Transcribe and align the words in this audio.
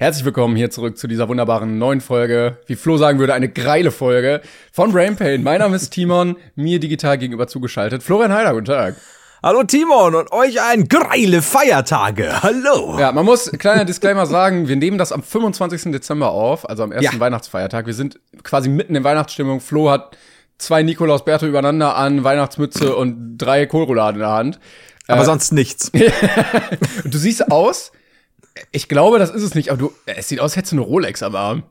Herzlich 0.00 0.24
willkommen 0.24 0.56
hier 0.56 0.70
zurück 0.70 0.96
zu 0.96 1.08
dieser 1.08 1.28
wunderbaren 1.28 1.76
neuen 1.76 2.00
Folge. 2.00 2.56
Wie 2.64 2.74
Flo 2.74 2.96
sagen 2.96 3.18
würde, 3.18 3.34
eine 3.34 3.50
greile 3.50 3.90
Folge 3.90 4.40
von 4.72 4.92
Brain 4.92 5.14
Pain. 5.14 5.42
Mein 5.42 5.58
Name 5.58 5.76
ist 5.76 5.90
Timon, 5.90 6.36
mir 6.54 6.80
digital 6.80 7.18
gegenüber 7.18 7.48
zugeschaltet. 7.48 8.02
Florian 8.02 8.32
Heider, 8.32 8.54
guten 8.54 8.64
Tag. 8.64 8.96
Hallo 9.42 9.62
Timon 9.62 10.14
und 10.14 10.32
euch 10.32 10.58
ein 10.62 10.88
greile 10.88 11.42
Feiertage. 11.42 12.42
Hallo. 12.42 12.98
Ja, 12.98 13.12
man 13.12 13.26
muss, 13.26 13.52
kleiner 13.52 13.84
Disclaimer 13.84 14.24
sagen, 14.24 14.68
wir 14.68 14.76
nehmen 14.76 14.96
das 14.96 15.12
am 15.12 15.22
25. 15.22 15.92
Dezember 15.92 16.30
auf, 16.30 16.66
also 16.66 16.82
am 16.82 16.92
ersten 16.92 17.16
Ja. 17.16 17.20
Weihnachtsfeiertag. 17.20 17.84
Wir 17.84 17.92
sind 17.92 18.18
quasi 18.42 18.70
mitten 18.70 18.96
in 18.96 19.04
Weihnachtsstimmung. 19.04 19.60
Flo 19.60 19.90
hat 19.90 20.16
zwei 20.56 20.82
Nikolaus 20.82 21.26
Bärte 21.26 21.46
übereinander 21.46 21.94
an, 21.96 22.24
Weihnachtsmütze 22.24 22.96
und 22.96 23.36
drei 23.36 23.66
Kohlrouladen 23.66 24.14
in 24.14 24.20
der 24.20 24.30
Hand. 24.32 24.60
Aber 25.08 25.26
sonst 25.26 25.52
nichts. 25.52 25.90
Und 27.04 27.12
du 27.12 27.18
siehst 27.18 27.50
aus, 27.50 27.90
ich 28.72 28.88
glaube, 28.88 29.18
das 29.18 29.30
ist 29.30 29.42
es 29.42 29.54
nicht, 29.54 29.70
aber 29.70 29.78
du, 29.78 29.92
es 30.06 30.28
sieht 30.28 30.40
aus, 30.40 30.52
als 30.52 30.56
hättest 30.56 30.72
du 30.72 30.76
eine 30.76 30.84
Rolex 30.84 31.22
am 31.22 31.34
Arm. 31.34 31.62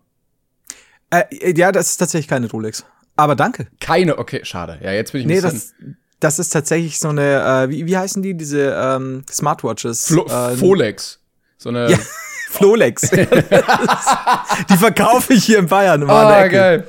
Äh, 1.10 1.24
ja, 1.58 1.72
das 1.72 1.92
ist 1.92 1.98
tatsächlich 1.98 2.28
keine 2.28 2.50
Rolex. 2.50 2.86
Aber 3.16 3.36
danke. 3.36 3.68
Keine, 3.80 4.18
okay, 4.18 4.42
schade. 4.44 4.80
Ja, 4.82 4.92
jetzt 4.92 5.12
bin 5.12 5.22
ich 5.22 5.26
ein 5.26 5.30
Nee, 5.30 5.42
bisschen. 5.42 5.98
das, 6.20 6.38
das 6.38 6.40
ist 6.40 6.50
tatsächlich 6.52 7.00
so 7.00 7.10
eine, 7.10 7.66
äh, 7.66 7.70
wie, 7.70 7.86
wie 7.86 7.98
heißen 7.98 8.22
die, 8.22 8.36
diese 8.36 8.74
ähm, 8.78 9.24
Smartwatches? 9.30 10.08
Flo 10.08 10.26
äh, 10.26 10.56
Folex. 10.56 11.20
So 11.58 11.70
eine. 11.70 11.92
Ja, 11.92 11.98
Flolex. 12.52 13.10
die 14.70 14.78
verkaufe 14.78 15.34
ich 15.34 15.44
hier 15.46 15.60
in 15.60 15.68
Bayern 15.68 16.02
immer. 16.02 16.14
Ah, 16.14 16.44
Ecke. 16.46 16.56
geil. 16.56 16.88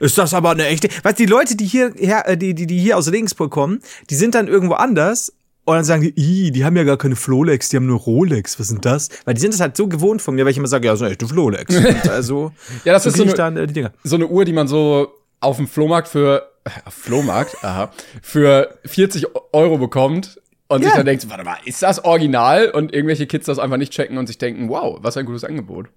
Ist 0.00 0.18
das 0.18 0.34
aber 0.34 0.50
eine 0.50 0.66
echte. 0.66 0.88
Weißt 1.02 1.18
du, 1.18 1.24
die 1.24 1.30
Leute, 1.30 1.56
die 1.56 1.64
hier, 1.66 1.92
äh, 1.96 2.36
die, 2.36 2.54
die, 2.54 2.66
die 2.66 2.78
hier 2.78 2.96
aus 2.96 3.10
Regensburg 3.12 3.50
kommen, 3.52 3.80
die 4.10 4.16
sind 4.16 4.34
dann 4.34 4.48
irgendwo 4.48 4.74
anders 4.74 5.32
und 5.64 5.74
dann 5.76 5.84
sagen 5.84 6.02
die, 6.02 6.12
Ih, 6.16 6.50
die 6.50 6.64
haben 6.64 6.76
ja 6.76 6.84
gar 6.84 6.96
keine 6.96 7.16
Flolex, 7.16 7.68
die 7.68 7.76
haben 7.76 7.86
nur 7.86 7.98
Rolex. 8.00 8.58
Was 8.58 8.66
ist 8.66 8.72
denn 8.72 8.80
das? 8.80 9.08
Weil 9.24 9.34
die 9.34 9.40
sind 9.40 9.52
das 9.54 9.60
halt 9.60 9.76
so 9.76 9.86
gewohnt 9.86 10.20
von 10.22 10.34
mir, 10.34 10.44
weil 10.44 10.50
ich 10.52 10.58
immer 10.58 10.66
sage, 10.68 10.86
ja, 10.86 10.96
so 10.96 11.04
eine 11.04 11.12
echte 11.12 11.26
Flolex. 11.28 11.74
Und 11.76 12.08
also, 12.08 12.52
Ja, 12.84 12.92
das 12.94 13.04
so 13.04 13.10
ist 13.10 13.16
so 13.16 13.22
eine, 13.22 13.34
dann 13.34 13.56
äh, 13.56 13.90
so 14.04 14.16
eine 14.16 14.26
Uhr, 14.26 14.44
die 14.44 14.52
man 14.52 14.66
so 14.68 15.12
auf 15.40 15.56
dem 15.56 15.66
Flohmarkt 15.68 16.08
für. 16.08 16.48
Äh, 16.64 16.70
Flohmarkt? 16.90 17.56
Aha. 17.64 17.90
Für 18.22 18.78
40 18.84 19.26
Euro 19.52 19.78
bekommt. 19.78 20.40
Und 20.68 20.82
sich 20.82 20.90
Ja. 20.90 20.98
dann 20.98 21.06
denkt, 21.06 21.28
warte 21.28 21.42
mal, 21.42 21.56
ist 21.64 21.82
das 21.82 22.04
original? 22.04 22.70
Und 22.70 22.94
irgendwelche 22.94 23.26
Kids 23.26 23.46
das 23.46 23.58
einfach 23.58 23.78
nicht 23.78 23.92
checken 23.92 24.16
und 24.16 24.28
sich 24.28 24.38
denken, 24.38 24.68
wow, 24.68 24.96
was 25.02 25.16
ein 25.16 25.26
gutes 25.26 25.42
Angebot. 25.42 25.88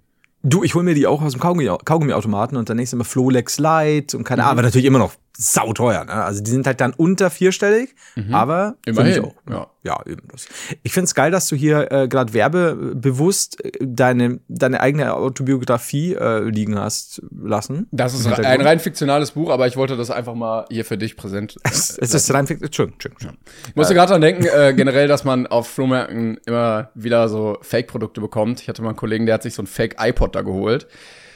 Du, 0.41 0.63
ich 0.63 0.73
hol 0.73 0.81
mir 0.83 0.95
die 0.95 1.05
auch 1.07 1.21
aus 1.21 1.33
dem 1.33 1.39
Kaugummi- 1.41 1.77
Kaugummiautomaten 1.85 2.57
und 2.57 2.67
dann 2.69 2.77
nächstes 2.77 2.97
Mal 2.97 3.03
Flolex 3.03 3.59
Light 3.59 4.15
und 4.15 4.23
keine 4.23 4.41
Ahnung, 4.43 4.53
aber 4.53 4.61
natürlich 4.63 4.85
immer 4.85 4.97
noch 4.99 5.13
sauteuer. 5.37 6.05
Ne? 6.05 6.13
Also 6.13 6.41
die 6.41 6.51
sind 6.51 6.65
halt 6.67 6.81
dann 6.81 6.93
unter 6.93 7.29
vierstellig, 7.29 7.95
aber 8.31 8.75
für 8.83 8.91
Immerhin, 8.91 9.21
mich 9.21 9.31
auch. 9.31 9.35
ja. 9.49 9.67
ja, 9.83 9.99
eben 10.05 10.27
das. 10.31 10.47
Ich 10.83 10.93
find's 10.93 11.13
geil, 11.13 11.31
dass 11.31 11.47
du 11.47 11.55
hier 11.55 11.91
äh, 11.91 12.07
gerade 12.07 12.33
werbebewusst 12.33 13.63
äh, 13.63 13.71
deine, 13.81 14.39
deine 14.47 14.79
eigene 14.79 15.13
Autobiografie 15.13 16.13
äh, 16.13 16.39
liegen 16.43 16.79
hast 16.79 17.21
lassen. 17.31 17.87
Das 17.91 18.13
ist 18.13 18.25
ein 18.27 18.61
rein 18.61 18.79
fiktionales 18.79 19.31
Buch, 19.31 19.49
aber 19.49 19.67
ich 19.67 19.77
wollte 19.77 19.97
das 19.97 20.11
einfach 20.11 20.35
mal 20.35 20.65
hier 20.69 20.85
für 20.85 20.97
dich 20.97 21.17
präsent. 21.17 21.57
Es 21.63 21.97
ist 21.97 22.33
rein 22.33 22.47
Entschuldigung, 22.47 22.93
Entschuldigung. 22.93 23.37
Ich 23.67 23.75
musste 23.75 23.93
gerade 23.93 24.11
dran 24.11 24.21
denken, 24.21 24.45
äh, 24.45 24.73
generell, 24.75 25.07
dass 25.07 25.23
man 25.23 25.47
auf 25.47 25.67
Flohmärkten 25.67 26.39
immer 26.45 26.91
wieder 26.95 27.27
so 27.29 27.57
Fake-Produkte 27.61 28.21
bekommt. 28.21 28.61
Ich 28.61 28.69
hatte 28.69 28.81
mal 28.81 28.89
einen 28.89 28.97
Kollegen, 28.97 29.25
der 29.25 29.35
hat 29.35 29.43
sich 29.43 29.53
so 29.53 29.63
ein 29.63 29.67
Fake-iPod 29.67 30.35
da 30.35 30.41
geholt. 30.41 30.87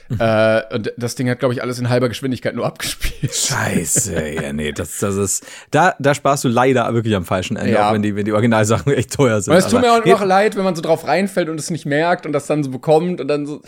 Äh, 0.19 0.61
und 0.73 0.91
das 0.97 1.13
Ding 1.15 1.29
hat, 1.29 1.37
glaube 1.39 1.53
ich, 1.53 1.61
alles 1.61 1.77
in 1.77 1.87
halber 1.89 2.09
Geschwindigkeit 2.09 2.55
nur 2.55 2.65
abgespielt. 2.65 3.33
Scheiße, 3.33 4.27
ja, 4.29 4.53
nee, 4.53 4.71
das, 4.71 4.97
das 4.97 5.15
ist, 5.15 5.45
da, 5.69 5.95
da 5.99 6.15
sparst 6.15 6.43
du 6.43 6.47
leider 6.47 6.91
wirklich 6.93 7.15
am 7.15 7.25
falschen 7.25 7.57
Ende, 7.57 7.73
Ja. 7.73 7.89
auch 7.89 7.93
wenn 7.93 8.01
die, 8.01 8.15
wenn 8.15 8.25
die 8.25 8.33
Originalsachen 8.33 8.91
echt 8.95 9.13
teuer 9.13 9.39
sind. 9.41 9.53
Und 9.53 9.59
es 9.59 9.67
tut 9.67 9.81
mir 9.81 9.93
auch 9.93 10.03
immer 10.03 10.25
leid, 10.25 10.55
wenn 10.55 10.63
man 10.63 10.75
so 10.75 10.81
drauf 10.81 11.05
reinfällt 11.05 11.47
und 11.47 11.59
es 11.59 11.69
nicht 11.69 11.85
merkt 11.85 12.25
und 12.25 12.31
das 12.33 12.47
dann 12.47 12.63
so 12.63 12.71
bekommt 12.71 13.21
und 13.21 13.27
dann 13.27 13.45
so, 13.45 13.61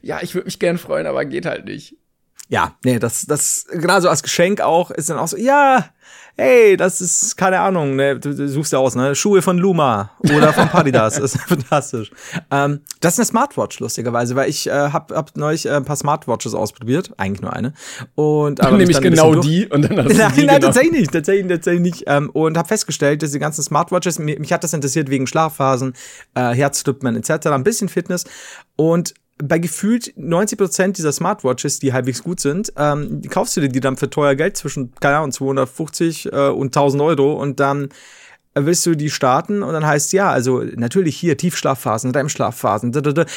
ja, 0.00 0.20
ich 0.22 0.34
würde 0.34 0.44
mich 0.44 0.60
gern 0.60 0.78
freuen, 0.78 1.06
aber 1.06 1.24
geht 1.24 1.46
halt 1.46 1.64
nicht. 1.64 1.96
Ja, 2.48 2.76
nee, 2.84 2.98
das, 2.98 3.26
das, 3.26 3.66
gerade 3.70 4.00
so 4.00 4.08
als 4.08 4.22
Geschenk 4.22 4.60
auch, 4.60 4.90
ist 4.90 5.10
dann 5.10 5.18
auch 5.18 5.28
so, 5.28 5.36
ja, 5.36 5.84
hey, 6.38 6.76
das 6.76 7.00
ist, 7.00 7.36
keine 7.36 7.60
Ahnung, 7.60 7.96
ne, 7.96 8.18
du, 8.18 8.34
du 8.34 8.48
suchst 8.48 8.72
ja 8.72 8.78
aus, 8.78 8.94
ne, 8.94 9.14
Schuhe 9.14 9.42
von 9.42 9.58
Luma 9.58 10.12
oder 10.20 10.52
von 10.52 10.68
Padidas, 10.68 11.16
das 11.20 11.34
ist 11.34 11.42
fantastisch. 11.42 12.10
Ähm, 12.50 12.80
das 13.00 13.14
ist 13.14 13.18
eine 13.18 13.26
Smartwatch, 13.26 13.80
lustigerweise, 13.80 14.36
weil 14.36 14.48
ich 14.48 14.68
äh, 14.68 14.70
hab, 14.70 15.10
hab 15.10 15.36
neulich 15.36 15.66
äh, 15.66 15.70
ein 15.70 15.84
paar 15.84 15.96
Smartwatches 15.96 16.54
ausprobiert, 16.54 17.12
eigentlich 17.16 17.42
nur 17.42 17.52
eine. 17.52 17.74
Und, 18.14 18.60
aber 18.60 18.78
dann 18.78 18.88
ein 18.88 19.02
genau 19.02 19.34
die 19.34 19.66
und 19.66 19.82
dann 19.82 19.98
hast 19.98 20.10
du 20.10 20.16
Nein, 20.16 20.32
die 20.36 20.44
nein, 20.44 20.60
tatsächlich 20.60 20.92
nicht, 20.92 21.12
tatsächlich, 21.12 21.48
tatsächlich 21.48 21.82
nicht. 21.82 22.04
Ähm, 22.06 22.30
und 22.30 22.56
habe 22.56 22.68
festgestellt, 22.68 23.22
dass 23.22 23.32
die 23.32 23.40
ganzen 23.40 23.62
Smartwatches, 23.62 24.18
mich, 24.20 24.38
mich 24.38 24.52
hat 24.52 24.62
das 24.62 24.72
interessiert 24.72 25.10
wegen 25.10 25.26
Schlafphasen, 25.26 25.94
äh, 26.34 26.54
Herzrhythmen 26.54 27.16
etc., 27.16 27.48
ein 27.48 27.64
bisschen 27.64 27.88
Fitness. 27.88 28.24
Und 28.76 29.14
bei 29.42 29.58
gefühlt 29.58 30.14
90% 30.16 30.92
dieser 30.92 31.12
Smartwatches, 31.12 31.78
die 31.78 31.92
halbwegs 31.92 32.22
gut 32.22 32.40
sind, 32.40 32.72
ähm, 32.76 33.22
kaufst 33.28 33.56
du 33.56 33.60
dir 33.60 33.68
die 33.68 33.80
dann 33.80 33.96
für 33.96 34.10
teuer 34.10 34.34
Geld 34.34 34.56
zwischen, 34.56 34.92
keine 35.00 35.18
Ahnung, 35.18 35.32
250 35.32 36.32
äh, 36.32 36.48
und 36.48 36.66
1000 36.68 37.02
Euro 37.02 37.34
und 37.34 37.60
dann 37.60 37.88
willst 38.54 38.84
du 38.86 38.94
die 38.94 39.10
starten 39.10 39.62
und 39.62 39.72
dann 39.72 39.86
heißt 39.86 40.12
ja, 40.12 40.30
also 40.30 40.62
natürlich 40.76 41.16
hier 41.16 41.36
Tiefschlafphasen, 41.36 42.10
REM-Schlafphasen. 42.10 42.94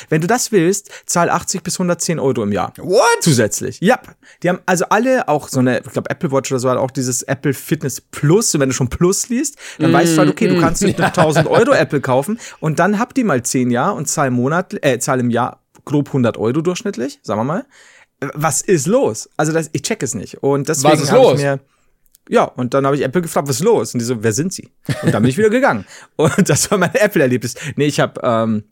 Wenn 0.09 0.22
du 0.22 0.28
das 0.28 0.51
willst, 0.51 0.91
zahl 1.06 1.29
80 1.29 1.63
bis 1.63 1.75
110 1.75 2.19
Euro 2.19 2.44
im 2.44 2.51
Jahr. 2.51 2.73
What? 2.78 3.01
Zusätzlich. 3.22 3.79
Ja. 3.81 4.00
Die 4.41 4.50
haben 4.50 4.59
also 4.66 4.85
alle 4.89 5.28
auch 5.28 5.47
so 5.47 5.59
eine, 5.59 5.79
ich 5.79 5.91
glaube 5.91 6.09
Apple 6.09 6.31
Watch 6.31 6.51
oder 6.51 6.59
so 6.59 6.69
hat 6.69 6.78
auch 6.78 6.91
dieses 6.91 7.23
Apple 7.23 7.53
Fitness 7.53 8.01
Plus. 8.01 8.53
Und 8.56 8.62
wenn 8.62 8.69
du 8.69 8.75
schon 8.75 8.89
Plus 8.89 9.29
liest, 9.29 9.57
dann 9.79 9.94
weißt 9.94 10.13
du 10.13 10.19
halt, 10.19 10.29
okay, 10.29 10.47
du 10.47 10.59
kannst 10.59 10.81
nicht 10.81 10.97
eine 11.00 11.07
1000 11.07 11.47
Euro 11.47 11.72
Apple 11.72 12.01
kaufen 12.01 12.39
und 12.59 12.79
dann 12.79 13.00
habt 13.00 13.18
die 13.18 13.23
mal 13.23 13.44
10 13.44 13.69
Jahre 13.69 13.95
und 13.95 14.07
zahl 14.07 14.29
im 14.29 14.33
Monat, 14.33 14.73
äh, 14.83 15.00
zahl 15.00 15.19
im 15.19 15.29
Jahr 15.29 15.62
grob 15.91 16.07
100 16.07 16.38
Euro 16.38 16.62
durchschnittlich, 16.62 17.19
sagen 17.24 17.40
wir 17.40 17.46
mal. 17.46 17.66
Was 18.34 18.62
ist 18.62 18.88
los? 18.88 19.29
Also 19.38 19.52
das, 19.52 19.69
ich 19.74 19.81
check 19.81 20.03
es 20.03 20.13
nicht. 20.13 20.44
Und 20.44 20.69
deswegen 20.69 20.94
Was 20.94 21.02
ist 21.02 21.12
habe 21.12 21.24
los? 21.24 21.40
ich 21.40 21.46
mir 21.46 21.59
ja, 22.29 22.44
und 22.44 22.74
dann 22.74 22.85
habe 22.85 22.96
ich 22.96 23.02
Apple 23.02 23.22
gefragt, 23.22 23.47
was 23.47 23.57
ist 23.57 23.63
los? 23.63 23.94
Und 23.94 24.00
die 24.00 24.06
so, 24.06 24.24
wer 24.24 24.31
sind 24.31 24.53
sie? 24.53 24.69
Und 25.01 25.13
dann 25.13 25.22
bin 25.22 25.30
ich 25.30 25.38
wieder 25.38 25.50
gegangen. 25.50 25.85
Und 26.16 26.50
das 26.50 26.69
war 26.72 26.78
mein 26.78 26.94
Apple-Erlebnis. 26.94 27.56
Nee, 27.75 27.88
ich 27.88 28.00
habe 28.00 28.22
ähm, 28.24 28.63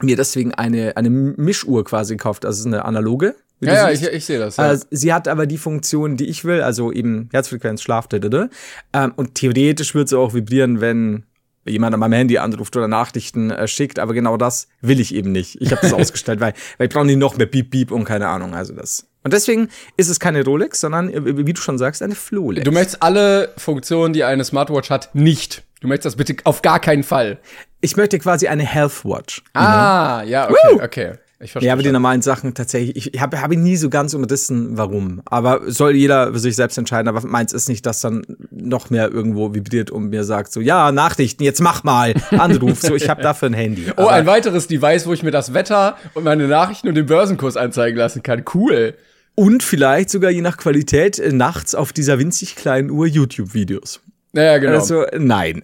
mir 0.00 0.16
deswegen 0.16 0.54
eine, 0.54 0.96
eine 0.96 1.10
Mischuhr 1.10 1.84
quasi 1.84 2.14
gekauft. 2.14 2.46
Also 2.46 2.66
eine 2.66 2.84
analoge. 2.84 3.34
Ja, 3.60 3.74
ja, 3.74 3.90
ich, 3.90 4.02
ich 4.02 4.24
sehe 4.24 4.38
das. 4.38 4.56
Ja. 4.56 4.72
Äh, 4.72 4.78
sie 4.90 5.12
hat 5.12 5.28
aber 5.28 5.46
die 5.46 5.58
Funktion, 5.58 6.16
die 6.16 6.26
ich 6.26 6.44
will, 6.44 6.62
also 6.62 6.90
eben 6.90 7.28
Herzfrequenz, 7.32 7.82
Schlaf, 7.82 8.08
da, 8.08 8.18
da, 8.18 8.28
da. 8.28 9.04
Und 9.16 9.34
theoretisch 9.34 9.94
wird 9.94 10.08
sie 10.08 10.18
auch 10.18 10.32
vibrieren, 10.32 10.80
wenn 10.80 11.24
jemand 11.64 11.94
an 11.94 12.00
meinem 12.00 12.12
Handy 12.14 12.38
anruft 12.38 12.76
oder 12.76 12.88
Nachrichten 12.88 13.50
äh, 13.50 13.68
schickt, 13.68 13.98
aber 13.98 14.14
genau 14.14 14.36
das 14.36 14.68
will 14.80 15.00
ich 15.00 15.14
eben 15.14 15.32
nicht. 15.32 15.60
Ich 15.60 15.70
habe 15.70 15.82
das 15.82 15.92
ausgestellt, 15.94 16.40
weil, 16.40 16.54
weil 16.78 16.88
ich 16.88 16.92
brauche 16.92 17.06
nicht 17.06 17.18
noch 17.18 17.36
mehr 17.36 17.46
Beep 17.46 17.70
Beep 17.70 17.90
und 17.90 18.04
keine 18.04 18.28
Ahnung, 18.28 18.54
also 18.54 18.74
das. 18.74 19.06
Und 19.24 19.32
deswegen 19.32 19.68
ist 19.96 20.08
es 20.08 20.18
keine 20.18 20.44
Rolex, 20.44 20.80
sondern 20.80 21.08
äh, 21.08 21.46
wie 21.46 21.52
du 21.52 21.60
schon 21.60 21.78
sagst, 21.78 22.02
eine 22.02 22.14
Flolex. 22.14 22.64
Du 22.64 22.72
möchtest 22.72 23.02
alle 23.02 23.52
Funktionen, 23.56 24.12
die 24.12 24.24
eine 24.24 24.44
Smartwatch 24.44 24.90
hat, 24.90 25.14
nicht. 25.14 25.62
Du 25.80 25.88
möchtest 25.88 26.06
das 26.06 26.16
bitte 26.16 26.36
auf 26.44 26.62
gar 26.62 26.80
keinen 26.80 27.02
Fall. 27.02 27.38
ich 27.80 27.96
möchte 27.96 28.18
quasi 28.18 28.46
eine 28.48 28.64
Health 28.64 29.04
Watch. 29.04 29.42
Ah, 29.54 30.22
ja, 30.24 30.48
okay, 30.48 30.56
Woo! 30.72 30.82
okay. 30.82 31.12
Ich 31.42 31.52
verstehe. 31.52 31.66
Ja, 31.66 31.72
aber 31.72 31.82
die 31.82 31.90
normalen 31.90 32.22
Sachen 32.22 32.54
tatsächlich, 32.54 33.12
ich 33.14 33.20
habe 33.20 33.42
hab 33.42 33.50
ich 33.50 33.58
nie 33.58 33.76
so 33.76 33.90
ganz 33.90 34.14
umrissen, 34.14 34.78
warum. 34.78 35.22
Aber 35.24 35.62
soll 35.66 35.96
jeder 35.96 36.32
für 36.32 36.38
sich 36.38 36.54
selbst 36.54 36.78
entscheiden. 36.78 37.08
Aber 37.08 37.26
meins 37.26 37.52
ist 37.52 37.68
nicht, 37.68 37.84
dass 37.84 38.00
dann 38.00 38.24
noch 38.50 38.90
mehr 38.90 39.10
irgendwo 39.10 39.52
vibriert 39.52 39.90
und 39.90 40.10
mir 40.10 40.22
sagt 40.24 40.52
so, 40.52 40.60
ja, 40.60 40.92
Nachrichten, 40.92 41.42
jetzt 41.42 41.60
mach 41.60 41.82
mal, 41.82 42.14
Anruf. 42.30 42.80
so, 42.80 42.94
ich 42.94 43.08
habe 43.08 43.22
dafür 43.24 43.50
ein 43.50 43.54
Handy. 43.54 43.86
Oh, 43.96 44.02
Aber 44.02 44.12
ein 44.12 44.26
weiteres 44.26 44.68
Device, 44.68 45.06
wo 45.06 45.12
ich 45.12 45.22
mir 45.22 45.32
das 45.32 45.52
Wetter 45.52 45.96
und 46.14 46.24
meine 46.24 46.46
Nachrichten 46.46 46.88
und 46.88 46.94
den 46.94 47.06
Börsenkurs 47.06 47.56
anzeigen 47.56 47.96
lassen 47.98 48.22
kann. 48.22 48.44
Cool. 48.54 48.94
und 49.34 49.62
vielleicht 49.62 50.10
sogar 50.10 50.30
je 50.30 50.42
nach 50.42 50.58
Qualität 50.58 51.18
äh, 51.18 51.32
nachts 51.32 51.74
auf 51.74 51.92
dieser 51.92 52.18
winzig 52.18 52.54
kleinen 52.54 52.90
Uhr 52.90 53.06
YouTube-Videos. 53.06 54.00
Naja, 54.32 54.58
genau. 54.58 54.74
Also, 54.74 55.04
nein. 55.18 55.60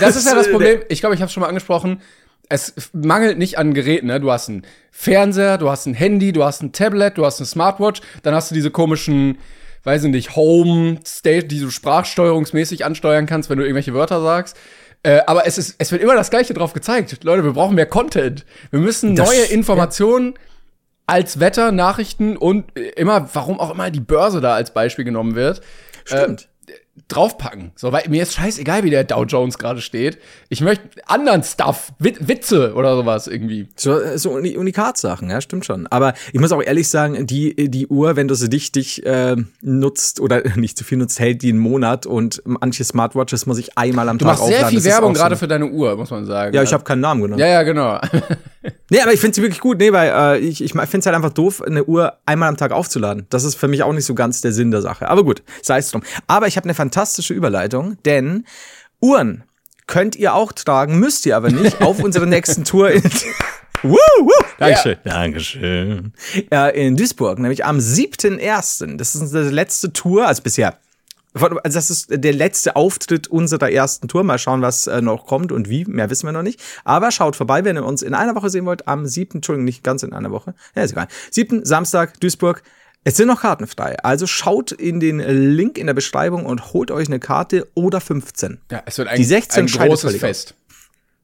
das 0.00 0.16
ist 0.16 0.26
ja 0.26 0.34
das 0.34 0.48
Problem. 0.52 0.80
Ich 0.88 1.00
glaube, 1.00 1.14
ich 1.14 1.20
habe 1.22 1.30
schon 1.32 1.40
mal 1.40 1.48
angesprochen. 1.48 2.00
Es 2.48 2.72
mangelt 2.92 3.38
nicht 3.38 3.58
an 3.58 3.74
Geräten. 3.74 4.06
Ne? 4.06 4.20
Du 4.20 4.30
hast 4.30 4.48
einen 4.48 4.62
Fernseher, 4.90 5.58
du 5.58 5.68
hast 5.68 5.86
ein 5.86 5.94
Handy, 5.94 6.32
du 6.32 6.44
hast 6.44 6.62
ein 6.62 6.72
Tablet, 6.72 7.18
du 7.18 7.24
hast 7.26 7.40
eine 7.40 7.46
Smartwatch. 7.46 8.00
Dann 8.22 8.34
hast 8.34 8.50
du 8.50 8.54
diese 8.54 8.70
komischen, 8.70 9.38
weiß 9.84 10.04
ich 10.04 10.10
nicht, 10.10 10.36
Home 10.36 10.98
State, 11.04 11.46
die 11.48 11.60
du 11.60 11.70
sprachsteuerungsmäßig 11.70 12.84
ansteuern 12.84 13.26
kannst, 13.26 13.50
wenn 13.50 13.58
du 13.58 13.64
irgendwelche 13.64 13.94
Wörter 13.94 14.20
sagst. 14.22 14.56
Äh, 15.02 15.20
aber 15.26 15.46
es, 15.46 15.58
ist, 15.58 15.76
es 15.78 15.92
wird 15.92 16.02
immer 16.02 16.14
das 16.14 16.30
Gleiche 16.30 16.54
drauf 16.54 16.72
gezeigt. 16.72 17.22
Leute, 17.24 17.44
wir 17.44 17.52
brauchen 17.52 17.74
mehr 17.74 17.86
Content. 17.86 18.44
Wir 18.70 18.80
müssen 18.80 19.14
Das- 19.16 19.28
neue 19.28 19.42
Informationen 19.44 20.34
als 21.06 21.38
Wetter, 21.38 21.70
Nachrichten 21.72 22.36
und 22.36 22.76
äh, 22.76 22.88
immer, 22.96 23.28
warum 23.34 23.60
auch 23.60 23.70
immer 23.72 23.90
die 23.90 24.00
Börse 24.00 24.40
da 24.40 24.54
als 24.54 24.72
Beispiel 24.72 25.04
genommen 25.04 25.34
wird, 25.36 25.60
Stimmt. 26.04 26.48
Draufpacken. 27.08 27.72
So, 27.76 27.92
weil 27.92 28.04
mir 28.08 28.22
ist 28.22 28.34
scheißegal, 28.34 28.82
wie 28.84 28.90
der 28.90 29.04
Dow 29.04 29.24
Jones 29.24 29.58
gerade 29.58 29.80
steht. 29.80 30.18
Ich 30.48 30.60
möchte 30.60 30.84
anderen 31.06 31.42
Stuff, 31.42 31.92
Wit 31.98 32.28
Witze 32.28 32.74
oder 32.74 32.96
sowas 32.96 33.26
irgendwie. 33.26 33.68
So, 33.76 33.98
so 34.16 34.30
Uni 34.32 34.56
Unikatsachen, 34.56 35.30
ja, 35.30 35.40
stimmt 35.40 35.64
schon. 35.66 35.86
Aber 35.88 36.14
ich 36.32 36.40
muss 36.40 36.52
auch 36.52 36.62
ehrlich 36.62 36.88
sagen, 36.88 37.26
die, 37.26 37.68
die 37.70 37.86
Uhr, 37.86 38.16
wenn 38.16 38.28
du 38.28 38.34
sie 38.34 38.46
richtig 38.46 39.04
äh, 39.06 39.36
nutzt 39.62 40.20
oder 40.20 40.42
nicht 40.56 40.76
zu 40.78 40.84
viel 40.84 40.98
nutzt, 40.98 41.18
hält 41.20 41.42
die 41.42 41.50
einen 41.50 41.58
Monat 41.58 42.06
und 42.06 42.42
manche 42.44 42.84
Smartwatches 42.84 43.46
muss 43.46 43.58
ich 43.58 43.76
einmal 43.78 44.08
am 44.08 44.18
Du 44.18 44.24
Tag 44.24 44.32
machst 44.38 44.46
sehr 44.46 44.56
aufladen. 44.56 44.70
viel 44.70 44.78
Das 44.84 44.92
Werbung 44.94 45.14
so- 45.14 45.20
gerade 45.20 45.36
für 45.36 45.48
deine 45.48 45.66
Uhr, 45.66 45.96
muss 45.96 46.10
man 46.10 46.24
sagen. 46.26 46.54
Ja, 46.54 46.62
ich 46.62 46.72
habe 46.72 46.84
keinen 46.84 47.00
Namen 47.00 47.22
genommen. 47.22 47.40
Ja, 47.40 47.46
ja, 47.48 47.62
genau. 47.62 48.00
Nee, 48.90 49.00
aber 49.00 49.12
ich 49.12 49.20
finde 49.20 49.34
sie 49.34 49.42
wirklich 49.42 49.60
gut, 49.60 49.78
nee, 49.78 49.92
weil 49.92 50.10
äh, 50.10 50.38
ich, 50.38 50.62
ich 50.62 50.72
finde 50.72 50.98
es 50.98 51.06
halt 51.06 51.14
einfach 51.16 51.32
doof, 51.32 51.62
eine 51.62 51.84
Uhr 51.84 52.14
einmal 52.24 52.48
am 52.48 52.56
Tag 52.56 52.72
aufzuladen. 52.72 53.26
Das 53.30 53.44
ist 53.44 53.54
für 53.56 53.68
mich 53.68 53.82
auch 53.84 53.92
nicht 53.92 54.04
so 54.04 54.14
ganz 54.14 54.40
der 54.40 54.50
Sinn 54.52 54.70
der 54.72 54.80
Sache. 54.80 55.08
Aber 55.08 55.24
gut, 55.24 55.42
sei 55.62 55.78
es 55.78 55.90
drum. 55.90 56.02
Aber 56.26 56.46
ich 56.48 56.56
habe 56.56 56.64
eine 56.64 56.74
fantastische 56.86 57.34
Überleitung, 57.34 57.98
denn 58.04 58.44
Uhren 59.00 59.42
könnt 59.88 60.14
ihr 60.14 60.34
auch 60.34 60.52
tragen, 60.52 60.98
müsst 61.00 61.26
ihr 61.26 61.36
aber 61.36 61.50
nicht 61.50 61.82
auf 61.82 62.02
unserer 62.02 62.26
nächsten 62.26 62.64
Tour 62.70 62.90
in. 62.90 63.02
Woo, 63.82 63.96
woo. 64.20 64.44
Dankeschön. 64.58 64.96
Dankeschön. 65.04 66.12
Äh, 66.50 66.86
in 66.86 66.96
Duisburg, 66.96 67.38
nämlich 67.40 67.64
am 67.64 67.78
7.1. 67.78 68.96
Das 68.96 69.14
ist 69.14 69.20
unsere 69.20 69.50
letzte 69.50 69.92
Tour, 69.92 70.26
also 70.26 70.42
bisher. 70.42 70.78
Also 71.34 71.58
das 71.64 71.90
ist 71.90 72.06
der 72.10 72.32
letzte 72.32 72.76
Auftritt 72.76 73.28
unserer 73.28 73.70
ersten 73.70 74.08
Tour. 74.08 74.22
Mal 74.24 74.38
schauen, 74.38 74.62
was 74.62 74.86
äh, 74.86 75.02
noch 75.02 75.26
kommt 75.26 75.52
und 75.52 75.68
wie. 75.68 75.84
Mehr 75.84 76.08
wissen 76.08 76.26
wir 76.26 76.32
noch 76.32 76.42
nicht. 76.42 76.62
Aber 76.84 77.10
schaut 77.10 77.36
vorbei, 77.36 77.64
wenn 77.64 77.76
ihr 77.76 77.84
uns 77.84 78.00
in 78.00 78.14
einer 78.14 78.34
Woche 78.34 78.48
sehen 78.48 78.64
wollt. 78.64 78.88
Am 78.88 79.04
7. 79.06 79.38
Entschuldigung, 79.38 79.64
nicht 79.64 79.84
ganz 79.84 80.02
in 80.02 80.14
einer 80.14 80.30
Woche. 80.30 80.54
Ja, 80.74 80.82
ist 80.82 80.92
egal. 80.92 81.08
7. 81.30 81.64
Samstag, 81.66 82.18
Duisburg. 82.20 82.62
Es 83.08 83.16
sind 83.16 83.28
noch 83.28 83.40
Karten 83.42 83.68
frei. 83.68 83.96
Also 84.02 84.26
schaut 84.26 84.72
in 84.72 84.98
den 84.98 85.20
Link 85.20 85.78
in 85.78 85.86
der 85.86 85.94
Beschreibung 85.94 86.44
und 86.44 86.72
holt 86.72 86.90
euch 86.90 87.06
eine 87.06 87.20
Karte 87.20 87.68
oder 87.74 88.00
15. 88.00 88.58
Ja, 88.70 88.82
es 88.84 88.98
wird 88.98 89.06
ein, 89.06 89.16
Die 89.16 89.24
16 89.24 89.64
ein 89.64 89.66
großes. 89.68 90.16
Fest. 90.16 90.54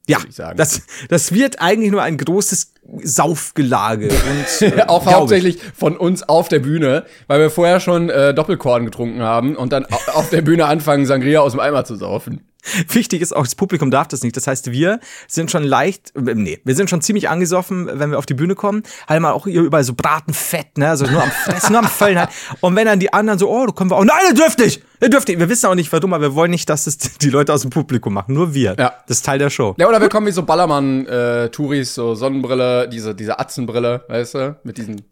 Ja, 0.09 0.19
das, 0.57 0.83
das 1.09 1.33
wird 1.33 1.61
eigentlich 1.61 1.91
nur 1.91 2.03
ein 2.03 2.19
großes 2.19 2.73
Saufgelage. 3.03 4.09
Und, 4.11 4.63
äh, 4.79 4.83
Auch 4.83 5.03
glaub 5.03 5.07
ich. 5.07 5.13
hauptsächlich 5.15 5.59
von 5.77 5.97
uns 5.97 6.23
auf 6.23 6.49
der 6.49 6.59
Bühne, 6.61 7.05
weil 7.27 7.41
wir 7.41 7.51
vorher 7.51 7.81
schon 7.81 8.11
äh, 8.11 8.35
Doppelkorn 8.35 8.85
getrunken 8.85 9.21
haben 9.23 9.57
und 9.57 9.73
dann 9.73 9.85
au- 9.87 10.13
auf 10.15 10.31
der 10.31 10.43
Bühne 10.43 10.67
anfangen, 10.67 11.07
Sangria 11.07 11.41
aus 11.41 11.53
dem 11.53 11.61
Eimer 11.61 11.85
zu 11.85 11.97
saufen. 11.97 12.43
Wichtig 12.89 13.21
ist 13.23 13.35
auch, 13.35 13.45
das 13.45 13.55
Publikum 13.55 13.91
darf 13.91 14.09
das 14.09 14.23
nicht. 14.23 14.37
Das 14.37 14.47
heißt, 14.47 14.71
wir 14.71 15.01
sind 15.29 15.51
schon 15.51 15.65
leicht, 15.65 16.13
äh, 16.17 16.35
nee, 16.35 16.61
wir 16.65 16.75
sind 16.75 16.89
schon 16.91 17.01
ziemlich 17.03 17.29
angesoffen, 17.29 17.89
wenn 17.93 18.11
wir 18.11 18.19
auf 18.19 18.27
die 18.27 18.35
Bühne 18.35 18.55
kommen. 18.55 18.83
Halt 19.09 19.21
mal 19.21 19.33
auch 19.33 19.47
hier 19.47 19.63
überall 19.63 19.85
so 19.85 19.95
Bratenfett, 19.95 20.79
ne, 20.79 20.89
also 20.89 21.07
nur 21.07 21.23
am 21.23 21.31
Fressen, 21.45 21.73
nur 21.73 21.81
am 21.83 21.89
Füllen 21.89 22.19
halt. 22.19 22.31
Und 22.61 22.77
wenn 22.77 22.87
dann 22.87 23.01
die 23.01 23.13
anderen 23.13 23.39
so, 23.39 23.51
oh, 23.51 23.67
du 23.67 23.73
kommen 23.73 23.91
wir 23.91 23.97
auch, 23.97 24.05
nein, 24.05 24.17
ihr 24.29 24.35
dürft 24.35 24.59
nicht, 24.59 24.83
ihr 25.01 25.11
dürft 25.11 25.29
nicht. 25.29 25.39
Wir 25.39 25.49
wissen 25.49 25.67
auch 25.67 25.75
nicht, 25.75 25.93
warum, 25.93 26.13
aber 26.15 26.23
wir 26.23 26.35
wollen 26.35 26.51
nicht, 26.51 26.69
dass 26.69 26.85
das 26.85 26.97
die 27.21 27.31
Leute 27.31 27.53
aus 27.53 27.63
dem 27.63 27.71
Publikum 27.71 28.15
machen. 28.15 28.35
Nur 28.35 28.55
wir. 28.55 28.77
Ja. 28.79 28.95
Das 29.09 29.19
ist 29.19 29.27
Teil 29.27 29.39
der 29.39 29.51
Show. 29.51 29.75
Ja, 29.79 29.89
oder 29.89 30.01
wir 30.01 30.09
kommen 30.09 30.27
wie 30.27 30.33
so 30.33 30.43
Ballermann-Touris, 30.43 31.95
so 31.95 32.15
Sonnenbrille, 32.15 32.89
diese, 32.89 33.15
diese 33.15 33.39
Atzenbrille, 33.39 34.05
weißt 34.09 34.35
du, 34.35 34.57
mit 34.65 34.79
diesen, 34.79 35.03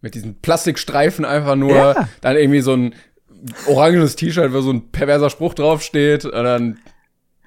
mit 0.00 0.14
diesen 0.14 0.40
Plastikstreifen 0.40 1.24
einfach 1.24 1.56
nur, 1.56 1.74
Ja. 1.74 2.08
dann 2.20 2.36
irgendwie 2.36 2.60
so 2.60 2.72
ein 2.74 2.94
orangenes 3.66 4.16
T-Shirt, 4.16 4.52
wo 4.52 4.60
so 4.60 4.70
ein 4.70 4.90
perverser 4.90 5.30
Spruch 5.30 5.54
draufsteht 5.54 6.24
und 6.24 6.32
dann 6.32 6.78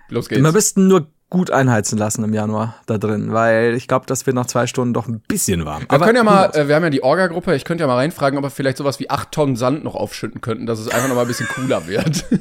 los 0.10 0.30
geht's. 0.30 0.44
Wir 0.44 0.52
müssten 0.52 0.88
nur 0.88 1.08
gut 1.32 1.50
einheizen 1.50 1.98
lassen 1.98 2.24
im 2.26 2.34
Januar 2.34 2.76
da 2.86 2.98
drin, 2.98 3.32
weil 3.32 3.74
ich 3.76 3.88
glaube, 3.88 4.06
das 4.06 4.26
wird 4.26 4.36
nach 4.36 4.46
zwei 4.46 4.68
Stunden 4.68 4.94
doch 4.94 5.08
ein 5.08 5.22
bisschen 5.22 5.66
warm. 5.66 5.86
Wir 5.90 6.00
können 6.00 6.18
ja 6.18 6.24
mal, 6.24 6.52
äh, 6.54 6.68
wir 6.68 6.76
haben 6.76 6.84
ja 6.84 6.90
die 6.90 7.04
Orga-Gruppe, 7.04 7.56
ich 7.56 7.64
könnte 7.64 7.84
ja 7.84 7.88
mal 7.88 7.96
reinfragen, 7.96 8.38
ob 8.38 8.44
wir 8.44 8.50
vielleicht 8.50 8.78
sowas 8.78 9.00
wie 9.00 9.10
acht 9.10 9.32
Tonnen 9.32 9.56
Sand 9.56 9.84
noch 9.84 9.96
aufschütten 9.96 10.42
könnten, 10.42 10.66
dass 10.66 10.78
es 10.78 10.90
einfach 10.90 11.08
noch 11.08 11.16
mal 11.16 11.22
ein 11.22 11.28
bisschen 11.28 11.48
cooler 11.48 11.88
wird. 11.88 12.26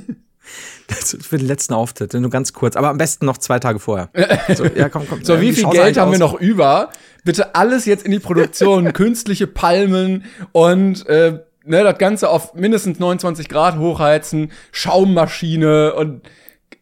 Das 0.89 1.17
für 1.21 1.39
den 1.39 1.47
letzten 1.47 1.75
Auftritt, 1.75 2.13
nur 2.15 2.31
ganz 2.31 2.53
kurz, 2.53 2.75
aber 2.75 2.89
am 2.89 2.99
besten 2.99 3.25
noch 3.25 3.39
zwei 3.39 3.61
Tage 3.61 3.79
vorher. 3.79 4.11
So, 4.57 4.65
ja, 4.65 4.89
komm, 4.89 5.07
komm. 5.09 5.23
So, 5.23 5.41
wie 5.41 5.53
viel 5.53 5.65
Geld 5.65 5.85
eigentlich 5.85 5.99
haben 5.99 6.11
wir 6.11 6.19
noch 6.19 6.35
über? 6.41 6.91
Bitte 7.23 7.55
alles 7.55 7.85
jetzt 7.85 8.05
in 8.05 8.11
die 8.11 8.19
Produktion, 8.19 8.93
künstliche 8.93 9.47
Palmen 9.47 10.25
und 10.51 11.07
äh, 11.07 11.39
ne, 11.71 11.83
das 11.83 11.99
Ganze 11.99 12.29
auf 12.29 12.55
mindestens 12.55 12.99
29 12.99 13.49
Grad 13.49 13.79
hochheizen, 13.79 14.53
Schaummaschine 14.73 15.95
und 15.95 16.23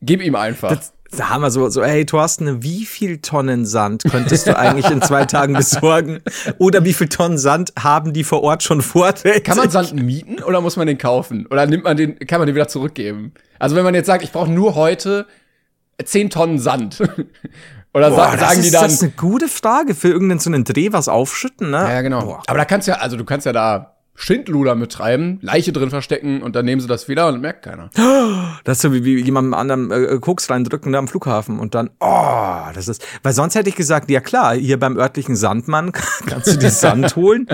gib 0.00 0.23
ihm 0.23 0.35
einfach. 0.35 0.70
Das, 0.70 0.93
da 1.11 1.31
haben 1.31 1.40
wir 1.40 1.50
so, 1.50 1.69
so, 1.69 1.85
hey 1.85 2.05
Thorsten, 2.05 2.62
wie 2.62 2.85
viel 2.85 3.19
Tonnen 3.19 3.64
Sand 3.64 4.05
könntest 4.11 4.46
du 4.46 4.58
eigentlich 4.58 4.90
in 4.90 5.00
zwei 5.00 5.25
Tagen 5.25 5.55
besorgen? 5.55 6.20
Oder 6.58 6.85
wie 6.85 6.93
viel 6.93 7.08
Tonnen 7.08 7.38
Sand 7.38 7.73
haben 7.79 8.12
die 8.12 8.25
vor 8.25 8.43
Ort 8.43 8.62
schon 8.62 8.82
vorrätig? 8.82 9.44
kann 9.44 9.56
man 9.56 9.70
Sand 9.70 9.94
mieten 9.94 10.43
oder 10.43 10.61
muss 10.61 10.76
man 10.76 10.87
den 10.87 10.99
kaufen? 10.99 11.46
Oder 11.46 11.67
nimmt 11.67 11.84
man 11.84 11.96
den, 11.96 12.19
kann 12.19 12.41
man 12.41 12.46
den 12.46 12.55
wieder 12.55 12.69
zurückgeben? 12.69 13.32
Also 13.58 13.76
wenn 13.76 13.84
man 13.84 13.94
jetzt 13.94 14.06
sagt, 14.06 14.23
ich 14.23 14.32
brauche 14.32 14.50
nur 14.50 14.75
heute 14.75 15.26
10 16.02 16.31
Tonnen 16.31 16.58
Sand. 16.58 17.00
oder 17.94 18.11
Boah, 18.11 18.17
sa 18.17 18.31
das 18.32 18.41
sagen 18.41 18.61
ist, 18.61 18.67
die 18.67 18.70
dann. 18.70 18.82
Das 18.82 18.93
ist 18.94 19.02
eine 19.02 19.12
gute 19.12 19.49
Frage 19.49 19.94
für 19.94 20.08
irgendeinen 20.08 20.41
so 20.41 20.50
einen 20.50 20.64
Dreh 20.64 20.93
was 20.93 21.08
aufschütten, 21.08 21.70
ne? 21.70 21.79
ja, 21.79 22.02
genau. 22.02 22.25
Boah. 22.25 22.43
Aber 22.46 22.58
da 22.58 22.64
kannst 22.67 22.87
ja, 22.87 22.96
also 22.96 23.17
du 23.17 23.25
kannst 23.25 23.46
ja 23.46 23.52
da 23.52 23.97
Schindluder 24.20 24.75
mittreiben, 24.75 25.38
Leiche 25.43 25.73
drin 25.73 25.91
verstecken 25.91 26.43
und 26.43 26.56
dann 26.56 26.65
nehmen 26.65 26.81
sie 26.81 26.88
das 26.88 27.09
wieder 27.09 27.29
und 27.29 27.41
merkt 27.41 27.62
keiner. 27.62 27.88
Das 28.65 28.79
ist 28.79 28.82
so 28.82 28.93
wie, 28.93 29.05
wie 29.05 29.20
jemandem 29.23 29.55
anderen 29.55 29.91
äh, 29.93 30.19
Koks 30.20 30.50
reindrücken 30.50 30.93
da 30.93 30.99
am 30.99 31.06
Flughafen 31.06 31.61
und 31.61 31.76
dann, 31.76 31.91
oh, 32.00 32.65
das 32.75 32.88
ist, 32.88 33.06
weil 33.23 33.32
sonst 33.32 33.55
hätte 33.55 33.69
ich 33.69 33.76
gesagt, 33.76 34.11
ja 34.11 34.20
klar, 34.20 34.56
hier 34.56 34.79
beim 34.79 34.97
örtlichen 34.97 35.37
Sandmann 35.37 35.93
kannst 36.26 36.49
du 36.49 36.59
die 36.59 36.69
Sand 36.69 37.15
holen. 37.15 37.47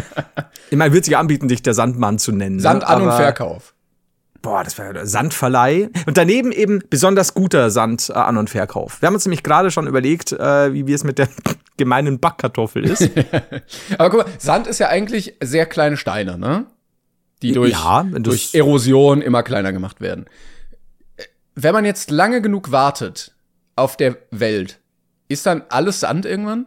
Ich 0.71 0.79
meine, 0.79 0.95
würde 0.95 1.05
sich 1.05 1.17
anbieten, 1.19 1.49
dich 1.49 1.63
der 1.63 1.75
Sandmann 1.75 2.19
zu 2.19 2.33
nennen. 2.33 2.59
Sand 2.61 2.81
ne? 2.81 2.89
an 2.89 3.03
und 3.03 3.13
Verkauf. 3.13 3.75
Boah, 4.41 4.65
das 4.65 4.77
wäre 4.79 5.07
Sandverleih. 5.07 5.91
Und 6.07 6.17
daneben 6.17 6.51
eben 6.53 6.83
besonders 6.91 7.35
guter 7.35 7.71
Sand 7.71 8.11
äh, 8.11 8.15
an- 8.15 8.39
und 8.39 8.51
Verkauf. 8.51 9.01
Wir 9.01 9.07
haben 9.07 9.15
uns 9.15 9.25
nämlich 9.27 9.43
gerade 9.43 9.71
schon 9.71 9.87
überlegt, 9.87 10.33
äh, 10.33 10.73
wie 10.73 10.87
wie 10.87 10.93
es 10.93 11.05
mit 11.05 11.19
der 11.19 11.29
gemeinen 11.77 12.21
Backkartoffel 12.21 12.85
ist. 12.85 13.11
Aber 13.99 14.11
guck 14.11 14.27
mal, 14.27 14.33
Sand 14.39 14.67
ist 14.67 14.79
ja 14.79 14.89
eigentlich 14.89 15.37
sehr 15.43 15.67
kleine 15.67 15.97
Steine, 15.97 16.39
ne? 16.39 16.67
Die 17.43 17.53
durch, 17.53 17.73
Ja, 17.73 18.03
durch 18.03 18.55
Erosion 18.55 19.21
immer 19.21 19.43
kleiner 19.43 19.73
gemacht 19.73 20.01
werden. 20.01 20.27
Wenn 21.55 21.75
man 21.75 21.85
jetzt 21.85 22.11
lange 22.11 22.41
genug 22.41 22.73
wartet 22.73 23.35
auf 23.77 23.97
der 23.97 24.17
Welt, 24.31 24.81
ist 25.29 25.47
dann 25.47 25.63
alles 25.69 26.01
Sand 26.01 26.27
irgendwann? 26.27 26.67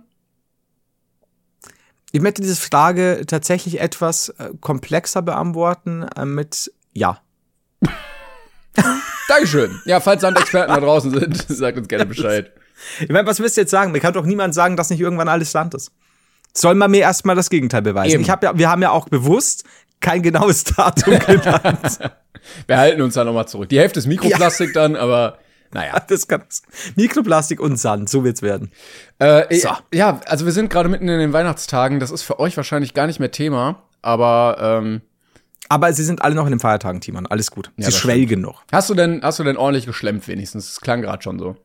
Ich 2.12 2.22
möchte 2.22 2.42
diese 2.42 2.56
Frage 2.56 3.24
tatsächlich 3.28 3.80
etwas 3.80 4.30
äh, 4.30 4.50
komplexer 4.62 5.22
beantworten 5.22 6.04
äh, 6.04 6.26
mit 6.26 6.72
Ja. 6.94 7.22
Dankeschön. 9.28 9.82
Ja, 9.86 10.00
falls 10.00 10.22
Sandexperten 10.22 10.74
da 10.74 10.80
draußen 10.80 11.12
sind, 11.12 11.36
sagt 11.48 11.78
uns 11.78 11.88
gerne 11.88 12.06
Bescheid. 12.06 12.52
Ich 13.00 13.10
meine, 13.10 13.28
was 13.28 13.40
willst 13.40 13.58
du 13.58 13.62
jetzt 13.62 13.72
sagen? 13.72 13.92
Mir 13.92 14.00
kann 14.00 14.14
doch 14.14 14.26
niemand 14.26 14.54
sagen, 14.54 14.76
dass 14.76 14.90
nicht 14.90 15.00
irgendwann 15.00 15.28
alles 15.30 15.52
Sand 15.52 15.74
ist. 15.74 15.92
Soll 16.54 16.76
man 16.76 16.92
mir 16.92 17.02
erstmal 17.02 17.36
das 17.36 17.50
Gegenteil 17.50 17.82
beweisen? 17.82 18.14
Eben. 18.16 18.24
Ich 18.24 18.30
hab 18.30 18.44
ja, 18.44 18.58
wir 18.58 18.70
haben 18.70 18.82
ja 18.82 18.92
auch 18.92 19.10
bewusst 19.10 19.64
kein 20.00 20.22
genaues 20.22 20.64
Datum 20.76 21.20
genannt. 21.20 22.00
Wir 22.68 22.78
halten 22.78 23.02
uns 23.02 23.16
da 23.16 23.24
nochmal 23.26 23.48
zurück. 23.48 23.68
Die 23.68 23.78
Hälfte 23.80 24.00
ist 24.00 24.06
Mikroplastik 24.06 24.72
dann, 24.74 24.96
aber 24.96 25.38
naja. 25.74 26.00
das 26.08 26.28
kann 26.30 26.44
Mikroplastik 26.96 27.60
und 27.60 27.78
Sand, 27.78 28.10
so 28.10 28.24
wird's 28.24 28.42
werden. 28.42 28.72
Äh, 29.20 29.54
So. 29.60 29.70
Ja, 29.94 30.22
also 30.28 30.46
wir 30.46 30.54
sind 30.54 30.70
gerade 30.70 30.88
mitten 30.88 31.10
in 31.10 31.20
den 31.20 31.34
Weihnachtstagen. 31.34 32.00
Das 32.00 32.10
ist 32.12 32.22
für 32.24 32.40
euch 32.40 32.56
wahrscheinlich 32.56 32.94
gar 32.94 33.06
nicht 33.08 33.20
mehr 33.20 33.32
Thema, 33.32 33.84
aber 34.02 34.58
ähm, 34.82 35.02
Aber 35.68 35.92
sie 35.92 36.06
sind 36.06 36.22
alle 36.22 36.36
noch 36.36 36.46
in 36.46 36.52
den 36.52 36.60
Feiertagen, 36.60 37.02
Timon. 37.02 37.26
Alles 37.28 37.52
gut. 37.52 37.72
sie 37.76 37.84
das 37.84 37.98
schwelgen 37.98 38.40
noch. 38.40 38.64
hast 38.72 38.90
du 38.90 38.94
denn, 38.94 39.22
hast 39.24 39.40
du 39.40 39.44
denn 39.44 39.58
ordentlich 39.58 39.86
geschlemmt 39.86 40.28
wenigstens? 40.30 40.68
Das 40.68 40.80
klang 40.82 41.02
gerade 41.02 41.22
schon 41.22 41.38
so. 41.40 41.58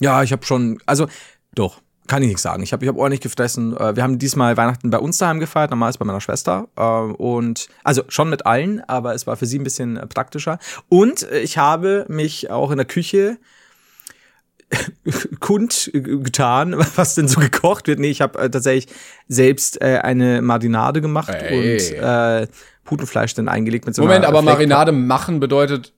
Ja, 0.00 0.22
ich 0.22 0.32
habe 0.32 0.44
schon, 0.44 0.78
also 0.86 1.06
doch, 1.54 1.80
kann 2.08 2.22
ich 2.22 2.28
nicht 2.28 2.40
sagen. 2.40 2.62
Ich 2.64 2.72
habe 2.72 2.84
ich 2.84 2.88
hab 2.88 2.96
ordentlich 2.96 3.20
gefressen. 3.20 3.76
Äh, 3.76 3.94
Wir 3.96 4.02
haben 4.02 4.18
diesmal 4.18 4.56
Weihnachten 4.56 4.90
bei 4.90 4.98
uns 4.98 5.18
daheim 5.18 5.38
gefeiert, 5.38 5.70
normalerweise 5.70 5.98
bei 6.00 6.04
meiner 6.04 6.20
Schwester. 6.20 6.66
Äh, 6.76 6.82
Und 6.82 7.68
also 7.84 8.02
schon 8.08 8.28
mit 8.28 8.44
allen, 8.44 8.82
aber 8.88 9.14
es 9.14 9.26
war 9.26 9.36
für 9.36 9.46
sie 9.46 9.58
ein 9.58 9.64
bisschen 9.64 9.96
äh, 9.96 10.06
praktischer. 10.06 10.58
Und 10.88 11.22
ich 11.30 11.58
habe 11.58 12.04
mich 12.08 12.50
auch 12.50 12.70
in 12.72 12.78
der 12.78 12.86
Küche 12.86 13.38
kund 15.40 15.90
äh, 15.94 16.00
getan, 16.00 16.74
was 16.96 17.14
denn 17.14 17.28
so 17.28 17.40
gekocht 17.40 17.86
wird. 17.86 17.98
Nee, 18.00 18.10
ich 18.10 18.20
habe 18.20 18.50
tatsächlich 18.50 18.92
selbst 19.28 19.80
eine 19.82 20.42
Marinade 20.42 21.00
gemacht 21.00 21.28
Ey. 21.32 21.58
und 21.58 21.98
äh, 21.98 22.46
Putenfleisch 22.84 23.34
dann 23.34 23.48
eingelegt 23.48 23.86
mit 23.86 23.94
so 23.94 24.02
Moment, 24.02 24.24
einer 24.24 24.28
aber 24.28 24.42
Flake- 24.42 24.54
Marinade 24.56 24.92
machen 24.92 25.40
bedeutet 25.40 25.92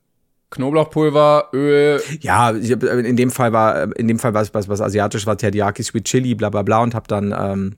Knoblauchpulver, 0.51 1.49
Öl. 1.53 2.01
Ja, 2.21 2.51
äh, 2.51 2.99
in 3.07 3.15
dem 3.17 3.31
Fall 3.31 3.51
war 3.53 3.95
in 3.97 4.07
dem 4.07 4.19
Fall 4.19 4.33
war 4.33 4.41
es 4.41 4.53
was, 4.53 4.69
was 4.69 4.81
asiatisch 4.81 5.25
war 5.25 5.37
Teriyaki 5.37 5.83
Sweet 5.83 6.05
Chili 6.05 6.35
bla 6.35 6.49
bla 6.49 6.61
bla 6.61 6.79
und 6.79 6.95
habe 6.95 7.07
dann 7.07 7.33
ähm, 7.37 7.75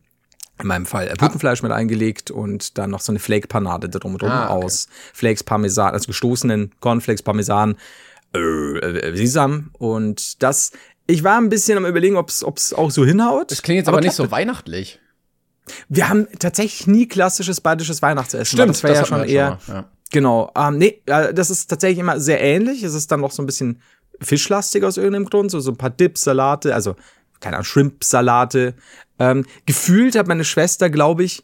in 0.59 0.67
meinem 0.67 0.85
Fall 0.85 1.07
äh, 1.07 1.15
Putenfleisch 1.15 1.63
mit 1.63 1.71
eingelegt 1.71 2.29
und 2.31 2.77
dann 2.77 2.89
noch 2.91 2.99
so 3.01 3.11
eine 3.11 3.19
Flake 3.19 3.47
Panade 3.47 3.89
drumherum 3.89 4.29
Ah, 4.29 4.53
okay. 4.55 4.65
aus 4.65 4.87
Flakes 5.13 5.43
Parmesan, 5.43 5.93
also 5.93 6.07
gestoßenen 6.07 6.71
Cornflakes 6.79 7.23
Parmesan, 7.23 7.77
äh, 8.35 8.39
äh, 8.39 9.15
Sesam 9.15 9.71
und 9.73 10.41
das 10.43 10.71
ich 11.09 11.23
war 11.23 11.37
ein 11.39 11.47
bisschen 11.49 11.77
am 11.77 11.85
überlegen, 11.85 12.17
ob 12.17 12.29
es 12.29 12.73
auch 12.73 12.91
so 12.91 13.05
hinhaut. 13.05 13.49
Das 13.49 13.61
klingt 13.61 13.77
jetzt 13.77 13.87
aber, 13.87 13.97
aber 13.99 14.05
nicht 14.05 14.15
so 14.15 14.29
weihnachtlich. 14.29 14.99
Wir 15.87 16.09
haben 16.09 16.27
tatsächlich 16.39 16.85
nie 16.87 17.07
klassisches 17.07 17.61
badisches 17.61 18.01
Weihnachtsessen. 18.01 18.57
Stimmt, 18.57 18.69
das 18.71 18.83
wäre 18.83 18.95
ja 18.95 19.05
schon 19.05 19.23
eher. 19.23 19.59
Schon 19.65 19.73
mal, 19.75 19.81
ja. 19.81 19.89
Genau. 20.11 20.51
Ähm, 20.55 20.77
nee, 20.77 21.01
das 21.05 21.49
ist 21.49 21.67
tatsächlich 21.67 21.99
immer 21.99 22.19
sehr 22.19 22.41
ähnlich. 22.41 22.83
Es 22.83 22.93
ist 22.93 23.11
dann 23.11 23.21
noch 23.21 23.31
so 23.31 23.43
ein 23.43 23.45
bisschen 23.45 23.81
fischlastig 24.21 24.83
aus 24.83 24.97
irgendeinem 24.97 25.25
Grund. 25.25 25.51
So, 25.51 25.59
so 25.59 25.71
ein 25.71 25.77
paar 25.77 25.89
Dips, 25.89 26.23
Salate, 26.23 26.73
also 26.73 26.95
keine 27.39 27.57
Ahnung, 27.57 27.65
Shrimp-Salate. 27.65 28.73
Ähm, 29.19 29.45
gefühlt 29.65 30.15
hat 30.15 30.27
meine 30.27 30.43
Schwester, 30.45 30.89
glaube 30.89 31.23
ich, 31.23 31.43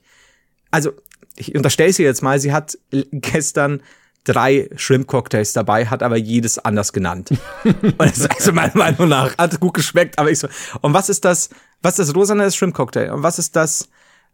also 0.72 0.92
ich 1.36 1.56
unterstelle 1.56 1.94
sie 1.94 2.04
jetzt 2.04 2.22
mal, 2.22 2.40
sie 2.40 2.54
hat 2.54 2.78
gestern 3.12 3.82
drei 4.24 4.70
Shrimp-Cocktails 4.76 5.54
dabei, 5.54 5.86
hat 5.88 6.02
aber 6.02 6.18
jedes 6.18 6.60
anders 6.60 6.94
genannt. 6.94 7.32
und 7.64 8.00
das 8.00 8.20
ist 8.20 8.32
also 8.32 8.52
meiner 8.54 8.78
Meinung 8.78 9.10
nach, 9.10 9.38
hat 9.38 9.60
gut 9.60 9.74
geschmeckt, 9.74 10.18
aber 10.18 10.32
ich 10.32 10.40
so, 10.40 10.48
und 10.82 10.94
was 10.94 11.10
ist 11.10 11.26
das, 11.26 11.50
was 11.82 12.00
ist 12.00 12.10
das 12.10 12.16
rosane 12.16 12.50
Shrimp-Cocktail? 12.50 13.12
Und 13.12 13.24
was 13.24 13.40
ist 13.40 13.56
das, 13.56 13.90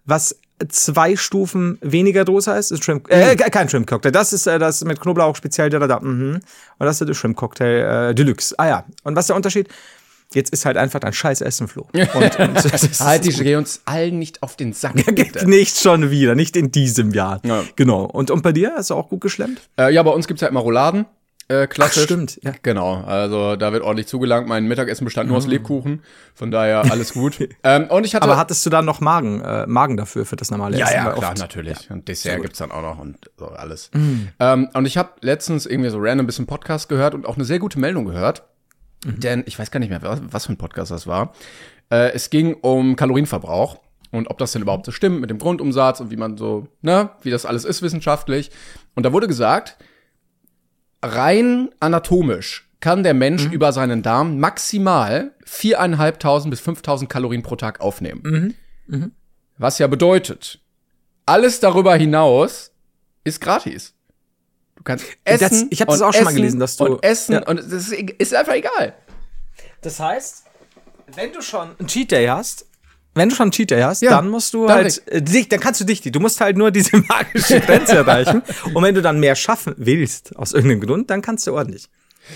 was 0.06 0.40
zwei 0.68 1.16
Stufen 1.16 1.78
weniger 1.82 2.26
Dose 2.26 2.52
heißt, 2.52 2.72
ist 2.72 2.84
Shrimp, 2.84 3.10
äh, 3.10 3.36
mhm. 3.36 3.38
kein 3.38 3.70
Shrimp 3.70 3.88
Cocktail. 3.88 4.12
Das 4.12 4.34
ist 4.34 4.48
äh, 4.48 4.60
das 4.60 4.84
mit 4.84 5.00
Knoblauch 5.00 5.36
speziell 5.36 5.70
da 5.70 5.80
da 5.80 5.88
da. 5.88 6.00
Mhm. 6.00 6.36
Und 6.78 6.86
das 6.86 7.00
ist 7.00 7.08
der 7.08 7.14
Shrimp 7.14 7.38
Cocktail 7.38 8.10
äh, 8.10 8.16
Deluxe. 8.16 8.56
Ah 8.58 8.68
ja. 8.68 8.86
Und 9.04 9.16
was 9.16 9.24
ist 9.24 9.30
der 9.30 9.36
Unterschied? 9.36 9.70
Jetzt 10.32 10.54
ist 10.54 10.66
halt 10.66 10.78
einfach 10.78 11.00
dein 11.00 11.14
scheiß 11.14 11.42
Essen, 11.42 11.68
Flo. 11.68 11.88
Und, 11.94 12.40
und 12.40 13.00
halt, 13.00 13.26
die 13.26 13.32
geh 13.32 13.56
uns 13.56 13.82
allen 13.86 14.20
nicht 14.20 14.44
auf 14.44 14.56
den 14.56 14.74
Sack. 14.74 14.94
nicht 15.48 15.78
schon 15.80 16.12
wieder, 16.12 16.36
nicht 16.36 16.56
in 16.56 16.72
diesem 16.72 17.12
Jahr. 17.12 17.42
Ja. 17.44 17.64
Genau. 17.76 18.04
Und, 18.04 18.30
und 18.30 18.44
bei 18.44 18.52
dir 18.52 18.74
hast 18.76 18.92
du 18.92 18.94
auch 18.94 19.10
gut 19.10 19.22
geschlemmt? 19.22 19.60
Äh, 19.80 19.92
ja, 19.92 20.04
bei 20.04 20.12
uns 20.12 20.28
gibt's 20.28 20.42
ja 20.42 20.48
immer 20.48 20.60
Rouladen. 20.60 21.06
Äh, 21.52 21.66
klassisch. 21.66 22.04
Ach, 22.04 22.06
stimmt, 22.06 22.40
ja. 22.44 22.54
Genau, 22.62 23.02
also 23.02 23.56
da 23.56 23.74
wird 23.74 23.82
ordentlich 23.82 24.06
zugelangt. 24.06 24.48
Mein 24.48 24.68
Mittagessen 24.68 25.04
bestand 25.04 25.30
nur 25.30 25.38
aus 25.38 25.46
mhm. 25.46 25.54
Lebkuchen, 25.54 26.04
von 26.36 26.52
daher 26.52 26.92
alles 26.92 27.14
gut. 27.14 27.40
ähm, 27.64 27.88
und 27.88 28.06
ich 28.06 28.14
hatte 28.14 28.24
Aber 28.24 28.38
hattest 28.38 28.64
du 28.68 28.70
dann 28.70 28.86
noch 28.86 29.02
Magen, 29.02 29.42
äh, 29.42 29.66
Magen 29.66 29.98
dafür 29.98 30.28
für 30.28 30.36
das 30.36 30.52
normale 30.52 30.78
ja, 30.78 30.86
Essen? 30.86 30.96
Ja, 30.96 31.12
klar, 31.12 31.34
natürlich. 31.40 31.90
Ja. 31.90 31.96
Und 31.96 32.08
Dessert 32.08 32.40
gibt's 32.44 32.60
dann 32.60 32.72
auch 32.72 32.84
noch 32.84 33.00
und 33.00 33.32
so 33.38 33.48
alles. 33.48 33.90
Mhm. 33.96 34.28
Ähm, 34.40 34.70
und 34.76 34.86
ich 34.86 34.96
habe 34.96 35.14
letztens 35.22 35.66
irgendwie 35.66 35.90
so 35.90 35.98
random 36.00 36.26
ein 36.26 36.28
bisschen 36.28 36.46
Podcast 36.46 36.88
gehört 36.88 37.16
und 37.16 37.26
auch 37.26 37.36
eine 37.36 37.46
sehr 37.46 37.58
gute 37.58 37.80
Meldung 37.80 38.06
gehört. 38.06 38.44
Mhm. 39.04 39.20
Denn 39.20 39.44
ich 39.48 39.58
weiß 39.58 39.72
gar 39.72 39.80
nicht 39.80 39.90
mehr, 39.90 40.04
was, 40.04 40.22
was 40.30 40.46
für 40.46 40.54
ein 40.54 40.58
Podcast 40.58 40.92
das 40.92 41.08
war. 41.08 41.34
Äh, 41.90 42.12
es 42.12 42.30
ging 42.30 42.54
um 42.62 42.96
Kalorienverbrauch 42.96 43.80
und 44.12 44.30
ob 44.30 44.38
das 44.38 44.52
denn 44.52 44.62
überhaupt 44.62 44.86
so 44.86 44.92
stimmt 44.92 45.20
mit 45.20 45.32
dem 45.32 45.40
Grundumsatz 45.40 46.00
und 46.00 46.12
wie 46.12 46.16
man 46.16 46.38
so, 46.38 46.68
ne, 46.84 47.10
wie 47.24 47.32
das 47.32 47.48
alles 47.48 47.66
ist 47.66 47.82
wissenschaftlich. 47.82 48.52
Und 48.94 49.04
da 49.04 49.14
wurde 49.14 49.28
gesagt, 49.28 49.78
rein 51.02 51.70
anatomisch 51.80 52.70
kann 52.80 53.04
der 53.04 53.14
Mensch 53.14 53.46
mhm. 53.46 53.52
über 53.52 53.74
seinen 53.74 54.04
Darm 54.04 54.40
maximal 54.40 55.32
4.500 55.46 56.50
bis 56.50 56.62
5.000 56.62 57.08
Kalorien 57.08 57.44
pro 57.44 57.56
Tag 57.56 57.82
aufnehmen. 57.82 58.22
Mhm. 58.24 58.56
Mhm. 58.88 59.12
Was 59.58 59.80
ja 59.80 59.88
bedeutet, 59.88 60.62
alles 61.26 61.60
darüber 61.60 61.96
hinaus 61.96 62.72
ist 63.24 63.42
gratis. 63.42 63.94
Du 64.76 64.84
kannst 64.84 65.06
essen. 65.26 65.50
Das, 65.50 65.66
ich 65.70 65.82
habe 65.82 65.92
das 65.92 66.02
auch 66.02 66.14
schon 66.14 66.24
mal 66.24 66.34
gelesen, 66.34 66.60
dass 66.60 66.78
du 66.78 66.86
und 66.86 67.04
essen 67.04 67.34
ja. 67.34 67.48
und 67.48 67.58
das 67.58 67.90
ist, 67.90 67.92
ist 67.92 68.34
einfach 68.34 68.54
egal. 68.54 68.94
Das 69.82 70.00
heißt, 70.00 70.46
wenn 71.16 71.34
du 71.34 71.42
schon 71.42 71.76
einen 71.78 71.88
Cheat 71.88 72.12
Day 72.12 72.28
hast, 72.28 72.66
wenn 73.20 73.30
du 73.30 73.36
schon 73.36 73.46
einen 73.46 73.52
Cheat 73.52 73.72
Day 73.72 73.82
hast, 73.82 74.02
ja, 74.02 74.12
dann 74.12 74.30
musst 74.30 74.54
du 74.54 74.66
dann 74.66 74.78
halt, 74.78 75.08
äh, 75.08 75.22
dich, 75.22 75.50
dann 75.50 75.60
kannst 75.60 75.80
du 75.82 75.86
dich, 75.86 76.02
du 76.02 76.20
musst 76.20 76.42
halt 76.42 76.58
nur 76.58 76.72
diese 76.72 76.98
magische 77.08 77.60
Grenze 77.60 77.98
erreichen. 77.98 78.42
Und 78.74 78.84
wenn 78.84 78.96
du 78.96 79.02
dann 79.02 79.20
mehr 79.20 79.36
schaffen 79.36 79.76
willst, 79.78 80.36
aus 80.36 80.54
irgendeinem 80.54 80.82
Grund, 80.82 81.10
dann 81.10 81.22
kannst 81.22 81.46
du 81.46 81.54
ordentlich. 81.54 81.90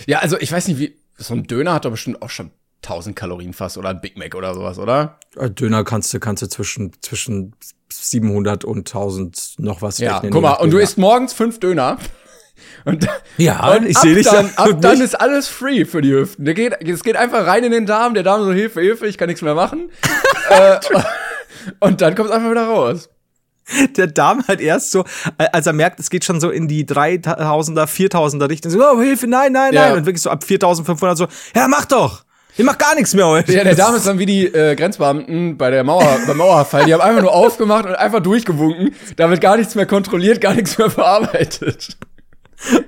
Ja, 0.05 0.19
also 0.19 0.37
ich 0.39 0.51
weiß 0.51 0.67
nicht, 0.67 0.79
wie, 0.79 0.95
so 1.17 1.33
ein 1.33 1.43
Döner 1.43 1.73
hat 1.73 1.85
doch 1.85 1.91
bestimmt 1.91 2.21
auch 2.21 2.29
schon 2.29 2.51
1000 2.83 3.15
Kalorien 3.15 3.53
fast 3.53 3.77
oder 3.77 3.89
ein 3.89 4.01
Big 4.01 4.17
Mac 4.17 4.35
oder 4.35 4.53
sowas, 4.53 4.77
oder? 4.77 5.19
Döner 5.35 5.83
kannst 5.83 6.13
du, 6.13 6.19
kannst 6.19 6.43
du 6.43 6.47
zwischen, 6.47 6.91
zwischen 7.01 7.55
700 7.89 8.65
und 8.65 8.79
1000 8.79 9.55
noch 9.59 9.81
was 9.81 9.97
ja, 9.97 10.15
rechnen. 10.15 10.31
Guck 10.31 10.41
mal, 10.41 10.53
und 10.53 10.71
du 10.71 10.77
isst 10.77 10.97
morgens 10.97 11.33
fünf 11.33 11.59
Döner. 11.59 11.97
Und, 12.85 13.07
ja, 13.37 13.75
und 13.75 13.85
ich 13.85 13.97
sehe 13.97 14.15
dich 14.15 14.27
dann. 14.27 14.49
Ab 14.55 14.77
dann 14.81 15.01
ist 15.01 15.19
alles 15.19 15.47
free 15.47 15.85
für 15.85 16.01
die 16.01 16.11
Hüften. 16.11 16.45
Der 16.45 16.53
geht, 16.53 16.73
es 16.81 17.03
geht 17.03 17.15
einfach 17.15 17.45
rein 17.47 17.63
in 17.63 17.71
den 17.71 17.85
Darm, 17.85 18.13
der 18.13 18.23
Darm 18.23 18.43
so 18.43 18.51
Hilfe, 18.51 18.81
Hilfe, 18.81 19.07
ich 19.07 19.17
kann 19.17 19.27
nichts 19.27 19.41
mehr 19.41 19.55
machen. 19.55 19.89
äh, 20.49 20.79
und 21.79 22.01
dann 22.01 22.15
kommt 22.15 22.29
es 22.29 22.35
einfach 22.35 22.51
wieder 22.51 22.65
raus. 22.65 23.09
Der 23.95 24.07
Darm 24.07 24.43
halt 24.47 24.59
erst 24.59 24.91
so, 24.91 25.05
als 25.37 25.65
er 25.65 25.73
merkt, 25.73 25.99
es 25.99 26.09
geht 26.09 26.25
schon 26.25 26.41
so 26.41 26.49
in 26.49 26.67
die 26.67 26.85
3000er, 26.85 27.85
4000er 27.85 28.49
Richtung, 28.49 28.71
so, 28.71 28.83
oh, 28.83 29.01
Hilfe, 29.01 29.27
nein, 29.27 29.53
nein, 29.53 29.73
ja. 29.73 29.87
nein. 29.89 29.99
Und 29.99 30.05
wirklich 30.05 30.21
so 30.21 30.29
ab 30.29 30.43
4500 30.43 31.17
so, 31.17 31.27
ja, 31.55 31.67
mach 31.69 31.85
doch. 31.85 32.25
Ich 32.55 32.63
mach 32.63 32.77
gar 32.77 32.93
nichts 32.93 33.15
mehr 33.15 33.25
heute. 33.25 33.51
Ja, 33.51 33.63
der 33.63 33.73
Darm 33.73 33.95
ist 33.95 34.05
dann 34.05 34.19
wie 34.19 34.27
die 34.27 34.45
äh, 34.45 34.75
Grenzbeamten 34.75 35.57
bei 35.57 35.71
der 35.71 35.83
Mauer, 35.83 36.19
beim 36.27 36.37
Mauerfall. 36.37 36.85
Die 36.85 36.93
haben 36.93 37.01
einfach 37.01 37.21
nur 37.21 37.33
aufgemacht 37.33 37.85
und 37.85 37.95
einfach 37.95 38.19
durchgewunken. 38.19 38.93
Da 39.15 39.29
wird 39.29 39.41
gar 39.41 39.57
nichts 39.57 39.73
mehr 39.73 39.87
kontrolliert, 39.87 40.39
gar 40.39 40.53
nichts 40.53 40.77
mehr 40.77 40.91
verarbeitet. 40.91 41.97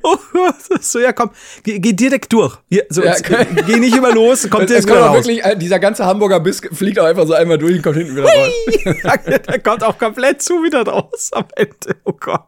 Oh, 0.01 0.17
so, 0.81 0.99
ja, 0.99 1.13
komm, 1.13 1.31
geh, 1.63 1.79
geh 1.79 1.93
direkt 1.93 2.31
durch. 2.33 2.57
Hier, 2.69 2.85
so, 2.89 3.03
ja, 3.03 3.15
geh 3.67 3.77
nicht 3.77 3.95
immer 3.95 4.13
los, 4.13 4.49
kommt 4.49 4.69
jetzt 4.69 4.87
kommt 4.87 4.99
auch 4.99 5.13
wirklich, 5.13 5.41
dieser 5.57 5.79
ganze 5.79 6.05
Hamburger 6.05 6.39
Biss 6.39 6.61
fliegt 6.71 6.99
auch 6.99 7.05
einfach 7.05 7.27
so 7.27 7.33
einmal 7.33 7.57
durch 7.57 7.75
und 7.75 7.81
kommt 7.81 7.97
hinten 7.97 8.15
wieder 8.15 8.25
raus. 8.25 9.25
Der 9.47 9.59
kommt 9.59 9.83
auch 9.83 9.97
komplett 9.97 10.41
zu 10.41 10.63
wieder 10.63 10.85
raus 10.85 11.31
am 11.33 11.45
Ende. 11.55 11.97
Oh 12.03 12.13
Gott. 12.13 12.43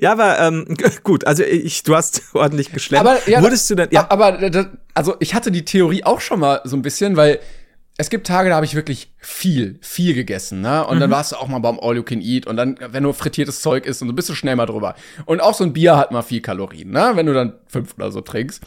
Ja, 0.00 0.12
aber 0.12 0.38
ähm, 0.40 0.66
gut, 1.04 1.26
also 1.26 1.44
ich, 1.44 1.82
du 1.84 1.94
hast 1.94 2.22
ordentlich 2.34 2.72
geschleppt. 2.72 3.06
Aber 3.06 3.18
ja, 3.28 3.42
Wurdest 3.42 3.70
du 3.70 3.76
denn, 3.76 3.88
ja. 3.92 4.06
aber 4.10 4.38
also 4.94 5.14
ich 5.20 5.34
hatte 5.34 5.50
die 5.52 5.64
Theorie 5.64 6.02
auch 6.04 6.20
schon 6.20 6.40
mal 6.40 6.60
so 6.64 6.76
ein 6.76 6.82
bisschen, 6.82 7.16
weil 7.16 7.38
es 8.00 8.08
gibt 8.08 8.26
Tage, 8.26 8.48
da 8.48 8.56
habe 8.56 8.64
ich 8.64 8.74
wirklich 8.74 9.12
viel, 9.18 9.78
viel 9.82 10.14
gegessen, 10.14 10.62
ne? 10.62 10.86
Und 10.86 10.96
mhm. 10.96 11.00
dann 11.00 11.10
warst 11.10 11.32
du 11.32 11.36
auch 11.36 11.48
mal 11.48 11.58
beim 11.58 11.78
All 11.78 11.96
You 11.96 12.02
Can 12.02 12.22
Eat 12.22 12.46
und 12.46 12.56
dann, 12.56 12.78
wenn 12.80 13.02
nur 13.02 13.12
frittiertes 13.12 13.60
Zeug 13.60 13.84
isst 13.84 14.00
und 14.00 14.08
du 14.08 14.14
bist 14.14 14.30
du 14.30 14.34
schnell 14.34 14.56
mal 14.56 14.64
drüber. 14.64 14.94
Und 15.26 15.42
auch 15.42 15.52
so 15.52 15.64
ein 15.64 15.74
Bier 15.74 15.98
hat 15.98 16.10
mal 16.10 16.22
viel 16.22 16.40
Kalorien, 16.40 16.90
ne? 16.90 17.12
Wenn 17.14 17.26
du 17.26 17.34
dann 17.34 17.52
fünf 17.66 17.94
oder 17.96 18.10
so 18.10 18.22
trinkst. 18.22 18.62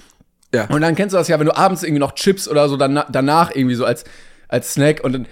Ja. 0.53 0.67
Und 0.67 0.81
dann 0.81 0.93
kennst 0.93 1.13
du 1.13 1.17
das 1.17 1.29
ja, 1.29 1.39
wenn 1.39 1.47
du 1.47 1.57
abends 1.57 1.81
irgendwie 1.81 1.99
noch 1.99 2.13
Chips 2.13 2.47
oder 2.47 2.69
so 2.69 2.77
dann, 2.77 3.03
danach 3.09 3.49
irgendwie 3.55 3.73
so 3.73 3.85
als, 3.85 4.03
als 4.49 4.73
Snack 4.73 5.03
und 5.03 5.13
dann 5.13 5.25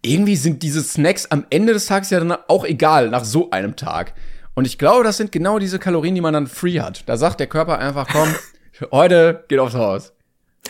irgendwie 0.00 0.36
sind 0.36 0.62
diese 0.62 0.82
Snacks 0.82 1.26
am 1.26 1.44
Ende 1.50 1.74
des 1.74 1.84
Tages 1.84 2.08
ja 2.08 2.20
dann 2.20 2.32
auch 2.48 2.64
egal 2.64 3.10
nach 3.10 3.24
so 3.24 3.50
einem 3.50 3.76
Tag. 3.76 4.14
Und 4.54 4.66
ich 4.66 4.78
glaube, 4.78 5.04
das 5.04 5.18
sind 5.18 5.32
genau 5.32 5.58
diese 5.58 5.78
Kalorien, 5.78 6.14
die 6.14 6.22
man 6.22 6.32
dann 6.32 6.46
free 6.46 6.80
hat. 6.80 7.02
Da 7.06 7.18
sagt 7.18 7.40
der 7.40 7.46
Körper 7.46 7.78
einfach, 7.78 8.08
komm, 8.10 8.34
heute 8.90 9.44
geht 9.48 9.58
aufs 9.58 9.74
Haus. 9.74 10.13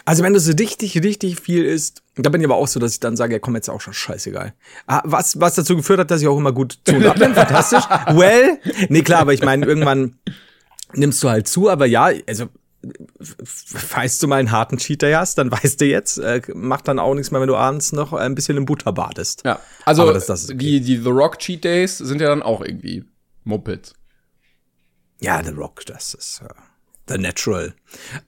Also 0.05 0.23
wenn 0.23 0.33
du 0.33 0.41
so 0.41 0.53
richtig, 0.53 1.03
richtig 1.03 1.41
viel 1.41 1.65
isst, 1.65 2.03
da 2.17 2.31
bin 2.31 2.41
ich 2.41 2.47
aber 2.47 2.57
auch 2.57 2.69
so, 2.69 2.81
dass 2.81 2.93
ich 2.93 3.01
dann 3.01 3.17
sage, 3.17 3.35
ja 3.35 3.39
komm, 3.39 3.55
jetzt 3.55 3.71
auch 3.71 3.81
schon 3.81 3.95
scheißegal. 3.95 4.55
Ah, 4.87 5.03
was, 5.05 5.41
was 5.41 5.55
dazu 5.55 5.77
geführt 5.77 6.01
hat, 6.01 6.11
dass 6.11 6.21
ich 6.21 6.29
auch 6.29 6.37
immer 6.37 6.53
gut 6.53 6.79
zu 6.85 6.95
und 6.95 7.19
bin, 7.19 7.35
fantastisch. 7.35 7.85
Well, 8.13 8.59
nee 8.89 9.03
klar, 9.03 9.21
aber 9.21 9.33
ich 9.33 9.43
meine, 9.43 9.67
irgendwann 9.67 10.17
nimmst 10.93 11.23
du 11.23 11.31
halt 11.31 11.49
zu, 11.49 11.71
aber 11.71 11.87
ja, 11.87 12.11
also 12.27 12.49
falls 13.43 14.19
du 14.19 14.29
mal 14.29 14.37
einen 14.37 14.51
harten 14.51 14.77
Cheater 14.77 15.19
hast, 15.19 15.39
dann 15.39 15.51
weißt 15.51 15.81
du 15.81 15.87
jetzt, 15.87 16.19
äh, 16.19 16.43
macht 16.55 16.89
dann 16.89 16.99
auch 16.99 17.15
nichts 17.15 17.31
mehr, 17.31 17.41
wenn 17.41 17.49
du 17.49 17.57
abends 17.57 17.93
noch 17.93 18.13
ein 18.13 18.35
bisschen 18.35 18.57
im 18.57 18.67
Butter 18.67 18.93
badest. 18.93 19.43
Ja, 19.45 19.59
also 19.85 20.13
das, 20.13 20.27
das 20.27 20.51
okay. 20.51 20.59
die, 20.59 20.81
die 20.81 20.97
The 20.99 21.09
Rock 21.09 21.39
Cheat 21.39 21.65
Days 21.65 21.99
sind 21.99 22.21
ja 22.21 22.29
dann 22.29 22.43
auch 22.43 22.61
irgendwie 22.61 23.05
Muppets. 23.45 23.95
Ja, 25.21 25.43
The 25.43 25.53
Rock, 25.53 25.87
das 25.87 26.15
ist. 26.15 26.43
Äh 26.43 26.49
The 27.09 27.19
Natural. 27.19 27.75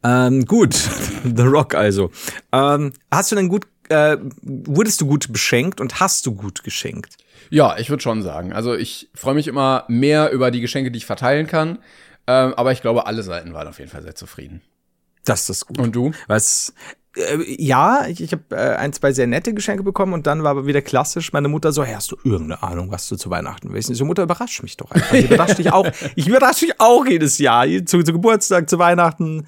Ähm, 0.02 0.44
gut, 0.44 0.74
The 1.24 1.42
Rock 1.42 1.74
also. 1.74 2.10
Ähm, 2.52 2.92
hast 3.10 3.32
du 3.32 3.36
denn 3.36 3.48
gut, 3.48 3.66
äh, 3.88 4.16
wurdest 4.42 5.00
du 5.00 5.06
gut 5.06 5.32
beschenkt 5.32 5.80
und 5.80 6.00
hast 6.00 6.26
du 6.26 6.34
gut 6.34 6.62
geschenkt? 6.64 7.16
Ja, 7.50 7.76
ich 7.78 7.90
würde 7.90 8.02
schon 8.02 8.22
sagen. 8.22 8.52
Also 8.52 8.74
ich 8.74 9.08
freue 9.14 9.34
mich 9.34 9.48
immer 9.48 9.84
mehr 9.88 10.30
über 10.30 10.50
die 10.50 10.60
Geschenke, 10.60 10.90
die 10.90 10.98
ich 10.98 11.06
verteilen 11.06 11.46
kann. 11.46 11.78
Ähm, 12.26 12.54
aber 12.54 12.72
ich 12.72 12.82
glaube, 12.82 13.06
alle 13.06 13.22
Seiten 13.22 13.54
waren 13.54 13.68
auf 13.68 13.78
jeden 13.78 13.90
Fall 13.90 14.02
sehr 14.02 14.14
zufrieden. 14.14 14.62
Das 15.24 15.48
ist 15.48 15.66
gut. 15.66 15.78
Und 15.78 15.94
du? 15.94 16.12
Was 16.26 16.74
äh, 17.16 17.62
ja, 17.62 18.06
ich, 18.06 18.22
ich 18.22 18.32
habe 18.32 18.44
äh, 18.50 18.76
ein, 18.76 18.92
zwei 18.92 19.12
sehr 19.12 19.26
nette 19.26 19.54
Geschenke 19.54 19.82
bekommen 19.82 20.12
und 20.12 20.26
dann 20.26 20.42
war 20.42 20.52
aber 20.52 20.66
wieder 20.66 20.82
klassisch 20.82 21.32
meine 21.32 21.48
Mutter 21.48 21.72
so, 21.72 21.84
hey, 21.84 21.94
hast 21.94 22.12
du 22.12 22.16
irgendeine 22.24 22.62
Ahnung, 22.62 22.90
was 22.90 23.08
du 23.08 23.16
zu 23.16 23.30
Weihnachten 23.30 23.72
willst? 23.72 23.90
Ich 23.90 23.96
so, 23.96 24.04
Mutter, 24.04 24.22
überrasch 24.22 24.62
mich 24.62 24.76
doch 24.76 24.90
einfach. 24.90 25.14
Ich 25.14 25.24
überrasche 25.30 25.54
dich 25.56 25.72
auch. 25.72 25.86
Ich 26.14 26.28
überrasche 26.28 26.66
dich 26.66 26.80
auch 26.80 27.06
jedes 27.06 27.38
Jahr. 27.38 27.66
Zu, 27.84 28.02
zu 28.02 28.12
Geburtstag, 28.12 28.68
zu 28.68 28.78
Weihnachten. 28.78 29.46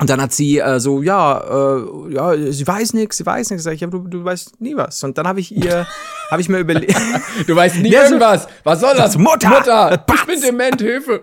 Und 0.00 0.10
dann 0.10 0.20
hat 0.20 0.32
sie 0.32 0.58
äh, 0.58 0.78
so, 0.78 1.02
ja, 1.02 1.40
äh, 1.40 2.14
ja, 2.14 2.52
sie 2.52 2.66
weiß 2.66 2.92
nichts, 2.92 3.16
sie 3.16 3.26
weiß 3.26 3.50
nichts. 3.50 3.64
Sag 3.64 3.74
ich, 3.74 3.80
ja, 3.80 3.88
du, 3.88 4.06
du 4.06 4.24
weißt 4.24 4.60
nie 4.60 4.76
was. 4.76 5.02
Und 5.02 5.18
dann 5.18 5.26
habe 5.26 5.40
ich 5.40 5.54
ihr, 5.54 5.86
habe 6.30 6.40
ich 6.40 6.48
mir 6.48 6.58
überlegt. 6.58 6.94
du 7.46 7.56
weißt 7.56 7.78
nie 7.78 7.92
irgendwas. 7.92 8.46
Was 8.62 8.80
soll 8.80 8.94
das? 8.96 9.18
Mutter! 9.18 9.48
Mutter! 9.48 10.04
Ich 10.14 10.24
bin 10.26 10.40
dement, 10.40 10.80
Hilfe! 10.80 11.20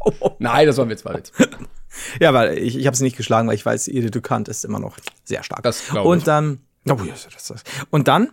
Oh. 0.00 0.32
Nein, 0.38 0.66
das 0.66 0.76
war 0.76 0.84
ein 0.84 0.90
Witz, 0.90 1.04
war 1.04 1.12
ein 1.12 1.18
Witz. 1.18 1.32
Ja, 2.20 2.32
weil 2.34 2.58
ich, 2.58 2.76
ich 2.76 2.86
habe 2.86 2.96
sie 2.96 3.04
nicht 3.04 3.16
geschlagen, 3.16 3.48
weil 3.48 3.54
ich 3.54 3.66
weiß, 3.66 3.88
ihre 3.88 4.10
Dukant 4.10 4.48
ist 4.48 4.64
immer 4.64 4.78
noch 4.78 4.96
sehr 5.24 5.42
stark. 5.42 5.62
Das 5.62 5.86
glaube 5.86 6.00
ich. 6.00 6.06
Und 6.06 6.26
dann, 6.26 6.60
oh, 6.88 6.94
das, 6.94 7.28
das, 7.32 7.46
das. 7.48 7.62
und 7.90 8.08
dann 8.08 8.32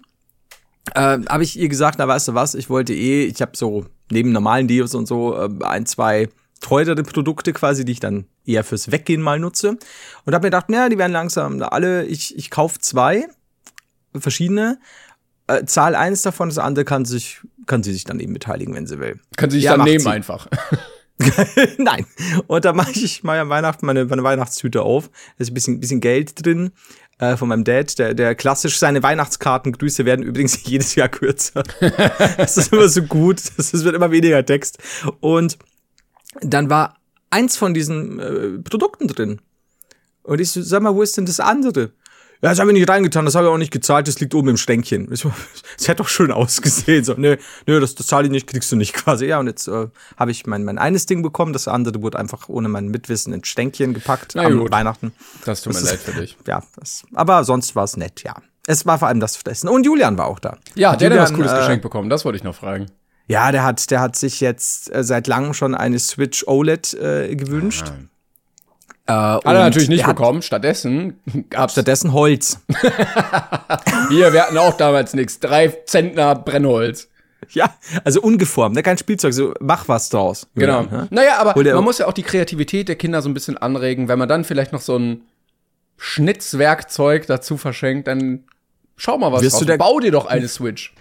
äh, 0.96 1.20
habe 1.28 1.44
ich 1.44 1.58
ihr 1.60 1.70
gesagt, 1.70 2.00
na 2.00 2.08
weißt 2.08 2.30
du 2.30 2.34
was, 2.34 2.56
ich 2.56 2.70
wollte 2.70 2.94
eh, 2.94 3.26
ich 3.26 3.42
habe 3.42 3.52
so 3.56 3.86
neben 4.12 4.32
normalen 4.32 4.68
Deos 4.68 4.96
und 4.96 5.08
so 5.08 5.36
äh, 5.38 5.50
ein, 5.64 5.86
zwei 5.86 6.30
teurere 6.62 7.04
Produkte 7.04 7.54
quasi, 7.54 7.86
die 7.86 7.94
ich 7.94 8.00
dann 8.00 8.26
eher 8.46 8.64
fürs 8.64 8.92
Weggehen 8.92 9.22
mal 9.22 9.40
nutze. 9.40 9.78
Und 10.26 10.34
habe 10.34 10.46
mir 10.46 10.52
gedacht, 10.52 10.70
naja, 10.70 10.90
die 10.90 10.98
werden 10.98 11.14
langsam 11.14 11.62
alle, 11.62 12.06
ich, 12.06 12.38
ich 12.38 12.50
kaufe 12.50 12.80
zwei 12.80 13.28
verschiedene, 14.16 14.80
äh, 15.48 15.66
zahl 15.66 15.96
eins 15.96 16.22
davon, 16.22 16.50
das 16.50 16.58
andere 16.58 16.86
kann 16.86 17.06
sich, 17.06 17.40
kann 17.66 17.84
sie 17.84 17.94
sich 17.94 18.04
dann 18.04 18.20
eben 18.20 18.34
beteiligen, 18.34 18.74
wenn 18.74 18.88
sie 18.88 19.00
will. 19.00 19.20
Kann 19.38 19.50
sie 19.50 19.58
sich 19.58 19.66
Ja, 19.66 19.78
dann 19.78 19.86
nehmen 19.86 20.00
sie. 20.00 20.10
einfach. 20.10 20.48
Nein. 21.78 22.06
Und 22.48 22.66
da 22.66 22.74
mache 22.74 22.92
ich 22.92 23.24
mal 23.24 23.40
an 23.40 23.50
Weihnachten 23.50 23.86
meine, 23.86 24.06
meine 24.06 24.24
Weihnachtstüte 24.24 24.82
auf. 24.82 25.10
Da 25.10 25.42
ist 25.42 25.52
ein 25.52 25.54
bisschen, 25.54 25.80
bisschen 25.80 26.00
Geld 26.00 26.46
drin 26.46 26.72
äh, 27.20 27.36
von 27.36 27.50
meinem 27.50 27.64
Dad, 27.64 28.00
der, 28.00 28.14
der 28.14 28.36
klassisch 28.36 28.80
seine 28.80 29.04
Weihnachtskartengrüße 29.04 30.06
werden 30.06 30.24
übrigens 30.24 30.64
jedes 30.64 30.96
Jahr 30.96 31.10
kürzer. 31.10 31.64
das 32.38 32.58
ist 32.58 32.74
immer 32.74 32.88
so 32.88 33.04
gut. 33.04 33.42
Das 33.58 33.74
ist, 33.74 33.84
wird 33.84 33.96
immer 33.96 34.12
weniger 34.12 34.46
Text. 34.46 34.80
Und 35.20 35.58
dann 36.42 36.70
war 36.70 36.98
eins 37.30 37.58
von 37.58 37.74
diesen 37.74 38.20
äh, 38.20 38.60
Produkten 38.60 39.08
drin. 39.08 39.42
Und 40.24 40.40
ich 40.40 40.52
so, 40.52 40.62
sag 40.62 40.82
mal, 40.82 40.96
wo 40.96 41.02
ist 41.02 41.18
denn 41.18 41.26
das 41.26 41.40
andere? 41.40 41.92
Ja, 42.42 42.50
das 42.50 42.60
habe 42.60 42.72
ich 42.72 42.78
nicht 42.80 42.90
reingetan, 42.90 43.26
das 43.26 43.36
habe 43.36 43.48
ich 43.48 43.52
auch 43.52 43.58
nicht 43.58 43.72
gezahlt, 43.72 44.08
das 44.08 44.20
liegt 44.22 44.34
oben 44.34 44.50
im 44.50 44.58
Stänkchen. 44.58 45.08
Das 45.78 45.88
hätte 45.88 46.04
doch 46.04 46.10
schön 46.10 46.32
ausgesehen. 46.32 47.04
So, 47.04 47.14
nö, 47.18 47.38
nö, 47.68 47.80
das, 47.80 47.96
das 47.96 48.08
zahle 48.08 48.26
ich 48.26 48.32
nicht, 48.32 48.48
kriegst 48.48 48.72
du 48.72 48.76
nicht 48.76 48.94
quasi. 48.96 49.26
Ja, 49.28 49.40
und 49.40 49.48
jetzt 49.48 49.68
äh, 49.68 49.88
habe 50.18 50.32
ich 50.32 50.46
mein, 50.46 50.64
mein 50.66 50.78
eines 50.78 51.06
Ding 51.06 51.22
bekommen, 51.22 51.54
das 51.54 51.68
andere 51.68 52.02
wurde 52.02 52.18
einfach 52.20 52.50
ohne 52.50 52.68
mein 52.70 52.88
Mitwissen 52.88 53.34
ins 53.34 53.48
Stänkchen 53.48 53.94
gepackt 53.94 54.34
Na 54.36 54.44
am 54.44 54.58
gut. 54.60 54.72
Weihnachten. 54.72 55.14
Das 55.46 55.62
tut 55.62 55.74
mir 55.74 55.80
Das 55.80 55.90
leid 55.90 56.00
ist- 56.00 56.04
für 56.06 56.20
dich. 56.22 56.38
Ja, 56.48 56.64
das, 56.78 57.04
aber 57.14 57.44
sonst 57.44 57.76
war 57.76 57.84
es 57.84 57.96
nett, 57.98 58.24
ja. 58.24 58.36
Es 58.68 58.86
war 58.86 59.00
vor 59.00 59.08
allem 59.08 59.20
das 59.20 59.36
Fressen. 59.38 59.68
Und 59.70 59.86
Julian 59.86 60.18
war 60.18 60.28
auch 60.28 60.40
da. 60.40 60.58
Ja, 60.76 60.96
der 60.96 61.10
hat 61.10 61.16
ja 61.16 61.22
was 61.24 61.30
Julian, 61.32 61.48
Cooles 61.48 61.52
äh, 61.60 61.66
Geschenk 61.66 61.82
bekommen, 61.82 62.10
das 62.10 62.24
wollte 62.26 62.38
ich 62.38 62.44
noch 62.44 62.56
fragen. 62.56 62.86
Ja, 63.28 63.52
der 63.52 63.64
hat, 63.64 63.90
der 63.92 64.00
hat 64.02 64.16
sich 64.16 64.40
jetzt 64.42 64.94
äh, 64.94 65.04
seit 65.04 65.28
langem 65.28 65.54
schon 65.54 65.76
eine 65.76 66.00
Switch 66.00 66.44
OLED 66.48 66.94
äh, 66.96 67.36
gewünscht. 67.36 67.92
Äh, 69.10 69.12
Hat 69.12 69.44
er 69.44 69.54
natürlich 69.54 69.90
nicht 69.90 70.06
bekommen. 70.06 70.44
Stattdessen 70.44 71.20
gab's 71.50 71.74
Stattdessen 71.74 72.14
Holz. 72.14 72.60
hier, 74.10 74.32
wir 74.32 74.44
hatten 74.44 74.58
auch 74.60 74.78
damals 74.78 75.16
nichts. 75.16 75.40
Drei 75.40 75.70
Zentner 75.86 76.36
Brennholz. 76.36 77.10
Ja, 77.52 77.74
also 78.04 78.22
ungeformt, 78.22 78.76
ne? 78.76 78.84
kein 78.84 79.00
Spielzeug, 79.00 79.34
so 79.34 79.56
mach 79.60 79.88
was 79.88 80.10
draus. 80.10 80.46
Genau. 80.54 80.82
Julian, 80.82 81.02
ne? 81.02 81.08
Naja, 81.10 81.38
aber 81.40 81.56
man 81.74 81.84
muss 81.84 81.98
ja 81.98 82.06
auch 82.06 82.14
die 82.14 82.22
Kreativität 82.22 82.88
der 82.88 82.96
Kinder 82.98 83.24
so 83.24 83.30
ein 83.30 83.34
bisschen 83.34 83.58
anregen. 83.58 84.08
Wenn 84.08 84.20
man 84.20 84.30
dann 84.30 84.44
vielleicht 84.44 84.74
noch 84.74 84.82
so 84.82 84.98
ein 85.00 85.24
Schnitzwerkzeug 85.98 87.26
dazu 87.26 87.58
verschenkt, 87.58 88.08
dann 88.08 88.44
schau 88.96 89.18
mal 89.18 89.32
was 89.32 89.42
Wirst 89.42 89.56
raus. 89.56 89.66
du 89.66 89.78
Bau 89.78 90.00
dir 90.00 90.12
doch 90.12 90.28
eine 90.28 90.48
Switch. 90.48 90.94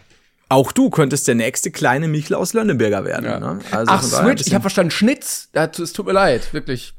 Auch 0.48 0.72
du 0.72 0.88
könntest 0.88 1.28
der 1.28 1.34
nächste 1.34 1.70
kleine 1.70 2.08
Michel 2.08 2.36
aus 2.36 2.54
Lönneberger 2.54 3.04
werden. 3.04 3.26
Ja. 3.26 3.38
Ne? 3.38 3.58
Also 3.70 3.92
Ach, 3.92 4.02
Switch, 4.02 4.46
ich 4.46 4.54
habe 4.54 4.62
verstanden, 4.62 4.92
Schnitz. 4.92 5.50
Es 5.52 5.92
tut 5.92 6.06
mir 6.06 6.12
leid, 6.12 6.54
wirklich. 6.54 6.94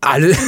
Alle. 0.00 0.36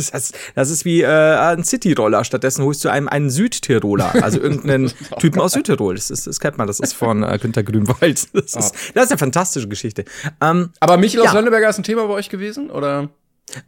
Das 0.00 0.30
ist, 0.30 0.34
das 0.54 0.70
ist 0.70 0.86
wie 0.86 1.02
äh, 1.02 1.06
ein 1.06 1.62
City-Roller. 1.62 2.24
Stattdessen 2.24 2.64
holst 2.64 2.82
du 2.82 2.88
einem 2.88 3.06
einen 3.06 3.28
Südtiroler, 3.28 4.14
also 4.22 4.40
irgendeinen 4.42 4.90
Typen 5.18 5.42
aus 5.42 5.52
Südtirol. 5.52 5.94
Das, 5.94 6.10
ist, 6.10 6.26
das 6.26 6.40
kennt 6.40 6.56
man, 6.56 6.66
das 6.66 6.80
ist 6.80 6.94
von 6.94 7.22
äh, 7.22 7.38
Günter 7.38 7.62
Grünwald. 7.62 8.28
Das 8.32 8.54
ist, 8.54 8.74
das 8.94 9.04
ist 9.04 9.10
eine 9.10 9.18
fantastische 9.18 9.68
Geschichte. 9.68 10.06
Ähm, 10.40 10.70
Aber 10.80 10.96
Michel 10.96 11.20
aus 11.20 11.26
Ja. 11.26 11.32
Lönneberger 11.34 11.68
ist 11.68 11.76
ein 11.76 11.82
Thema 11.82 12.06
bei 12.06 12.14
euch 12.14 12.30
gewesen? 12.30 12.70
Oder? 12.70 13.10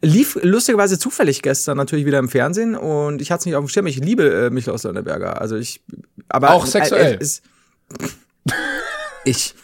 lief 0.01 0.37
lustigerweise 0.41 0.97
zufällig 0.97 1.41
gestern 1.41 1.77
natürlich 1.77 2.05
wieder 2.05 2.19
im 2.19 2.29
Fernsehen 2.29 2.75
und 2.75 3.21
ich 3.21 3.31
hatte 3.31 3.41
es 3.41 3.45
nicht 3.45 3.55
auf 3.55 3.65
dem 3.65 3.67
Schirm. 3.69 3.87
Ich 3.87 3.97
liebe 3.97 4.45
äh, 4.45 4.49
Michel 4.49 4.73
aus 4.73 4.83
Lönneberger. 4.83 5.41
Also 5.41 5.57
ich, 5.57 5.81
aber 6.29 6.51
Auch 6.51 6.65
sexuell. 6.65 7.15
Äh, 7.15 7.21
ist, 7.21 7.43
ich, 9.25 9.55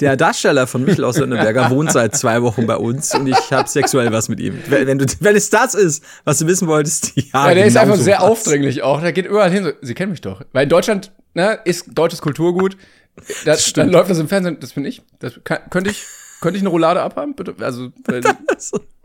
der 0.00 0.16
Darsteller 0.16 0.66
von 0.66 0.84
Michel 0.84 1.04
aus 1.04 1.18
Lönneberger 1.18 1.70
wohnt 1.70 1.92
seit 1.92 2.16
zwei 2.16 2.42
Wochen 2.42 2.66
bei 2.66 2.76
uns 2.76 3.14
und 3.14 3.26
ich 3.26 3.52
habe 3.52 3.68
sexuell 3.68 4.12
was 4.12 4.28
mit 4.28 4.40
ihm. 4.40 4.58
Wenn, 4.68 4.86
wenn, 4.86 4.98
du, 4.98 5.06
wenn 5.20 5.36
es 5.36 5.50
das 5.50 5.74
ist, 5.74 6.02
was 6.24 6.38
du 6.38 6.46
wissen 6.46 6.68
wolltest, 6.68 7.12
ja. 7.16 7.48
Ja, 7.48 7.54
der 7.54 7.66
ist 7.66 7.74
genau 7.74 7.82
einfach 7.82 7.96
so 7.96 8.02
sehr 8.02 8.18
war's. 8.20 8.30
aufdringlich 8.30 8.82
auch. 8.82 9.00
Der 9.00 9.12
geht 9.12 9.26
überall 9.26 9.50
hin. 9.50 9.64
So, 9.64 9.72
Sie 9.82 9.94
kennen 9.94 10.12
mich 10.12 10.20
doch. 10.20 10.42
Weil 10.52 10.64
in 10.64 10.68
Deutschland 10.68 11.12
ne, 11.34 11.58
ist 11.64 11.86
deutsches 11.92 12.20
Kulturgut. 12.20 12.76
Das, 13.44 13.72
dann 13.72 13.90
läuft 13.90 14.10
das 14.10 14.18
im 14.18 14.28
Fernsehen. 14.28 14.58
Das 14.60 14.72
bin 14.72 14.84
ich. 14.84 15.02
Das 15.18 15.40
kann, 15.44 15.58
könnte 15.70 15.90
ich. 15.90 16.04
Könnte 16.40 16.56
ich 16.56 16.62
eine 16.62 16.70
Roulade 16.70 17.02
abhaben? 17.02 17.34
Bitte? 17.34 17.54
Also, 17.60 17.90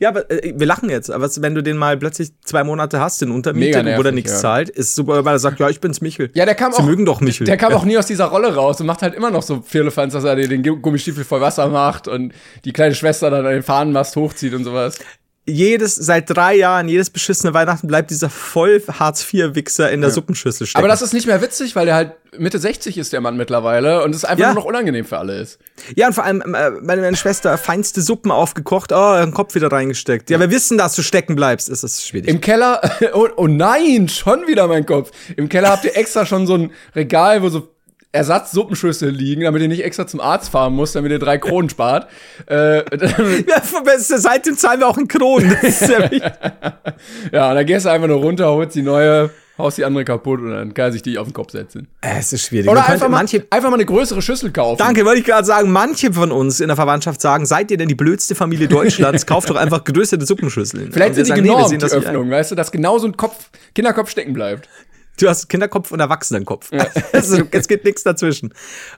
Ja, 0.00 0.08
aber 0.10 0.30
äh, 0.30 0.54
wir 0.56 0.66
lachen 0.66 0.90
jetzt. 0.90 1.10
Aber 1.10 1.28
wenn 1.40 1.54
du 1.54 1.62
den 1.62 1.76
mal 1.76 1.96
plötzlich 1.96 2.30
zwei 2.44 2.64
Monate 2.64 3.00
hast, 3.00 3.20
den 3.20 3.30
und 3.30 3.46
wo 3.46 4.02
der 4.02 4.12
nichts 4.12 4.32
ja. 4.32 4.38
zahlt, 4.38 4.70
ist 4.70 4.94
super, 4.94 5.24
weil 5.24 5.36
er 5.36 5.38
sagt, 5.38 5.60
ja, 5.60 5.68
ich 5.68 5.80
bin's 5.80 6.00
Michel. 6.00 6.30
ja, 6.34 6.44
der 6.44 6.54
kam 6.54 6.72
Sie 6.72 6.78
auch. 6.78 6.86
mögen 6.86 7.04
doch 7.04 7.20
Michel. 7.20 7.46
Der 7.46 7.56
kam 7.56 7.72
auch 7.72 7.84
nie 7.86 7.98
aus 7.98 8.06
dieser 8.06 8.26
Rolle 8.26 8.54
raus 8.54 8.80
und 8.80 8.86
macht 8.86 9.02
halt 9.02 9.14
immer 9.14 9.30
noch 9.30 9.42
so 9.42 9.62
Firlefanz, 9.62 10.12
dass 10.12 10.24
er 10.24 10.36
dir 10.36 10.48
den 10.48 10.62
Gummistiefel 10.62 11.24
voll 11.24 11.40
Wasser 11.40 11.68
macht 11.68 12.08
und 12.08 12.32
die 12.64 12.72
kleine 12.72 12.94
Schwester 12.94 13.30
dann 13.30 13.46
an 13.46 13.52
den 13.52 13.62
Fahnenmast 13.62 14.16
hochzieht 14.16 14.54
und 14.54 14.64
sowas. 14.64 14.98
Jedes, 15.48 15.94
seit 15.96 16.28
drei 16.30 16.54
Jahren, 16.56 16.88
jedes 16.88 17.10
beschissene 17.10 17.54
Weihnachten 17.54 17.86
bleibt 17.88 18.10
dieser 18.10 18.28
voll 18.30 18.82
Hartz-IV-Wichser 18.86 19.90
in 19.90 20.00
der 20.00 20.10
Suppenschüssel 20.10 20.66
stecken. 20.66 20.78
Aber 20.78 20.88
das 20.88 21.02
ist 21.02 21.12
nicht 21.12 21.26
mehr 21.26 21.40
witzig, 21.42 21.74
weil 21.74 21.86
der 21.86 21.94
halt 21.94 22.12
Mitte 22.38 22.58
60 22.58 22.98
ist, 22.98 23.12
der 23.12 23.20
Mann 23.20 23.36
mittlerweile, 23.36 24.04
und 24.04 24.14
es 24.14 24.24
einfach 24.24 24.40
Ja. 24.40 24.46
nur 24.52 24.62
noch 24.62 24.68
unangenehm 24.68 25.04
für 25.06 25.18
alle 25.18 25.40
ist. 25.40 25.58
ja, 25.96 26.06
und 26.08 26.12
vor 26.12 26.24
allem, 26.24 26.42
äh, 26.42 26.70
meine, 26.82 27.00
meine 27.02 27.16
Schwester, 27.16 27.56
feinste 27.56 28.02
Suppen 28.02 28.30
aufgekocht, 28.30 28.92
oh, 28.92 29.16
den 29.18 29.32
Kopf 29.32 29.54
wieder 29.54 29.72
reingesteckt. 29.72 30.28
Ja, 30.30 30.38
wir 30.38 30.50
wissen, 30.50 30.76
dass 30.78 30.94
du 30.94 31.02
stecken 31.02 31.34
bleibst. 31.36 31.68
Es 31.70 31.82
ist 31.82 32.06
schwierig. 32.06 32.28
Im 32.28 32.40
Keller, 32.40 32.80
oh, 33.14 33.28
oh 33.36 33.46
nein, 33.46 34.08
schon 34.08 34.46
wieder 34.46 34.66
mein 34.68 34.84
Kopf. 34.84 35.10
Im 35.36 35.48
Keller 35.48 35.70
habt 35.70 35.84
ihr 35.84 35.96
extra 35.96 36.26
schon 36.26 36.46
so 36.46 36.54
ein 36.54 36.70
Regal, 36.94 37.42
wo 37.42 37.48
so 37.48 37.68
Ersatzsuppenschüssel 38.12 39.10
liegen, 39.10 39.42
damit 39.42 39.60
ihr 39.60 39.68
nicht 39.68 39.84
extra 39.84 40.06
zum 40.06 40.20
Arzt 40.20 40.50
fahren 40.50 40.74
müsst, 40.74 40.94
damit 40.94 41.12
ihr 41.12 41.18
drei 41.18 41.38
Kronen 41.38 41.68
spart. 41.70 42.08
Äh, 42.48 42.78
ja, 43.46 43.62
seitdem 43.98 44.56
zahlen 44.56 44.80
wir 44.80 44.88
auch 44.88 44.96
in 44.96 45.08
Kronen. 45.08 45.50
Das 45.50 45.62
ist 45.64 45.80
sehr 45.80 46.10
wichtig. 46.10 46.22
ja, 47.32 47.50
und 47.50 47.54
dann 47.56 47.66
gehst 47.66 47.84
du 47.84 47.90
einfach 47.90 48.08
nur 48.08 48.18
runter, 48.18 48.50
holst 48.50 48.74
die 48.74 48.82
neue, 48.82 49.30
haust 49.58 49.76
die 49.76 49.84
andere 49.84 50.04
kaputt 50.04 50.40
und 50.40 50.50
dann 50.50 50.72
kann 50.72 50.86
er 50.86 50.92
sich 50.92 51.02
die 51.02 51.18
auf 51.18 51.26
den 51.26 51.34
Kopf 51.34 51.50
setzen. 51.50 51.88
es 52.00 52.32
ist 52.32 52.46
schwierig. 52.46 52.70
Oder 52.70 52.88
einfach 52.88 53.08
mal, 53.08 53.18
manche, 53.18 53.46
einfach 53.50 53.68
mal 53.68 53.74
eine 53.74 53.84
größere 53.84 54.22
Schüssel 54.22 54.50
kaufen. 54.50 54.78
Danke, 54.78 55.04
wollte 55.04 55.20
ich 55.20 55.26
gerade 55.26 55.44
sagen, 55.44 55.70
manche 55.70 56.12
von 56.12 56.32
uns 56.32 56.60
in 56.60 56.68
der 56.68 56.76
Verwandtschaft 56.76 57.20
sagen, 57.20 57.44
seid 57.44 57.70
ihr 57.70 57.76
denn 57.76 57.88
die 57.88 57.94
blödste 57.94 58.34
Familie 58.34 58.68
Deutschlands? 58.68 59.26
Kauft 59.26 59.50
doch 59.50 59.56
einfach 59.56 59.84
größere 59.84 60.24
Suppenschüsseln. 60.24 60.92
Vielleicht 60.92 61.16
sind 61.16 61.26
die 61.26 61.30
sagen, 61.30 61.42
nee, 61.42 61.48
genormt, 61.48 61.68
sehen 61.68 61.80
die. 61.80 61.86
Öffnung, 61.86 62.30
weißt 62.30 62.52
du, 62.52 62.54
dass 62.54 62.70
genau 62.70 62.98
so 62.98 63.06
ein 63.08 63.16
Kopf, 63.16 63.50
Kinderkopf 63.74 64.10
stecken 64.10 64.32
bleibt. 64.32 64.68
Du 65.18 65.28
hast 65.28 65.48
Kinderkopf 65.48 65.90
und 65.90 66.00
Erwachsenenkopf. 66.00 66.70
Also, 67.12 67.42
es 67.50 67.68
geht 67.68 67.84
nichts 67.84 68.02
dazwischen. 68.02 68.54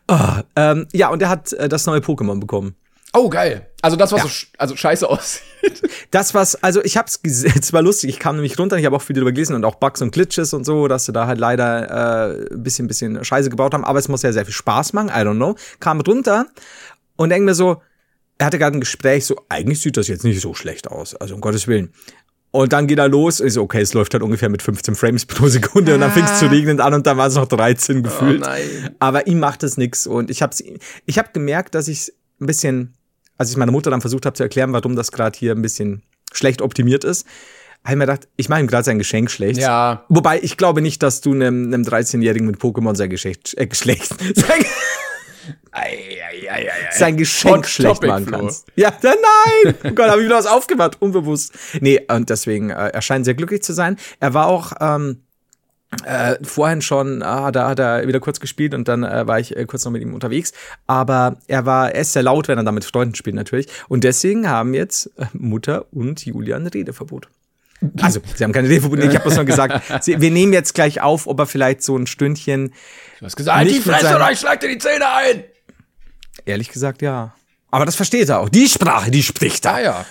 Oh, 0.09 0.19
ähm, 0.57 0.87
ja, 0.93 1.09
und 1.09 1.23
er 1.23 1.29
hat 1.29 1.53
äh, 1.53 1.69
das 1.69 1.87
neue 1.87 2.01
Pokémon 2.01 2.39
bekommen. 2.39 2.75
Oh, 3.13 3.29
geil. 3.29 3.67
Also 3.83 3.97
das, 3.97 4.13
was 4.13 4.23
so 4.23 4.29
sch 4.29 4.53
also 4.57 4.77
scheiße 4.77 5.09
aussieht. 5.09 5.83
Das 6.11 6.35
was, 6.35 6.63
also 6.63 6.83
ich 6.85 6.97
hab's 6.97 7.23
gesehen, 7.23 7.55
es 7.61 7.73
war 7.73 7.83
lustig, 7.83 8.11
ich 8.11 8.19
kam 8.19 8.37
nämlich 8.37 8.59
runter, 8.59 8.77
ich 8.77 8.85
habe 8.85 8.95
auch 8.95 9.03
viel 9.03 9.15
darüber 9.15 9.33
gelesen 9.33 9.55
und 9.57 9.65
auch 9.65 9.77
Bugs 9.77 10.01
und 10.03 10.13
Glitches 10.13 10.53
und 10.53 10.65
so, 10.65 10.87
dass 10.87 11.07
sie 11.07 11.13
da 11.13 11.27
halt 11.27 11.39
leider 11.39 12.31
äh, 12.31 12.55
ein 12.55 12.63
bisschen, 12.63 12.87
bisschen 12.87 13.25
Scheiße 13.25 13.51
gebaut 13.51 13.75
haben, 13.75 13.85
aber 13.85 13.99
es 13.99 14.09
muss 14.09 14.23
ja 14.23 14.33
sehr 14.33 14.45
viel 14.45 14.55
Spaß 14.55 14.93
machen, 14.93 15.09
I 15.09 15.23
don't 15.27 15.37
know. 15.37 15.57
Kam 15.81 16.01
runter 16.01 16.47
und 17.17 17.31
denk 17.31 17.45
mir 17.45 17.55
so, 17.55 17.83
er 18.39 18.47
hatte 18.47 18.59
gerade 18.59 18.77
ein 18.77 18.81
Gespräch, 18.81 19.27
so, 19.27 19.37
eigentlich 19.49 19.81
sieht 19.81 19.97
das 19.97 20.09
jetzt 20.09 20.25
nicht 20.25 20.41
so 20.41 20.55
schlecht 20.55 20.89
aus, 20.89 21.15
also 21.17 21.35
um 21.35 21.41
Gottes 21.41 21.67
Willen. 21.67 21.93
Und 22.53 22.73
dann 22.73 22.89
geht 22.89 22.99
er 22.99 23.09
los, 23.09 23.39
ist 23.39 23.55
so, 23.55 23.63
okay, 23.63 23.81
es 23.81 23.95
läuft 23.95 24.13
halt 24.13 24.25
ungefähr 24.25 24.49
mit 24.49 24.61
15 24.61 24.97
Frames 24.97 25.25
pro 25.27 25.47
Sekunde 25.47 25.95
und 25.95 26.01
dann 26.01 26.11
fing 26.11 26.25
es 26.25 26.41
zu 26.41 26.47
regnen 26.47 26.81
an 26.81 26.95
und 26.95 27.07
dann 27.07 27.17
war 27.17 27.29
es 27.29 27.37
noch 27.37 27.47
13 27.47 28.03
gefühlt. 28.03 28.41
nein. 28.41 28.91
Aber 28.99 29.27
ihm 29.29 29.39
macht 29.39 29.63
es 29.63 29.77
nix 29.77 30.07
und 30.07 30.31
ich 30.31 30.43
hab's, 30.43 30.63
ich 31.07 31.19
habe 31.19 31.29
gemerkt, 31.33 31.77
dass 31.77 31.87
ich 31.87 32.13
ein 32.41 32.47
bisschen, 32.47 32.95
als 33.39 33.51
ich 33.51 33.57
meiner 33.57 33.71
Mutter 33.71 33.91
dann 33.91 34.01
versucht 34.01 34.27
habe 34.27 34.35
zu 34.35 34.43
erklären, 34.43 34.73
warum 34.73 34.97
das 34.97 35.13
gerade 35.13 35.39
hier 35.39 35.53
ein 35.53 35.63
bisschen 35.63 36.03
schlecht 36.33 36.61
optimiert 36.61 37.05
ist, 37.05 37.27
habe 37.85 37.95
ich 37.95 37.99
mir 37.99 38.07
gedacht, 38.07 38.29
ich 38.37 38.49
mache 38.49 38.61
ihm 38.61 38.67
gerade 38.67 38.85
sein 38.85 38.99
Geschenk 38.99 39.31
schlecht. 39.31 39.59
Ja. 39.61 40.05
Wobei 40.09 40.41
ich 40.43 40.57
glaube 40.57 40.83
nicht, 40.83 41.03
dass 41.03 41.21
du 41.21 41.33
einem, 41.33 41.73
einem 41.73 41.83
13-Jährigen 41.83 42.47
mit 42.47 42.57
Pokémon 42.59 42.95
sein 42.97 43.11
Geschlecht, 43.11 43.55
äh, 43.57 43.67
Geschlecht, 43.69 44.09
sein, 44.35 44.65
sein 46.93 47.17
Geschenk 47.17 47.57
Hot 47.59 47.67
schlecht 47.67 47.95
Topic, 47.95 48.07
machen 48.09 48.27
Flo. 48.27 48.39
kannst. 48.39 48.67
Ja, 48.77 48.93
ja, 49.03 49.15
nein! 49.65 49.75
Oh 49.85 49.91
Gott, 49.91 50.11
habe 50.11 50.21
ich 50.21 50.27
wieder 50.27 50.37
was 50.37 50.47
aufgemacht, 50.47 51.01
unbewusst. 51.01 51.53
Nee, 51.81 52.01
und 52.09 52.31
deswegen, 52.31 52.71
äh, 52.71 52.89
er 52.89 53.03
scheint 53.03 53.25
sehr 53.25 53.35
glücklich 53.35 53.63
zu 53.63 53.73
sein. 53.73 53.97
Er 54.21 54.35
war 54.35 54.47
auch, 54.47 54.73
ähm, 54.81 55.23
äh, 56.05 56.37
vorhin 56.43 56.83
schon, 56.83 57.23
ah, 57.23 57.51
da 57.51 57.69
hat 57.69 57.81
er 57.81 58.07
wieder 58.07 58.21
kurz 58.21 58.39
gespielt 58.39 58.75
und 58.75 58.87
dann 58.87 59.03
äh, 59.03 59.27
war 59.27 59.41
ich 59.41 59.57
äh, 59.57 59.65
kurz 59.67 59.85
noch 59.85 59.93
mit 59.93 60.03
ihm 60.03 60.15
unterwegs. 60.15 60.53
Aber 60.87 61.39
er 61.49 61.67
war, 61.67 61.93
er 61.93 62.03
ist 62.03 62.13
sehr 62.13 62.23
laut, 62.23 62.49
wenn 62.49 62.59
er 62.59 62.65
da 62.65 62.73
mit 62.73 62.85
Freunden 62.85 63.15
spielt 63.15 63.35
natürlich. 63.35 63.67
Und 63.89 64.05
deswegen 64.05 64.49
haben 64.49 64.73
jetzt 64.75 65.11
äh, 65.19 65.27
Mutter 65.33 65.87
und 65.93 66.25
Julian 66.25 66.63
ein 66.63 66.69
Redeverbot. 66.69 67.29
Also, 68.03 68.21
sie 68.35 68.45
haben 68.45 68.53
kein 68.53 68.67
Redeverbot, 68.67 68.99
ich 68.99 69.15
habe 69.15 69.25
das 69.25 69.37
nur 69.37 69.45
gesagt. 69.45 69.83
Sie, 70.05 70.21
wir 70.21 70.31
nehmen 70.31 70.53
jetzt 70.53 70.75
gleich 70.75 71.01
auf, 71.01 71.27
ob 71.27 71.39
er 71.39 71.47
vielleicht 71.47 71.83
so 71.83 71.97
ein 71.97 72.07
Stündchen, 72.07 72.73
Du 73.19 73.27
hast 73.27 73.37
gesagt, 73.37 73.57
halt 73.57 73.71
die 73.71 73.81
Fresse 73.81 74.17
oder 74.17 74.31
ich 74.31 74.39
schlag 74.39 74.61
dir 74.61 74.69
die 74.69 74.79
Zähne 74.79 75.07
ein. 75.11 75.45
ehrlich 76.45 76.69
gesagt, 76.71 77.01
ja. 77.03 77.35
Aber 77.71 77.87
das 77.87 77.97
versteht 77.97 78.29
er 78.29 78.41
auch. 78.41 78.49
Die 78.49 78.69
Sprache, 78.69 79.11
die 79.11 79.23
spricht 79.23 79.65
er. 79.65 79.75
Ah 79.75 79.81
ja. 79.81 80.07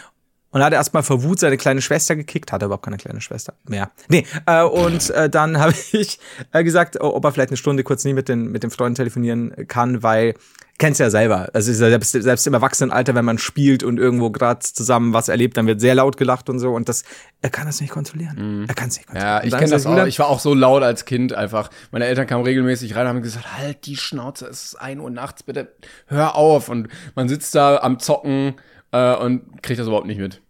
Und 0.51 0.63
hat 0.63 0.73
erstmal 0.73 1.03
vor 1.03 1.21
Wut 1.21 1.39
seine 1.39 1.58
kleine 1.58 1.79
Schwester 1.82 2.15
gekickt, 2.15 2.51
hat 2.51 2.63
er 2.63 2.67
überhaupt 2.67 2.86
keine 2.86 2.97
kleine 2.97 3.21
Schwester 3.21 3.53
mehr. 3.67 3.91
Nee, 4.08 4.25
äh, 4.47 4.63
und 4.63 5.12
äh, 5.12 5.29
dann 5.29 5.58
habe 5.60 5.75
ich 5.91 6.19
äh, 6.53 6.63
gesagt, 6.63 6.99
ob 6.99 7.23
er 7.23 7.32
vielleicht 7.32 7.51
eine 7.51 7.58
Stunde 7.58 7.84
kurz 7.84 8.03
nie 8.03 8.13
mit 8.13 8.29
den, 8.29 8.51
mit 8.51 8.63
den 8.63 8.71
Freunden 8.71 8.95
telefonieren 8.95 9.67
kann, 9.67 10.01
weil 10.01 10.34
kennst 10.80 11.00
ja 11.00 11.10
selber. 11.10 11.50
Also 11.54 11.72
selbst, 11.72 12.12
selbst 12.12 12.48
im 12.48 12.54
Erwachsenenalter, 12.54 13.13
wenn 13.13 13.26
man 13.26 13.38
spielt 13.38 13.84
und 13.84 14.00
irgendwo 14.00 14.32
gerade 14.32 14.60
zusammen 14.62 15.13
was 15.13 15.28
erlebt, 15.28 15.58
dann 15.58 15.68
wird 15.68 15.82
sehr 15.82 15.94
laut 15.94 16.18
gelacht 16.18 16.50
und 16.50 16.58
so. 16.58 16.72
Und 16.72 16.89
das, 16.89 17.04
er 17.42 17.50
kann 17.50 17.68
das 17.68 17.82
nicht 17.82 17.92
kontrollieren. 17.92 18.62
Mhm. 18.62 18.65
Er 18.68 18.74
kann 18.74 18.88
es 18.88 18.98
nicht 18.98 19.06
kontrollieren. 19.06 19.38
Ja, 19.38 19.44
ich 19.44 19.56
kenne 19.56 19.70
das 19.70 19.86
auch. 19.86 20.06
Ich 20.06 20.18
war 20.18 20.28
auch 20.28 20.39
so 20.39 20.54
laut 20.54 20.82
als 20.82 21.06
Kind 21.06 21.34
einfach. 21.34 21.70
Meine 21.92 22.06
Eltern 22.06 22.26
kamen 22.26 22.44
regelmäßig 22.44 22.96
rein 22.96 23.04
und 23.04 23.10
haben 23.10 23.22
gesagt, 23.22 23.58
halt 23.58 23.86
die 23.86 23.98
Schnauze, 23.98 24.48
es 24.48 24.63
ist 24.63 24.76
ein 24.76 25.00
Uhr 25.00 25.10
nachts, 25.12 25.44
bitte 25.44 25.76
hör 26.08 26.36
auf. 26.36 26.70
Und 26.70 26.88
man 27.13 27.28
sitzt 27.28 27.54
da 27.54 27.78
am 27.78 28.00
Zocken 28.00 28.56
äh, 28.92 29.15
und 29.15 29.62
kriegt 29.62 29.80
das 29.80 29.88
überhaupt 29.88 30.08
nicht 30.08 30.20
mit. 30.20 30.42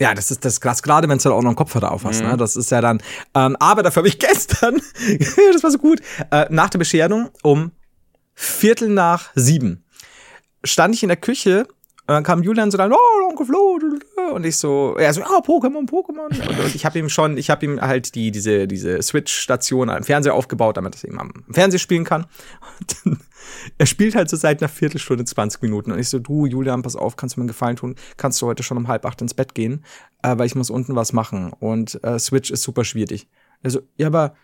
Ja, 0.00 0.12
das 0.14 0.30
ist 0.30 0.44
das 0.44 0.60
krass, 0.60 0.82
gerade 0.82 1.08
wenn 1.08 1.18
du 1.18 1.24
dann 1.24 1.32
auch 1.34 1.42
noch 1.42 1.50
einen 1.50 1.56
Kopfhörer 1.56 1.92
auf 1.92 2.04
hast. 2.04 2.20
Ne? 2.20 2.24
Mhm. 2.24 2.32
Ne? 2.32 2.36
Das 2.38 2.56
ist 2.56 2.70
ja 2.70 2.80
dann. 2.80 3.00
Ähm, 3.34 3.56
aber 3.60 3.82
dafür 3.82 4.00
habe 4.00 4.08
ich 4.08 4.18
gestern, 4.18 4.80
das 5.52 5.62
war 5.62 5.70
so 5.70 5.78
gut, 5.78 6.00
äh, 6.30 6.46
nach 6.48 6.70
der 6.70 6.78
Bescherung 6.78 7.28
um 7.42 7.70
Viertel 8.34 8.88
nach 8.88 9.30
sieben 9.34 9.84
stand 10.64 10.94
ich 10.94 11.02
in 11.02 11.08
der 11.08 11.16
Küche 11.16 11.66
und 12.06 12.12
dann 12.12 12.22
kam 12.22 12.42
Julian 12.42 12.70
so 12.70 12.76
dann, 12.76 12.92
oh, 12.92 13.28
Onkel 13.30 13.46
Flo, 13.46 13.78
und 14.34 14.44
ich 14.44 14.58
so, 14.58 14.94
er 14.98 15.14
so, 15.14 15.22
ja, 15.22 15.26
Pokémon, 15.26 15.88
Pokémon. 15.88 16.26
Und, 16.26 16.58
und 16.58 16.74
ich 16.74 16.84
habe 16.84 16.98
ihm 16.98 17.08
schon, 17.08 17.38
ich 17.38 17.48
habe 17.48 17.64
ihm 17.64 17.80
halt 17.80 18.14
die, 18.14 18.30
diese, 18.30 18.66
diese 18.66 19.00
Switch-Station 19.00 19.88
am 19.88 20.02
Fernseher 20.02 20.34
aufgebaut, 20.34 20.76
damit 20.76 21.02
er 21.02 21.08
eben 21.08 21.18
am 21.18 21.32
Fernseher 21.50 21.78
spielen 21.78 22.04
kann. 22.04 22.26
Und 22.78 22.96
dann, 23.04 23.20
er 23.78 23.86
spielt 23.86 24.14
halt 24.16 24.28
so 24.28 24.36
seit 24.36 24.60
einer 24.60 24.68
Viertelstunde, 24.68 25.24
20 25.24 25.62
Minuten. 25.62 25.92
Und 25.92 25.98
ich 25.98 26.10
so, 26.10 26.18
du, 26.18 26.44
Julian, 26.44 26.82
pass 26.82 26.94
auf, 26.94 27.16
kannst 27.16 27.36
du 27.36 27.40
mir 27.40 27.44
einen 27.44 27.48
Gefallen 27.48 27.76
tun? 27.76 27.94
Kannst 28.18 28.40
du 28.42 28.46
heute 28.46 28.62
schon 28.62 28.76
um 28.76 28.88
halb 28.88 29.06
acht 29.06 29.22
ins 29.22 29.32
Bett 29.32 29.54
gehen? 29.54 29.82
Äh, 30.22 30.36
weil 30.36 30.46
ich 30.46 30.54
muss 30.54 30.68
unten 30.68 30.94
was 30.96 31.14
machen. 31.14 31.54
Und 31.58 32.02
äh, 32.04 32.18
Switch 32.18 32.50
ist 32.50 32.62
super 32.62 32.84
schwierig. 32.84 33.28
Er 33.62 33.70
so, 33.70 33.80
ja, 33.96 34.08
aber 34.08 34.34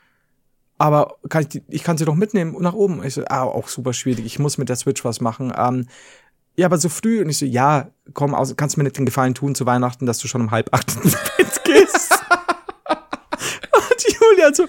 aber 0.81 1.19
kann 1.29 1.43
ich, 1.43 1.49
die, 1.49 1.63
ich 1.69 1.85
kann 1.85 1.99
sie 1.99 2.07
doch 2.07 2.15
mitnehmen 2.15 2.57
nach 2.59 2.73
oben. 2.73 3.05
Ich 3.05 3.13
so, 3.13 3.23
ah, 3.29 3.43
auch 3.43 3.69
super 3.69 3.93
schwierig. 3.93 4.25
Ich 4.25 4.39
muss 4.39 4.57
mit 4.57 4.71
der 4.71 4.77
Switch 4.77 5.05
was 5.05 5.21
machen. 5.21 5.53
Ähm, 5.55 5.87
ja, 6.57 6.65
aber 6.65 6.79
so 6.79 6.89
früh. 6.89 7.21
Und 7.21 7.29
ich 7.29 7.37
so, 7.37 7.45
ja, 7.45 7.91
komm, 8.15 8.35
aus, 8.35 8.57
kannst 8.57 8.77
du 8.77 8.81
mir 8.81 8.85
nicht 8.85 8.97
den 8.97 9.05
Gefallen 9.05 9.35
tun 9.35 9.55
zu 9.55 9.67
Weihnachten, 9.67 10.07
dass 10.07 10.21
du 10.21 10.27
schon 10.27 10.41
um 10.41 10.51
halb 10.51 10.73
acht 10.73 10.97
ins 11.05 11.19
Bett 11.37 11.65
gehst? 11.65 12.13
und 12.89 14.21
Julia 14.21 14.55
so, 14.55 14.65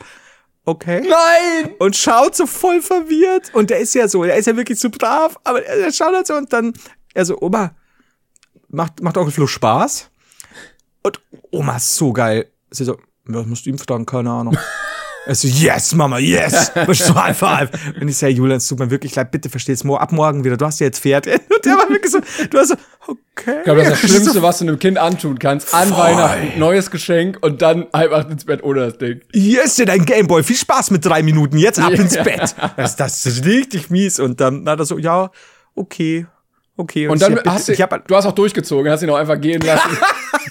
okay. 0.65 0.99
Nein! 0.99 1.75
Und 1.79 1.95
schaut 1.95 2.35
so 2.35 2.45
voll 2.45 2.81
verwirrt. 2.81 3.53
Und 3.53 3.69
der 3.69 3.79
ist 3.79 3.95
ja 3.95 4.09
so, 4.09 4.25
der 4.25 4.35
ist 4.35 4.47
ja 4.47 4.57
wirklich 4.57 4.81
so 4.81 4.89
brav, 4.89 5.39
aber 5.45 5.63
er 5.63 5.93
schaut 5.93 6.13
halt 6.13 6.27
so 6.27 6.35
und 6.35 6.51
dann, 6.51 6.73
er 7.13 7.23
so, 7.23 7.39
Oma, 7.39 7.73
macht, 8.67 9.01
macht 9.01 9.15
Onkel 9.15 9.31
Flo 9.31 9.47
Spaß? 9.47 10.09
Und 11.03 11.21
Oma 11.51 11.77
ist 11.77 11.95
so 11.95 12.11
geil. 12.11 12.51
Sie 12.69 12.83
so, 12.83 12.97
was 13.23 13.45
musst 13.45 13.65
du 13.65 13.69
ihm 13.69 13.77
fragen? 13.77 14.05
Keine 14.05 14.29
Ahnung. 14.29 14.57
Er 15.25 15.35
so, 15.35 15.47
yes, 15.47 15.93
Mama, 15.93 16.17
yes. 16.17 16.71
so 16.93 17.15
High 17.15 17.37
Five. 17.37 17.69
Und 17.99 18.07
ich 18.07 18.17
sage, 18.17 18.33
Julian, 18.33 18.57
es 18.57 18.67
tut 18.67 18.79
mir 18.79 18.89
wirklich 18.89 19.15
leid, 19.15 19.29
bitte 19.29 19.49
versteh's 19.49 19.83
morgen, 19.83 20.01
ab 20.01 20.11
morgen 20.11 20.43
wieder. 20.43 20.57
Du 20.57 20.65
hast 20.65 20.79
ja 20.79 20.87
jetzt 20.87 20.99
Pferd. 20.99 21.27
Und 21.27 21.65
der 21.65 21.77
war 21.77 21.87
wirklich 21.89 22.11
so, 22.11 22.19
du 22.49 22.57
hast 22.57 22.69
so, 22.69 22.75
okay. 23.07 23.57
Ich 23.59 23.63
glaube, 23.63 23.83
das 23.83 23.93
ist 23.93 24.03
das 24.03 24.09
Schlimmste, 24.09 24.41
was 24.41 24.57
du 24.59 24.65
einem 24.65 24.79
Kind 24.79 24.97
antun 24.97 25.37
kannst. 25.37 25.73
An 25.73 25.89
Voll. 25.89 25.99
Weihnachten, 25.99 26.59
neues 26.59 26.89
Geschenk 26.89 27.37
und 27.41 27.61
dann 27.61 27.85
halb 27.93 28.11
acht 28.13 28.31
ins 28.31 28.45
Bett 28.45 28.63
ohne 28.63 28.79
das 28.87 28.97
Ding. 28.97 29.21
Yes, 29.31 29.75
dein 29.75 30.05
Gameboy. 30.05 30.43
Viel 30.43 30.55
Spaß 30.55 30.89
mit 30.89 31.05
drei 31.05 31.21
Minuten. 31.21 31.57
Jetzt 31.57 31.79
ab 31.79 31.93
ins 31.93 32.17
Bett. 32.17 32.55
Das, 32.75 32.95
das 32.95 33.25
ist 33.25 33.45
richtig 33.45 33.91
mies. 33.91 34.19
Und 34.19 34.41
dann 34.41 34.67
hat 34.67 34.79
er 34.79 34.85
so, 34.85 34.97
ja, 34.97 35.29
okay. 35.75 36.25
Okay, 36.77 37.07
und, 37.07 37.13
und 37.13 37.21
dann 37.21 37.39
hast 37.45 37.67
du, 37.67 37.73
hab, 37.73 38.07
du 38.07 38.15
hast 38.15 38.25
auch 38.25 38.31
durchgezogen, 38.31 38.91
hast 38.91 39.03
ihn 39.03 39.09
auch 39.11 39.17
einfach 39.17 39.39
gehen 39.39 39.61
lassen. 39.61 39.97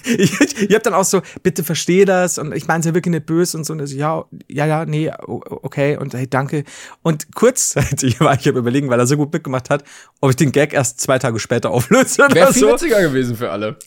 ich, 0.17 0.69
ich 0.69 0.75
hab 0.75 0.83
dann 0.83 0.93
auch 0.93 1.03
so, 1.03 1.21
bitte 1.43 1.63
versteh 1.63 2.05
das 2.05 2.37
und 2.37 2.53
ich 2.53 2.67
meine 2.67 2.79
es 2.81 2.85
ja 2.85 2.93
wirklich 2.93 3.11
nicht 3.11 3.25
böse 3.25 3.57
und 3.57 3.65
so 3.65 3.73
und 3.73 3.85
so, 3.85 3.95
ja, 3.95 4.25
ja, 4.47 4.65
ja, 4.65 4.85
nee, 4.85 5.11
okay 5.27 5.97
und 5.97 6.13
hey, 6.13 6.27
danke. 6.27 6.63
Und 7.01 7.33
kurzzeitig 7.35 8.19
war 8.19 8.33
ich 8.33 8.47
am 8.47 8.55
überlegen, 8.55 8.89
weil 8.89 8.99
er 8.99 9.07
so 9.07 9.17
gut 9.17 9.33
mitgemacht 9.33 9.69
hat, 9.69 9.83
ob 10.19 10.29
ich 10.29 10.35
den 10.35 10.51
Gag 10.51 10.73
erst 10.73 10.99
zwei 10.99 11.19
Tage 11.19 11.39
später 11.39 11.71
auflöse 11.71 12.25
oder 12.25 12.35
Wäre 12.35 12.53
viel 12.53 12.61
so. 12.61 12.71
witziger 12.71 13.01
gewesen 13.01 13.35
für 13.35 13.51
alle. 13.51 13.77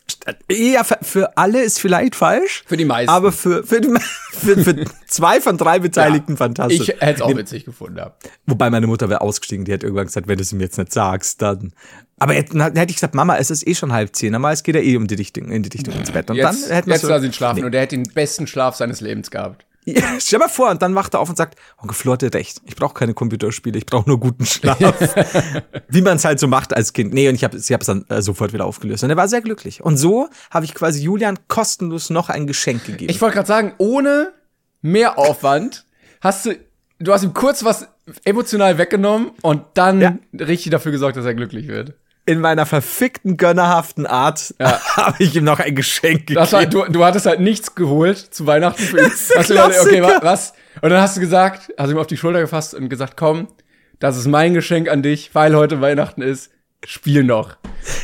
Ja, 0.51 0.85
für, 0.85 0.99
für 1.03 1.37
alle 1.37 1.63
ist 1.63 1.81
vielleicht 1.81 2.15
falsch. 2.15 2.65
Für 2.67 2.77
die 2.77 2.85
meisten. 2.85 3.11
Aber 3.11 3.33
für, 3.33 3.65
für, 3.65 3.81
die, 3.81 3.95
für, 4.33 4.59
für 4.59 4.85
zwei 5.07 5.41
von 5.41 5.57
drei 5.57 5.79
Beteiligten 5.79 6.33
ja, 6.33 6.39
fantastisch. 6.39 6.89
Ich 6.89 7.01
hätte 7.01 7.15
es 7.15 7.21
auch 7.23 7.37
witzig 7.37 7.65
gefunden, 7.65 7.99
ja. 7.99 8.15
Wobei 8.47 8.71
meine 8.71 8.87
Mutter 8.87 9.09
wäre 9.09 9.21
ausgestiegen, 9.21 9.65
die 9.65 9.73
hat 9.73 9.83
irgendwann 9.83 10.07
gesagt, 10.07 10.29
wenn 10.29 10.37
du 10.37 10.43
es 10.43 10.53
ihm 10.53 10.61
jetzt 10.61 10.79
nicht 10.79 10.93
sagst, 10.93 11.43
dann 11.43 11.73
aber 12.19 12.35
jetzt, 12.35 12.55
dann 12.55 12.75
hätte 12.77 12.91
ich 12.91 12.97
gesagt, 12.97 13.15
Mama, 13.15 13.37
es 13.37 13.51
ist 13.51 13.67
eh 13.67 13.75
schon 13.75 13.93
halb 13.93 14.15
zehn. 14.15 14.33
Normal, 14.33 14.55
es 14.55 14.63
geht 14.63 14.77
ja 14.77 14.81
eh 14.81 14.97
um 14.97 15.07
die 15.07 15.17
Dichtung, 15.17 15.51
in 15.51 15.63
die 15.63 15.69
Dichtung 15.69 15.95
ins 15.95 16.13
Bett. 16.13 16.31
Und 16.31 16.37
jetzt, 16.37 16.65
dann 16.65 16.73
hätten 16.77 16.87
wir 16.87 16.95
Jetzt 16.95 17.03
so, 17.03 17.09
lass 17.09 17.25
ihn 17.25 17.33
schlafen 17.33 17.61
nee. 17.61 17.67
und 17.67 17.75
er 17.75 17.83
hätte 17.83 17.97
den 17.97 18.05
besten 18.13 18.47
Schlaf 18.47 18.77
seines 18.77 19.01
Lebens 19.01 19.31
gehabt. 19.31 19.67
Ja, 19.87 20.19
stell 20.19 20.39
mal 20.39 20.49
vor, 20.49 20.71
und 20.71 20.81
dann 20.81 20.95
wacht 20.95 21.13
er 21.13 21.21
auf 21.21 21.29
und 21.29 21.37
sagt, 21.37 21.59
Onkel 21.77 21.95
Flo 21.95 22.13
hatte 22.13 22.33
recht. 22.33 22.63
Ich 22.65 22.75
brauche 22.75 22.95
keine 22.95 23.13
Computerspiele, 23.13 23.77
ich 23.77 23.85
brauche 23.85 24.09
nur 24.09 24.19
guten 24.19 24.47
Schlaf. 24.47 24.79
Wie 25.89 26.01
man 26.01 26.17
es 26.17 26.25
halt 26.25 26.41
so 26.41 26.49
macht 26.49 26.75
als 26.75 26.95
Kind. 26.95 27.13
Nee, 27.13 27.29
und 27.29 27.35
ich 27.35 27.45
habe 27.45 27.59
sie 27.59 27.75
hab's 27.75 27.87
dann 27.87 28.07
äh, 28.09 28.23
sofort 28.23 28.55
wieder 28.55 28.65
aufgelöst. 28.65 29.05
Und 29.05 29.11
er 29.11 29.17
war 29.17 29.29
sehr 29.29 29.43
glücklich. 29.43 29.83
Und 29.83 29.99
so 29.99 30.31
habe 30.51 30.65
ich 30.65 30.75
quasi 30.75 31.03
Julian 31.03 31.39
kostenlos 31.49 32.09
noch 32.09 32.31
ein 32.31 32.47
Geschenk 32.47 32.87
gegeben. 32.87 33.11
Ich 33.11 33.21
wollte 33.21 33.35
gerade 33.35 33.49
sagen, 33.49 33.75
ohne 33.77 34.33
mehr 34.81 35.19
Aufwand 35.19 35.85
hast 36.23 36.47
du, 36.47 36.57
du 36.99 37.13
hast 37.13 37.23
ihm 37.23 37.35
kurz 37.35 37.63
was 37.63 37.89
emotional 38.25 38.79
weggenommen 38.79 39.33
und 39.43 39.65
dann 39.75 40.01
ja. 40.01 40.17
richtig 40.39 40.71
dafür 40.71 40.93
gesorgt, 40.93 41.19
dass 41.19 41.27
er 41.27 41.35
glücklich 41.35 41.69
wird 41.69 41.95
in 42.27 42.41
meiner 42.41 42.67
verfickten 42.67 43.37
gönnerhaften 43.37 44.07
Art 44.07 44.55
ja. 44.59 44.81
habe 44.97 45.23
ich 45.23 45.37
ihm 45.37 45.45
noch 45.45 45.61
ein 45.61 45.75
Geschenk 45.75 46.27
gegeben. 46.27 46.51
War, 46.51 46.67
du, 46.67 46.85
du 46.85 47.05
hattest 47.05 47.27
halt 47.27 47.41
nichts 47.41 47.75
geholt 47.75 48.19
zu 48.19 48.47
Weihnachten 48.47 48.83
für 48.83 48.99
ihn. 49.05 49.11
Hast 49.11 49.51
du 49.51 49.55
gesagt, 49.55 49.77
okay, 49.81 50.03
was? 50.23 50.55
Und 50.81 50.91
dann 50.91 51.01
hast 51.01 51.17
du 51.17 51.21
gesagt, 51.21 51.73
hast 51.77 51.91
ihm 51.91 51.99
auf 51.99 52.07
die 52.07 52.17
Schulter 52.17 52.41
gefasst 52.41 52.75
und 52.75 52.89
gesagt, 52.89 53.17
komm, 53.17 53.49
das 53.99 54.17
ist 54.17 54.27
mein 54.27 54.55
Geschenk 54.55 54.89
an 54.89 55.03
dich, 55.03 55.35
weil 55.35 55.55
heute 55.55 55.81
Weihnachten 55.81 56.23
ist. 56.23 56.51
Spiel 56.87 57.25
noch. 57.25 57.57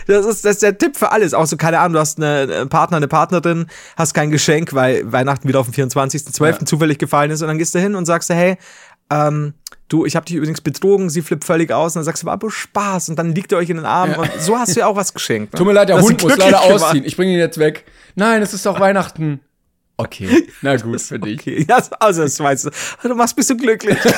Das 0.07 0.25
ist, 0.25 0.45
das 0.45 0.53
ist 0.53 0.63
der 0.63 0.79
Tipp 0.79 0.97
für 0.97 1.13
alles. 1.13 1.35
Auch 1.35 1.45
so, 1.45 1.59
keine 1.59 1.81
Ahnung, 1.81 1.95
du 1.95 1.99
hast 2.01 2.23
einen 2.23 2.69
Partner, 2.71 2.97
eine 2.97 3.09
Partnerin, 3.09 3.67
hast 3.97 4.15
kein 4.15 4.31
Geschenk, 4.31 4.73
weil 4.73 5.11
Weihnachten 5.13 5.47
wieder 5.47 5.61
auf 5.61 5.71
den 5.71 5.91
24.12. 5.91 6.47
Ja. 6.47 6.65
zufällig 6.65 6.99
gefallen 6.99 7.31
ist 7.31 7.43
und 7.43 7.49
dann 7.49 7.59
gehst 7.59 7.75
du 7.75 7.79
hin 7.79 7.95
und 7.95 8.07
sagst, 8.07 8.31
hey, 8.31 8.57
ähm, 9.11 9.55
du, 9.89 10.07
ich 10.07 10.17
habe 10.17 10.27
dich 10.27 10.37
übrigens 10.37 10.61
betrogen, 10.61 11.11
sie 11.11 11.23
flippt 11.23 11.45
völlig 11.45 11.73
aus 11.73 11.95
und 11.95 12.01
dann 12.01 12.05
sagst 12.05 12.23
du, 12.23 12.27
war 12.27 12.35
aber 12.35 12.51
Spaß 12.51 13.09
und 13.11 13.17
dann 13.19 13.35
liegt 13.35 13.53
ihr 13.53 13.59
euch 13.59 13.71
in 13.71 13.77
den 13.77 13.87
Armen 13.87 14.13
ja. 14.13 14.21
und 14.21 14.31
so 14.39 14.59
hast 14.59 14.75
du 14.77 14.81
ja 14.81 14.87
auch 14.87 14.97
was 14.97 15.13
geschenkt. 15.13 15.53
Ne? 15.53 15.59
Tut 15.59 15.67
mir 15.67 15.73
leid, 15.73 15.89
der 15.89 15.97
das 15.97 16.05
Hund 16.05 16.23
muss 16.23 16.37
leider 16.37 16.61
gemacht. 16.61 16.83
ausziehen. 16.83 17.05
Ich 17.05 17.17
bringe 17.17 17.33
ihn 17.33 17.39
jetzt 17.39 17.59
weg. 17.59 17.85
Nein, 18.15 18.43
es 18.43 18.55
ist 18.55 18.65
doch 18.67 18.81
Weihnachten. 18.81 19.41
Okay, 19.97 20.49
na 20.63 20.77
gut, 20.77 21.01
für 21.01 21.19
dich. 21.19 21.41
Okay. 21.41 21.67
Ja, 21.69 21.83
also 21.99 22.23
das 22.23 22.41
weißt 22.41 22.67
du. 22.67 22.71
Du 23.03 23.15
machst 23.15 23.37
mich 23.37 23.47
so 23.47 23.55
glücklich. 23.55 23.99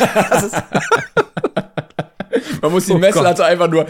man 2.62 2.70
muss 2.70 2.86
die 2.86 2.92
oh 2.92 2.98
Messlatte 2.98 3.44
einfach 3.44 3.68
nur 3.68 3.86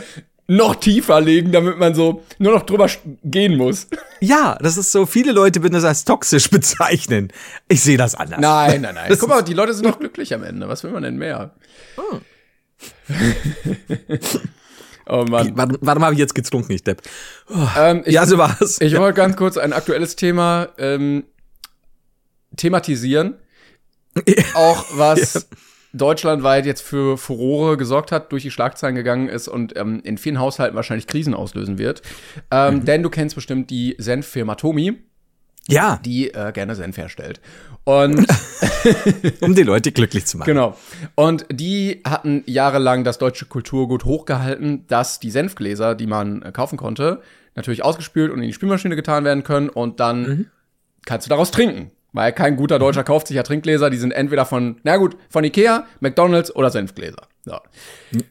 noch 0.49 0.77
tiefer 0.77 1.21
legen, 1.21 1.53
damit 1.53 1.79
man 1.79 1.95
so 1.95 2.23
nur 2.39 2.53
noch 2.53 2.65
drüber 2.65 2.89
gehen 3.25 3.57
muss. 3.57 3.87
Ja, 4.25 4.57
das 4.61 4.77
ist 4.77 4.93
so, 4.93 5.05
viele 5.05 5.33
Leute 5.33 5.65
würden 5.65 5.75
das 5.75 5.83
als 5.83 6.05
toxisch 6.05 6.49
bezeichnen. 6.49 7.33
Ich 7.67 7.83
sehe 7.83 7.97
das 7.97 8.15
anders. 8.15 8.39
Nein, 8.39 8.83
nein, 8.83 8.95
nein. 8.95 9.09
Das 9.09 9.19
Guck 9.19 9.31
mal, 9.31 9.43
die 9.43 9.53
Leute 9.53 9.75
sind 9.75 9.85
noch 9.85 9.99
glücklich 9.99 10.33
am 10.33 10.45
Ende. 10.45 10.69
Was 10.69 10.85
will 10.85 10.93
man 10.93 11.03
denn 11.03 11.17
mehr? 11.17 11.57
Oh, 11.97 12.19
oh 15.09 15.25
Mann. 15.25 15.57
Warte, 15.57 15.77
warte 15.81 16.01
mal, 16.01 16.15
jetzt 16.15 16.37
getrunken, 16.37 16.71
ich 16.71 16.85
Depp. 16.85 17.03
Oh. 17.49 17.67
Ähm, 17.77 18.03
ich, 18.05 18.15
ja, 18.15 18.25
so 18.27 18.39
war's. 18.39 18.81
Ich 18.81 18.97
wollte 18.97 19.17
ganz 19.17 19.35
kurz 19.35 19.57
ein 19.57 19.73
aktuelles 19.73 20.15
Thema 20.15 20.69
ähm, 20.79 21.25
thematisieren. 22.57 23.35
Auch 24.55 24.85
was 24.93 25.49
deutschlandweit 25.93 26.67
jetzt 26.67 26.83
für 26.83 27.19
Furore 27.19 27.77
gesorgt 27.77 28.13
hat, 28.13 28.33
durch 28.33 28.43
die 28.43 28.51
Schlagzeilen 28.51 28.95
gegangen 28.95 29.29
ist 29.29 29.49
und 29.49 29.77
ähm, 29.77 30.01
in 30.05 30.19
vielen 30.19 30.39
Haushalten 30.39 30.75
wahrscheinlich 30.75 31.07
Krisen 31.07 31.35
auslösen 31.35 31.79
wird. 31.79 32.03
Ähm, 32.51 32.77
mhm. 32.77 32.85
Denn 32.85 33.03
du 33.03 33.11
kennst 33.11 33.35
bestimmt 33.35 33.71
die 33.71 33.95
Senffirma 33.99 34.55
Tomi. 34.55 34.99
Ja. 35.69 36.01
Die 36.05 36.35
äh, 36.35 36.51
gerne 36.53 36.75
Senf 36.75 36.97
herstellt. 36.97 37.41
Und 37.85 38.27
um 39.41 39.55
die 39.55 39.63
Leute 39.63 39.93
glücklich 39.93 40.27
zu 40.27 40.39
machen. 40.39 40.47
Genau. 40.47 40.77
Und 41.15 41.47
die 41.51 42.01
hatten 42.05 42.43
jahrelang 42.47 43.05
das 43.05 43.19
deutsche 43.19 43.47
Kulturgut 43.47 44.05
hochgehalten, 44.05 44.87
dass 44.89 45.21
die 45.21 45.31
Senfgläser, 45.31 45.95
die 45.95 46.07
man 46.07 46.43
äh, 46.43 46.53
kaufen 46.53 46.77
konnte, 46.77 47.23
natürlich 47.55 47.85
ausgespült 47.85 48.33
und 48.33 48.41
in 48.41 48.47
die 48.47 48.53
Spülmaschine 48.53 48.97
getan 48.97 49.25
werden 49.25 49.45
können 49.45 49.69
und 49.69 50.01
dann 50.01 50.23
mhm. 50.23 50.47
kannst 51.05 51.27
du 51.27 51.31
daraus 51.31 51.51
trinken. 51.51 51.91
Weil 52.13 52.33
kein 52.33 52.57
guter 52.57 52.79
Deutscher 52.79 53.05
kauft 53.05 53.29
sich 53.29 53.37
ja 53.37 53.43
Trinkgläser, 53.43 53.89
die 53.89 53.97
sind 53.97 54.13
entweder 54.13 54.45
von, 54.45 54.81
na 54.83 54.97
gut, 54.97 55.17
von 55.31 55.45
Ikea, 55.45 55.87
McDonalds 56.01 56.55
oder 56.55 56.71
Senfgläser. 56.71 57.29
So. 57.45 57.59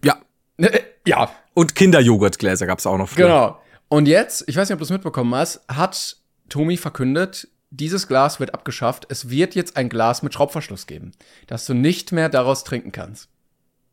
Ja. 0.03 0.17
Ja. 1.07 1.31
Und 1.55 1.73
Kinderjoghurtgläser 1.73 2.67
gab's 2.67 2.85
auch 2.85 2.99
noch 2.99 3.09
früher. 3.09 3.25
Genau. 3.25 3.61
Und 3.89 4.07
jetzt, 4.07 4.43
ich 4.47 4.55
weiß 4.55 4.69
nicht, 4.69 4.75
ob 4.75 4.79
du 4.79 4.83
es 4.83 4.91
mitbekommen 4.91 5.33
hast, 5.33 5.61
hat 5.67 6.17
Tomi 6.47 6.77
verkündet, 6.77 7.47
dieses 7.71 8.07
Glas 8.07 8.39
wird 8.39 8.53
abgeschafft. 8.53 9.07
Es 9.09 9.29
wird 9.29 9.55
jetzt 9.55 9.77
ein 9.77 9.89
Glas 9.89 10.21
mit 10.21 10.33
Schraubverschluss 10.33 10.85
geben, 10.85 11.13
dass 11.47 11.65
du 11.65 11.73
nicht 11.73 12.11
mehr 12.11 12.29
daraus 12.29 12.63
trinken 12.63 12.91
kannst. 12.91 13.29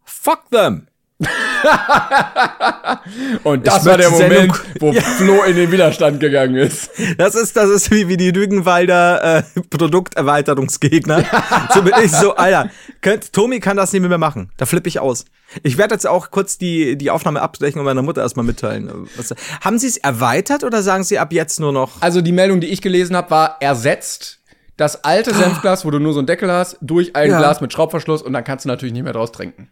Fuck 0.05 0.51
them! 0.51 0.89
Und 3.45 3.67
das 3.67 3.81
Ich 3.81 3.87
war 3.87 3.97
der 3.97 4.11
Moment, 4.11 4.33
Sendung- 4.33 4.57
wo 4.81 4.93
Ja. 4.93 5.01
Flo 5.01 5.43
in 5.45 5.57
den 5.57 5.71
Widerstand 5.73 6.21
gegangen 6.21 6.57
ist. 6.57 6.91
Das 7.17 7.35
ist, 7.35 7.57
das 7.57 7.71
ist 7.71 7.91
wie, 7.91 8.09
wie 8.09 8.17
die 8.17 8.31
Rügenwalder 8.31 9.39
äh, 9.39 9.43
Produkterweiterungsgegner. 9.71 11.25
so 11.75 11.83
bin 11.83 11.93
ich 12.03 12.13
so, 12.13 12.35
Alter, 12.37 12.71
könnt, 13.01 13.33
Tommy 13.33 13.61
kann 13.61 13.77
das 13.77 13.93
nicht 13.93 14.07
mehr 14.07 14.19
machen. 14.19 14.51
Da 14.57 14.67
flippe 14.67 14.89
ich 14.89 15.01
aus. 15.01 15.25
Ich 15.63 15.79
werde 15.79 15.95
jetzt 15.95 16.07
auch 16.07 16.31
kurz 16.31 16.59
die, 16.59 16.97
die 16.97 17.11
Aufnahme 17.11 17.41
abbrechen 17.43 17.79
und 17.81 17.85
meiner 17.87 18.03
Mutter 18.03 18.23
erstmal 18.23 18.45
mitteilen. 18.47 19.09
Was, 19.17 19.35
haben 19.61 19.79
Sie 19.79 19.87
es 19.89 19.97
erweitert 19.97 20.63
oder 20.65 20.83
sagen 20.83 21.05
Sie 21.05 21.19
ab 21.19 21.33
jetzt 21.33 21.59
nur 21.59 21.73
noch? 21.73 22.01
Also 22.01 22.21
die 22.21 22.33
Meldung, 22.33 22.61
die 22.61 22.69
ich 22.69 22.83
gelesen 22.83 23.17
habe, 23.17 23.31
war 23.31 23.57
ersetzt 23.61 24.37
das 24.77 25.03
alte 25.03 25.35
Senfglas, 25.35 25.85
wo 25.85 25.91
du 25.91 25.99
nur 25.99 26.13
so 26.13 26.21
einen 26.21 26.29
Deckel 26.29 26.53
hast, 26.53 26.77
durch 26.81 27.17
ein 27.17 27.31
Ja. 27.31 27.39
Glas 27.39 27.61
mit 27.61 27.73
Schraubverschluss 27.73 28.23
und 28.23 28.33
dann 28.33 28.45
kannst 28.45 28.65
du 28.65 28.69
natürlich 28.69 28.93
nicht 28.93 29.03
mehr 29.03 29.13
draus 29.13 29.33
trinken. 29.33 29.69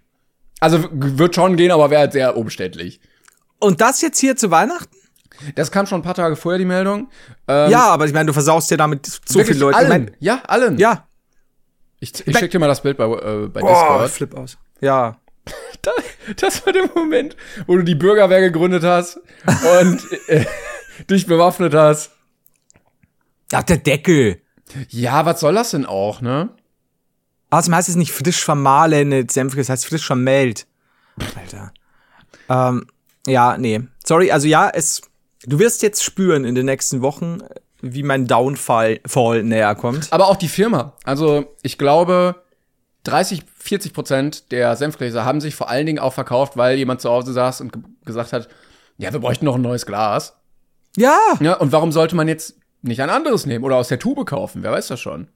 Also 0.61 0.89
wird 0.91 1.35
schon 1.35 1.57
gehen, 1.57 1.71
aber 1.71 1.91
wäre 1.91 2.01
halt 2.03 2.13
sehr 2.13 2.37
umständlich. 2.37 3.01
Und 3.59 3.81
das 3.81 4.01
jetzt 4.01 4.19
hier 4.19 4.37
zu 4.37 4.51
Weihnachten? 4.51 4.97
Das 5.55 5.71
kam 5.71 5.87
schon 5.87 6.01
ein 6.01 6.03
paar 6.05 6.15
Tage 6.15 6.37
vorher, 6.37 6.59
die 6.59 6.65
Meldung. 6.65 7.11
Ähm, 7.47 7.71
ja, 7.71 7.89
aber 7.89 8.07
ich 8.07 8.13
meine, 8.13 8.27
du 8.27 8.33
versaust 8.33 8.71
ja 8.71 8.77
damit 8.77 9.07
so 9.27 9.45
viele 9.45 9.59
Leute. 9.59 9.77
Allen. 9.77 9.87
Ich 9.87 9.91
mein, 9.91 10.17
ja, 10.21 10.43
allen. 10.47 10.79
ja. 10.79 11.07
Ich, 12.01 12.27
ich 12.27 12.39
schick 12.39 12.51
dir 12.51 12.59
mal 12.59 12.69
das 12.69 12.83
Bild 12.83 12.97
bei, 12.97 13.05
äh, 13.05 13.49
bei 13.49 13.61
Boah, 13.61 14.03
Discord. 14.03 14.11
flip 14.11 14.35
aus. 14.35 14.59
Ja. 14.81 15.19
Da, 15.83 15.93
das 16.37 16.67
war 16.67 16.73
der 16.73 16.89
Moment, 16.93 17.37
wo 17.69 17.77
du 17.77 17.85
die 17.85 17.95
Bürgerwehr 17.95 18.41
gegründet 18.41 18.83
hast 18.83 19.21
und 19.81 20.01
äh, 20.27 20.45
dich 21.09 21.27
bewaffnet 21.27 21.75
hast. 21.75 22.11
Ja, 23.53 23.63
der 23.63 23.77
Deckel. 23.77 24.41
Ja, 24.89 25.25
was 25.27 25.39
soll 25.39 25.55
das 25.55 25.71
denn 25.71 25.87
auch, 25.87 26.21
ne? 26.21 26.49
Außerdem 27.51 27.77
heißt 27.77 27.89
es 27.89 27.97
nicht 27.97 28.13
frisch 28.13 28.45
vermahlene 28.45 29.27
Senfke, 29.31 29.61
es 29.61 29.69
heißt 29.69 29.87
frisch 29.87 30.07
vermählt. 30.07 30.67
Alter. 31.37 31.73
Ähm, 32.49 32.87
ja, 33.27 33.57
nee. 33.59 33.83
Sorry, 34.05 34.31
also 34.31 34.47
ja, 34.47 34.69
es. 34.69 35.03
Du 35.45 35.59
wirst 35.59 35.83
jetzt 35.83 36.03
spüren 36.03 36.45
in 36.45 36.55
den 36.55 36.67
nächsten 36.67 37.03
Wochen, 37.03 37.39
wie 37.81 38.03
mein 38.03 38.27
Downfall 38.27 39.01
Fall 39.07 39.43
näher 39.45 39.75
kommt. 39.75 40.13
Aber 40.13 40.27
auch 40.27 40.37
die 40.37 40.49
Firma. 40.49 40.95
Also 41.05 41.55
ich 41.63 41.79
glaube, 41.79 42.43
30, 43.05 43.45
40 43.59 43.93
Prozent 43.93 44.53
der 44.53 44.75
Senfgläser 44.75 45.25
haben 45.25 45.41
sich 45.41 45.55
vor 45.55 45.69
allen 45.69 45.87
Dingen 45.87 45.99
auch 45.99 46.13
verkauft, 46.13 46.57
weil 46.57 46.77
jemand 46.79 47.01
zu 47.01 47.11
Hause 47.11 47.33
saß 47.33 47.61
und 47.61 47.73
ge 47.73 47.83
gesagt 48.05 48.33
hat, 48.33 48.49
ja, 48.99 49.13
wir 49.13 49.21
bräuchten 49.21 49.45
noch 49.45 49.57
ein 49.57 49.63
neues 49.63 49.87
Glas. 49.87 50.37
Ja, 50.97 51.19
Ja, 51.41 51.55
und 51.55 51.73
warum 51.73 51.93
sollte 51.93 52.17
man 52.17 52.29
jetzt 52.29 52.57
nicht 52.83 53.01
ein 53.01 53.11
anderes 53.11 53.47
nehmen 53.47 53.65
oder 53.65 53.77
aus 53.77 53.89
der 53.89 53.99
Tube 53.99 54.25
kaufen? 54.27 54.63
Wer 54.63 54.73
weiß 54.73 54.89
das 54.89 55.01
schon? 55.01 55.29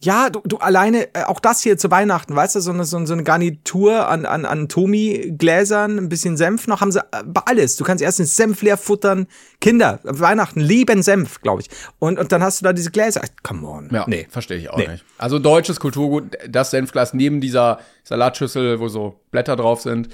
Ja, 0.00 0.30
du, 0.30 0.40
du 0.44 0.58
alleine, 0.58 1.12
äh, 1.14 1.24
auch 1.24 1.40
das 1.40 1.60
hier 1.60 1.76
zu 1.76 1.90
Weihnachten, 1.90 2.36
weißt 2.36 2.54
du, 2.54 2.60
so 2.60 2.70
eine, 2.70 2.84
so 2.84 2.96
eine 2.96 3.24
Garnitur 3.24 4.08
an, 4.08 4.26
an, 4.26 4.44
an 4.44 4.68
Tomi-Gläsern, 4.68 5.98
ein 5.98 6.08
bisschen 6.08 6.36
Senf 6.36 6.66
noch, 6.68 6.80
haben 6.80 6.92
sie 6.92 7.00
äh, 7.00 7.22
alles. 7.46 7.76
Du 7.76 7.84
kannst 7.84 8.02
erst 8.02 8.18
den 8.20 8.26
Senf 8.26 8.62
leer 8.62 8.76
futtern. 8.76 9.26
Kinder, 9.60 9.98
Weihnachten 10.04 10.60
lieben 10.60 11.02
Senf, 11.02 11.40
glaube 11.40 11.62
ich. 11.62 11.70
Und, 11.98 12.18
und 12.18 12.30
dann 12.30 12.42
hast 12.42 12.60
du 12.60 12.64
da 12.64 12.72
diese 12.72 12.90
Gläser. 12.92 13.22
Come 13.42 13.66
on. 13.66 13.88
Ja, 13.92 14.04
Nee. 14.06 14.26
verstehe 14.30 14.58
ich 14.58 14.70
auch 14.70 14.76
Nee. 14.78 14.86
nicht. 14.88 15.04
Also 15.18 15.38
deutsches 15.38 15.80
Kulturgut, 15.80 16.36
das 16.48 16.70
Senfglas 16.70 17.12
neben 17.12 17.40
dieser 17.40 17.80
Salatschüssel, 18.04 18.78
wo 18.78 18.88
so 18.88 19.20
Blätter 19.32 19.56
drauf 19.56 19.80
sind. 19.82 20.08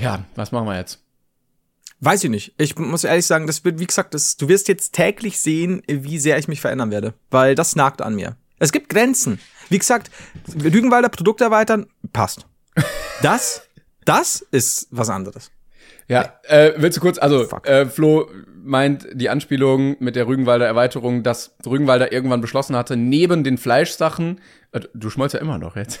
Ja, 0.00 0.24
was 0.36 0.52
machen 0.52 0.66
wir 0.68 0.76
jetzt? 0.78 1.00
Weiß 2.00 2.24
ich 2.24 2.30
nicht. 2.30 2.54
Ich 2.58 2.76
muss 2.78 3.04
ehrlich 3.04 3.26
sagen, 3.26 3.46
das 3.46 3.64
wird, 3.64 3.78
wie 3.78 3.86
gesagt, 3.86 4.14
das, 4.14 4.36
du 4.36 4.48
wirst 4.48 4.66
jetzt 4.68 4.92
täglich 4.92 5.38
sehen, 5.38 5.82
wie 5.86 6.18
sehr 6.18 6.38
ich 6.38 6.48
mich 6.48 6.60
verändern 6.60 6.90
werde. 6.90 7.14
Weil 7.30 7.54
das 7.54 7.76
nagt 7.76 8.02
an 8.02 8.14
mir. 8.14 8.36
Es 8.62 8.70
gibt 8.72 8.88
Grenzen. 8.88 9.40
Wie 9.70 9.78
gesagt, 9.78 10.10
Lügenwalder 10.54 11.08
Produkt 11.08 11.40
erweitern, 11.40 11.86
passt. 12.12 12.46
Das, 13.22 13.62
das 14.04 14.46
ist 14.52 14.86
was 14.90 15.10
anderes. 15.10 15.50
Ja, 16.08 16.32
äh, 16.44 16.72
willst 16.76 16.96
du 16.96 17.00
kurz, 17.00 17.18
also 17.18 17.46
äh, 17.64 17.86
Flo 17.86 18.28
meint 18.64 19.06
die 19.12 19.28
Anspielung 19.30 19.96
mit 19.98 20.14
der 20.14 20.26
Rügenwalder 20.28 20.66
Erweiterung, 20.66 21.22
dass 21.22 21.54
Rügenwalder 21.66 22.12
irgendwann 22.12 22.40
beschlossen 22.40 22.76
hatte, 22.76 22.96
neben 22.96 23.42
den 23.44 23.58
Fleischsachen, 23.58 24.40
äh, 24.72 24.80
du 24.94 25.10
schmolzt 25.10 25.34
ja 25.34 25.40
immer 25.40 25.58
noch 25.58 25.74
jetzt, 25.76 26.00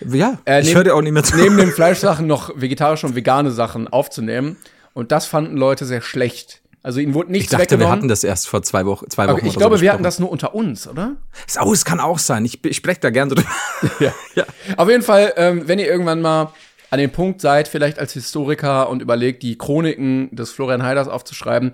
Ja, 0.00 0.38
Äh, 0.46 0.60
ich 0.60 0.66
neben- 0.68 0.76
höre 0.76 0.84
dir 0.84 0.94
auch 0.94 1.02
nicht 1.02 1.12
mehr 1.12 1.22
zu. 1.24 1.36
neben 1.36 1.56
den 1.58 1.70
Fleischsachen 1.72 2.26
noch 2.26 2.50
vegetarische 2.60 3.06
und 3.06 3.14
vegane 3.14 3.50
Sachen 3.50 3.88
aufzunehmen. 3.88 4.56
Und 4.94 5.12
das 5.12 5.26
fanden 5.26 5.56
Leute 5.56 5.84
sehr 5.84 6.00
schlecht. 6.00 6.62
Also 6.82 7.00
ihnen 7.00 7.12
wurde 7.12 7.28
ich 7.28 7.32
nichts 7.32 7.50
dachte, 7.50 7.62
wir 7.62 7.70
weggenommen. 7.72 7.92
hatten 7.98 8.08
das 8.08 8.24
erst 8.24 8.48
vor 8.48 8.62
zwei 8.62 8.86
Wochen. 8.86 9.08
Zwei 9.10 9.26
Wochen 9.28 9.36
okay, 9.36 9.48
ich 9.48 9.56
glaube, 9.56 9.76
so 9.76 9.82
wir 9.82 9.92
hatten 9.92 10.02
das 10.02 10.18
nur 10.18 10.30
unter 10.30 10.54
uns, 10.54 10.88
oder? 10.88 11.16
Oh, 11.62 11.72
es 11.74 11.84
kann 11.84 12.00
auch 12.00 12.18
sein. 12.18 12.44
Ich, 12.46 12.64
ich 12.64 12.76
spreche 12.76 13.00
da 13.00 13.10
gerne 13.10 13.34
drüber. 13.34 13.48
Ja. 14.00 14.12
Ja. 14.34 14.44
Auf 14.76 14.88
jeden 14.88 15.02
Fall, 15.02 15.32
ähm, 15.36 15.68
wenn 15.68 15.78
ihr 15.78 15.86
irgendwann 15.86 16.20
mal 16.22 16.52
an 16.90 16.98
dem 16.98 17.10
Punkt 17.10 17.40
seid, 17.40 17.68
vielleicht 17.68 17.98
als 17.98 18.14
Historiker 18.14 18.88
und 18.88 19.02
überlegt, 19.02 19.42
die 19.42 19.56
Chroniken 19.58 20.34
des 20.34 20.50
Florian 20.52 20.82
Heiders 20.82 21.06
aufzuschreiben, 21.08 21.72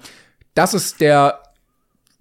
das 0.55 0.75
ist 0.75 1.01
der 1.01 1.41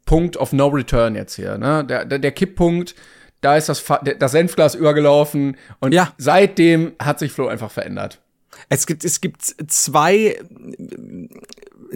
Punkt 0.06 0.38
of 0.38 0.54
No 0.54 0.67
Return 0.67 1.15
jetzt 1.15 1.36
hier, 1.36 1.58
ne? 1.58 1.84
Der, 1.84 2.06
der, 2.06 2.19
der 2.19 2.32
Kipppunkt, 2.32 2.93
da 3.41 3.58
ist 3.58 3.67
das, 3.69 3.84
das 4.19 4.32
Senfglas 4.32 4.76
übergelaufen 4.76 5.58
und 5.80 5.93
Ja. 5.93 6.13
seitdem 6.17 6.93
hat 7.02 7.17
sich 7.19 7.32
Flo 7.32 7.48
einfach 7.48 7.71
verändert. 7.71 8.21
Es 8.69 8.86
gibt, 8.88 9.04
es 9.04 9.19
gibt 9.21 9.41
zwei 9.67 10.38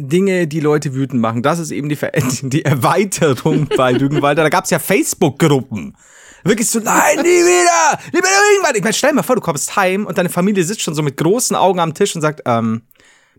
Dinge, 0.01 0.47
die 0.47 0.59
Leute 0.59 0.93
wütend 0.93 1.21
machen. 1.21 1.41
Das 1.41 1.59
ist 1.59 1.71
eben 1.71 1.89
die, 1.89 1.95
Ver 1.95 2.12
die 2.43 2.65
Erweiterung 2.65 3.67
bei 3.75 3.91
Lügenwalder. 3.91 4.43
Da 4.43 4.49
gab 4.49 4.65
es 4.65 4.69
ja 4.69 4.79
Facebook-Gruppen. 4.79 5.95
Wirklich 6.43 6.69
so, 6.69 6.79
nein, 6.79 7.17
nie 7.17 7.23
wieder, 7.23 7.99
nie 8.13 8.19
wieder 8.19 8.51
Lügenwalder. 8.51 8.77
Ich 8.77 8.83
meine, 8.83 8.93
stell 8.93 9.09
dir 9.09 9.17
mal 9.17 9.23
vor, 9.23 9.35
du 9.35 9.41
kommst 9.41 9.75
heim 9.75 10.05
und 10.05 10.17
deine 10.17 10.29
Familie 10.29 10.63
sitzt 10.63 10.81
schon 10.81 10.95
so 10.95 11.01
mit 11.01 11.17
großen 11.17 11.55
Augen 11.55 11.79
am 11.79 11.93
Tisch 11.93 12.15
und 12.15 12.21
sagt, 12.21 12.41
ähm, 12.45 12.81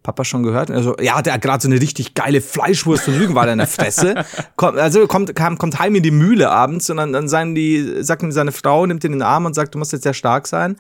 Papa 0.03 0.25
schon 0.25 0.43
gehört? 0.43 0.71
Also, 0.71 0.97
ja, 1.01 1.21
der 1.21 1.35
hat 1.35 1.43
gerade 1.43 1.63
so 1.63 1.69
eine 1.69 1.81
richtig 1.81 2.15
geile 2.15 2.41
Fleischwurst 2.41 3.05
von 3.05 3.19
Lügenwalder 3.19 3.53
in 3.53 3.59
der 3.59 3.67
Fresse. 3.67 4.25
Kommt, 4.57 4.79
also 4.79 5.07
kommt, 5.07 5.35
kam, 5.35 5.59
kommt 5.59 5.79
heim 5.79 5.95
in 5.95 6.03
die 6.03 6.11
Mühle 6.11 6.51
abends 6.51 6.89
und 6.91 6.97
dann, 6.97 7.13
dann 7.13 7.29
sagen 7.29 7.55
die, 7.55 8.03
sagt 8.03 8.23
ihm 8.23 8.33
seine 8.33 8.53
Frau, 8.53 8.87
nimmt 8.87 9.05
ihn 9.05 9.13
in 9.13 9.19
den 9.19 9.23
Arm 9.23 9.45
und 9.45 9.55
sagt, 9.55 9.75
du 9.75 9.79
musst 9.79 9.93
jetzt 9.93 10.05
sehr 10.05 10.15
stark 10.15 10.47
sein. 10.47 10.77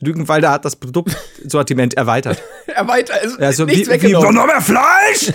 Lügenwalder 0.00 0.50
hat 0.50 0.64
das 0.64 0.76
Produktsortiment 0.76 1.94
erweitert. 1.94 2.42
Erweitert, 2.66 3.20
also, 3.22 3.36
Also 3.38 3.64
nichts 3.64 3.88
wie, 3.88 3.92
wie 3.92 3.94
weggenommen. 3.94 4.34
noch 4.34 4.46
mehr 4.46 4.60
Fleisch? 4.60 5.32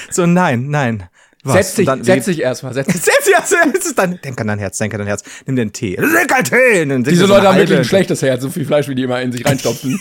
so 0.10 0.26
nein, 0.26 0.68
nein. 0.68 1.08
Was? 1.44 1.54
Setz 1.54 1.74
dich, 1.76 1.86
dann- 1.86 2.02
setz 2.02 2.24
dich 2.24 2.40
erstmal, 2.40 2.74
setz 2.74 2.86
dich. 2.92 2.96
Setz 3.02 3.24
dich, 3.24 3.36
setz 3.44 3.84
dich 3.84 3.94
dann, 3.94 4.18
denk 4.22 4.40
an 4.40 4.48
dein 4.48 4.58
Herz, 4.58 4.78
denk 4.78 4.92
an 4.94 4.98
dein 4.98 5.06
Herz. 5.06 5.22
Nimm 5.46 5.54
den 5.54 5.72
Tee. 5.72 5.96
Einen 5.96 6.44
Tee. 6.44 6.84
Trinkst 6.86 7.10
Diese 7.12 7.26
so 7.26 7.34
Leute 7.34 7.46
haben 7.48 7.56
wirklich 7.58 7.78
ein 7.78 7.84
schlechtes 7.84 8.20
Herz, 8.22 8.42
so 8.42 8.50
viel 8.50 8.64
Fleisch, 8.64 8.88
wie 8.88 8.96
die 8.96 9.04
immer 9.04 9.20
in 9.22 9.30
sich 9.30 9.46
reinstopfen. 9.46 10.00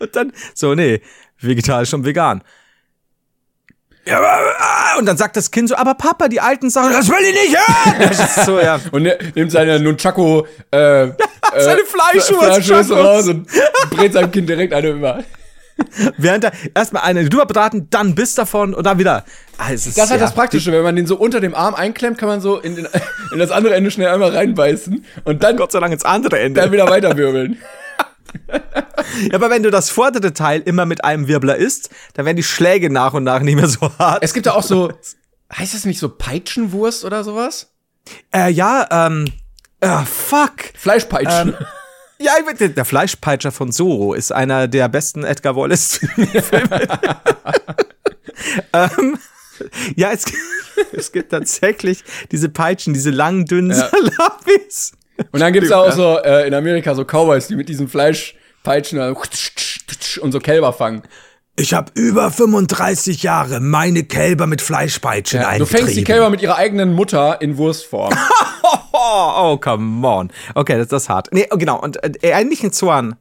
Und 0.00 0.16
dann, 0.16 0.32
so, 0.54 0.74
nee, 0.74 1.00
vegetarisch 1.40 1.94
und 1.94 2.04
vegan. 2.04 2.42
Ja, 4.06 4.20
ah, 4.20 4.98
und 4.98 5.06
dann 5.06 5.16
sagt 5.16 5.36
das 5.36 5.50
Kind 5.50 5.68
so, 5.68 5.74
aber 5.74 5.94
Papa, 5.94 6.28
die 6.28 6.40
alten 6.40 6.70
Sachen, 6.70 6.92
das 6.92 7.08
will 7.08 7.16
ich 7.22 7.34
nicht 7.34 7.58
hören. 7.58 8.16
So, 8.46 8.60
ja. 8.60 8.78
Und 8.92 9.02
ne, 9.02 9.18
nimmt 9.34 9.50
seine 9.50 9.80
Nunchaku 9.80 10.42
äh, 10.70 11.04
äh, 11.04 11.12
Seine 11.58 11.80
Fleischwurst 11.84 12.68
Chakos. 12.68 12.90
raus 12.90 13.28
und 13.28 13.48
brät 13.90 14.12
seinem 14.12 14.30
Kind 14.30 14.48
direkt 14.48 14.72
eine 14.72 14.90
über. 14.90 15.24
Während 16.16 16.44
er 16.44 16.52
erstmal 16.74 17.02
eine 17.02 17.28
durchbraten, 17.28 17.88
dann 17.90 18.14
Biss 18.14 18.34
davon 18.34 18.74
und 18.74 18.86
dann 18.86 18.98
wieder. 18.98 19.24
Ah, 19.58 19.72
es 19.72 19.86
ist 19.86 19.98
Das 19.98 20.04
ist 20.04 20.10
halt 20.10 20.22
das 20.22 20.34
Praktische, 20.34 20.72
wenn 20.72 20.82
man 20.82 20.96
den 20.96 21.06
so 21.06 21.16
unter 21.16 21.40
dem 21.40 21.54
Arm 21.54 21.74
einklemmt, 21.74 22.16
kann 22.16 22.28
man 22.28 22.40
so 22.40 22.58
in, 22.58 22.76
den, 22.76 22.88
in 23.32 23.38
das 23.38 23.50
andere 23.50 23.74
Ende 23.74 23.90
schnell 23.90 24.08
einmal 24.08 24.30
reinbeißen 24.30 25.04
und 25.24 25.42
dann, 25.42 25.56
Gott 25.56 25.72
sei 25.72 25.80
Dank 25.80 25.92
ins 25.92 26.04
andere 26.04 26.38
Ende. 26.38 26.60
dann 26.60 26.72
wieder 26.72 26.88
weiterwirbeln. 26.88 27.58
Ja, 29.30 29.34
aber 29.34 29.50
wenn 29.50 29.62
du 29.62 29.70
das 29.70 29.90
vordere 29.90 30.32
Teil 30.32 30.62
immer 30.62 30.86
mit 30.86 31.04
einem 31.04 31.28
Wirbler 31.28 31.56
isst, 31.56 31.90
dann 32.14 32.26
werden 32.26 32.36
die 32.36 32.42
Schläge 32.42 32.90
nach 32.90 33.14
und 33.14 33.24
nach 33.24 33.40
nicht 33.40 33.56
mehr 33.56 33.68
so 33.68 33.90
hart. 33.98 34.22
Es 34.22 34.34
gibt 34.34 34.46
ja 34.46 34.54
auch 34.54 34.62
so, 34.62 34.92
heißt 35.54 35.74
das 35.74 35.84
nicht 35.84 35.98
so 35.98 36.08
Peitschenwurst 36.08 37.04
oder 37.04 37.24
sowas? 37.24 37.72
Äh, 38.34 38.50
ja, 38.50 38.86
ähm, 38.90 39.26
ah, 39.80 40.04
fuck. 40.04 40.72
Fleischpeitschen. 40.74 41.56
Ja, 42.18 42.32
ich 42.40 42.46
weiß, 42.46 42.72
der 42.74 42.84
Fleischpeitscher 42.84 43.52
von 43.52 43.72
Zorro 43.72 44.14
ist 44.14 44.32
einer 44.32 44.68
der 44.68 44.88
besten 44.88 45.22
Edgar 45.24 45.54
Wallace-Filme. 45.54 46.88
ähm, 48.72 49.18
ja, 49.96 50.12
es, 50.12 50.24
es 50.92 51.12
gibt 51.12 51.30
tatsächlich 51.30 52.04
diese 52.32 52.48
Peitschen, 52.48 52.94
diese 52.94 53.10
langen, 53.10 53.44
dünnen 53.44 53.70
Ja. 53.76 53.88
Salabis. 53.90 54.92
Und 55.32 55.40
dann 55.40 55.52
gibt's 55.52 55.72
auch 55.72 55.90
so 55.92 56.18
äh, 56.18 56.46
in 56.46 56.54
Amerika 56.54 56.94
so 56.94 57.04
Cowboys, 57.04 57.48
die 57.48 57.56
mit 57.56 57.68
diesen 57.68 57.88
Fleischpeitschen 57.88 58.98
dann 58.98 59.16
und 60.20 60.32
so 60.32 60.38
Kälber 60.40 60.72
fangen. 60.72 61.02
Ich 61.58 61.72
habe 61.72 61.90
über 61.94 62.30
35 62.30 63.22
Jahre 63.22 63.60
meine 63.60 64.04
Kälber 64.04 64.46
mit 64.46 64.60
Fleischpeitschen 64.60 65.40
Ja, 65.40 65.56
du 65.56 65.64
fängst 65.64 65.96
die 65.96 66.04
Kälber 66.04 66.28
mit 66.28 66.42
ihrer 66.42 66.56
eigenen 66.56 66.92
Mutter 66.92 67.40
in 67.40 67.56
Wurstform. 67.56 68.12
Oh, 68.62 68.68
oh, 69.52 69.56
come 69.56 70.06
on. 70.06 70.30
Okay, 70.54 70.76
das, 70.76 70.88
das 70.88 71.04
ist 71.04 71.08
hart. 71.08 71.28
Nee, 71.32 71.46
oh, 71.50 71.56
genau. 71.56 71.80
Und 71.80 71.98
äh, 72.22 72.34
eigentlich 72.34 72.62
ein 72.62 72.72
Zorn. 72.72 73.16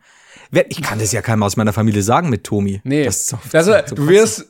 Ich 0.69 0.81
kann 0.81 0.99
das 0.99 1.11
ja 1.13 1.21
keinem 1.21 1.43
aus 1.43 1.55
meiner 1.55 1.73
Familie 1.73 2.01
sagen 2.01 2.29
mit 2.29 2.43
Tomi. 2.43 2.81
Nee, 2.83 3.05
Das 3.05 3.15
ist 3.17 3.27
so, 3.29 3.39
also, 3.53 3.73
so 3.85 3.95
du 3.95 4.07
wirst 4.07 4.45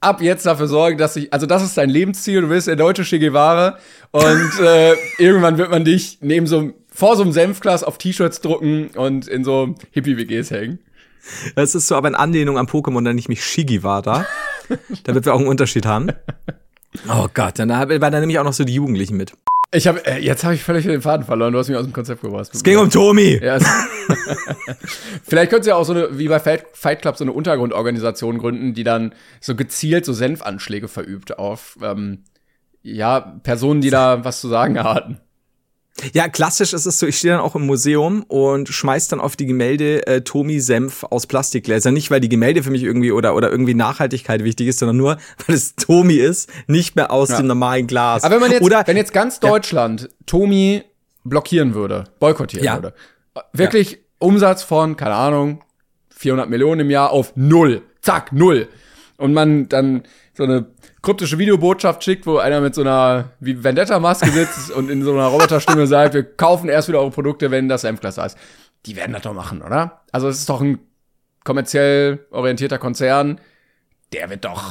ab 0.00 0.20
jetzt 0.20 0.46
dafür 0.46 0.68
sorgen, 0.68 0.98
dass 0.98 1.16
ich, 1.16 1.32
also 1.32 1.46
das 1.46 1.62
ist 1.62 1.76
dein 1.76 1.90
Lebensziel, 1.90 2.42
du 2.42 2.50
wirst 2.50 2.66
der 2.68 2.76
deutsche 2.76 3.02
Che 3.04 3.18
Guevara 3.18 3.78
und 4.12 4.60
äh, 4.60 4.94
irgendwann 5.18 5.58
wird 5.58 5.70
man 5.70 5.84
dich 5.84 6.18
neben 6.20 6.46
so 6.46 6.58
einem- 6.58 6.74
vor 6.94 7.16
so 7.16 7.22
einem 7.22 7.32
Senfglas 7.32 7.82
auf 7.84 7.98
T-Shirts 7.98 8.40
drucken 8.40 8.88
und 8.88 9.26
in 9.28 9.44
so 9.44 9.74
Hippie-WGs 9.92 10.50
hängen. 10.50 10.78
Das 11.56 11.74
ist 11.74 11.88
so 11.88 11.96
aber 11.96 12.08
in 12.08 12.14
Anlehnung 12.14 12.58
an 12.58 12.66
Pokémon, 12.66 13.00
nenne 13.00 13.18
ich 13.18 13.28
mich 13.28 13.44
Shigiwara. 13.44 14.26
damit 15.04 15.24
wir 15.24 15.34
auch 15.34 15.38
einen 15.38 15.48
Unterschied 15.48 15.86
haben. 15.86 16.10
Oh 17.08 17.26
Gott, 17.34 17.58
dann 17.58 17.68
war 17.70 17.86
da 18.10 18.20
nämlich 18.20 18.38
auch 18.38 18.44
noch 18.44 18.52
so 18.52 18.64
die 18.64 18.74
Jugendlichen 18.74 19.16
mit. 19.16 19.32
Ich 19.72 19.88
habe 19.88 20.06
äh, 20.06 20.18
jetzt 20.20 20.44
habe 20.44 20.54
ich 20.54 20.62
völlig 20.62 20.84
den 20.86 21.02
Faden 21.02 21.26
verloren. 21.26 21.52
Du 21.52 21.58
hast 21.58 21.68
mich 21.68 21.76
aus 21.76 21.84
dem 21.84 21.92
Konzept 21.92 22.22
gebracht. 22.22 22.48
Es 22.54 22.62
ging 22.62 22.78
um 22.78 22.88
Tomi. 22.90 23.40
Ja, 23.42 23.56
es- 23.56 23.64
Vielleicht 25.24 25.50
könntest 25.50 25.66
du 25.66 25.70
ja 25.70 25.76
auch 25.76 25.84
so 25.84 25.92
eine, 25.94 26.16
wie 26.18 26.28
bei 26.28 26.38
Fight, 26.38 26.64
Fight 26.72 27.02
Club, 27.02 27.16
so 27.16 27.24
eine 27.24 27.32
Untergrundorganisation 27.32 28.38
gründen, 28.38 28.74
die 28.74 28.84
dann 28.84 29.14
so 29.40 29.54
gezielt 29.56 30.04
so 30.04 30.12
Senfanschläge 30.12 30.86
verübt 30.88 31.38
auf 31.38 31.76
ähm, 31.82 32.24
ja, 32.82 33.18
Personen, 33.42 33.80
die 33.80 33.90
da 33.90 34.24
was 34.24 34.40
zu 34.40 34.48
sagen 34.48 34.78
hatten. 34.82 35.18
Ja, 36.12 36.28
klassisch 36.28 36.72
ist 36.72 36.86
es 36.86 36.98
so, 36.98 37.06
ich 37.06 37.18
stehe 37.18 37.34
dann 37.34 37.40
auch 37.42 37.54
im 37.54 37.66
Museum 37.66 38.24
und 38.24 38.68
schmeiß 38.68 39.06
dann 39.08 39.20
auf 39.20 39.36
die 39.36 39.46
Gemälde 39.46 40.04
äh, 40.08 40.22
Tomi 40.22 40.58
Senf 40.58 41.04
aus 41.04 41.26
Plastikgläsern. 41.28 41.94
Nicht, 41.94 42.10
weil 42.10 42.20
die 42.20 42.28
Gemälde 42.28 42.64
für 42.64 42.70
mich 42.70 42.82
irgendwie 42.82 43.12
oder, 43.12 43.36
oder 43.36 43.48
irgendwie 43.50 43.74
Nachhaltigkeit 43.74 44.42
wichtig 44.42 44.66
ist, 44.68 44.80
sondern 44.80 44.96
nur, 44.96 45.18
weil 45.46 45.54
es 45.54 45.76
Tomi 45.76 46.14
ist, 46.14 46.50
nicht 46.66 46.96
mehr 46.96 47.12
aus 47.12 47.28
Ja. 47.30 47.36
dem 47.36 47.46
normalen 47.46 47.86
Glas. 47.86 48.24
Aber 48.24 48.34
wenn 48.34 48.40
man 48.40 48.50
jetzt, 48.50 48.62
oder, 48.62 48.82
wenn 48.86 48.96
jetzt 48.96 49.12
ganz 49.12 49.38
Deutschland 49.38 50.08
Tomi 50.26 50.82
blockieren 51.22 51.74
würde, 51.74 52.04
boykottieren 52.18 52.64
Ja. 52.64 52.74
würde, 52.74 52.92
wirklich 53.52 53.98
Umsatz 54.18 54.62
von, 54.64 54.96
keine 54.96 55.14
Ahnung, 55.14 55.60
400 56.16 56.50
Millionen 56.50 56.80
im 56.82 56.90
Jahr 56.90 57.10
auf 57.10 57.32
null. 57.36 57.82
Zack, 58.02 58.32
null. 58.32 58.68
Und 59.16 59.32
man 59.32 59.68
dann 59.68 60.02
so 60.36 60.42
eine 60.42 60.66
kryptische 61.04 61.38
Videobotschaft 61.38 62.02
schickt, 62.02 62.26
wo 62.26 62.38
einer 62.38 62.60
mit 62.60 62.74
so 62.74 62.80
einer 62.80 63.30
wie 63.38 63.62
Vendetta-Maske 63.62 64.30
sitzt 64.30 64.70
und 64.76 64.90
in 64.90 65.02
so 65.02 65.12
einer 65.12 65.26
Roboterstimme 65.26 65.86
sagt, 65.86 66.14
wir 66.14 66.24
kaufen 66.24 66.68
erst 66.68 66.88
wieder 66.88 67.00
eure 67.00 67.10
Produkte, 67.10 67.50
wenn 67.50 67.68
das 67.68 67.82
da 67.82 67.90
ist. 67.90 68.36
Die 68.86 68.96
werden 68.96 69.12
das 69.12 69.22
doch 69.22 69.34
machen, 69.34 69.62
oder? 69.62 70.02
Also 70.12 70.28
es 70.28 70.38
ist 70.38 70.48
doch 70.48 70.60
ein 70.60 70.78
kommerziell 71.44 72.26
orientierter 72.30 72.78
Konzern. 72.78 73.40
Der 74.12 74.30
wird 74.30 74.44
doch 74.44 74.70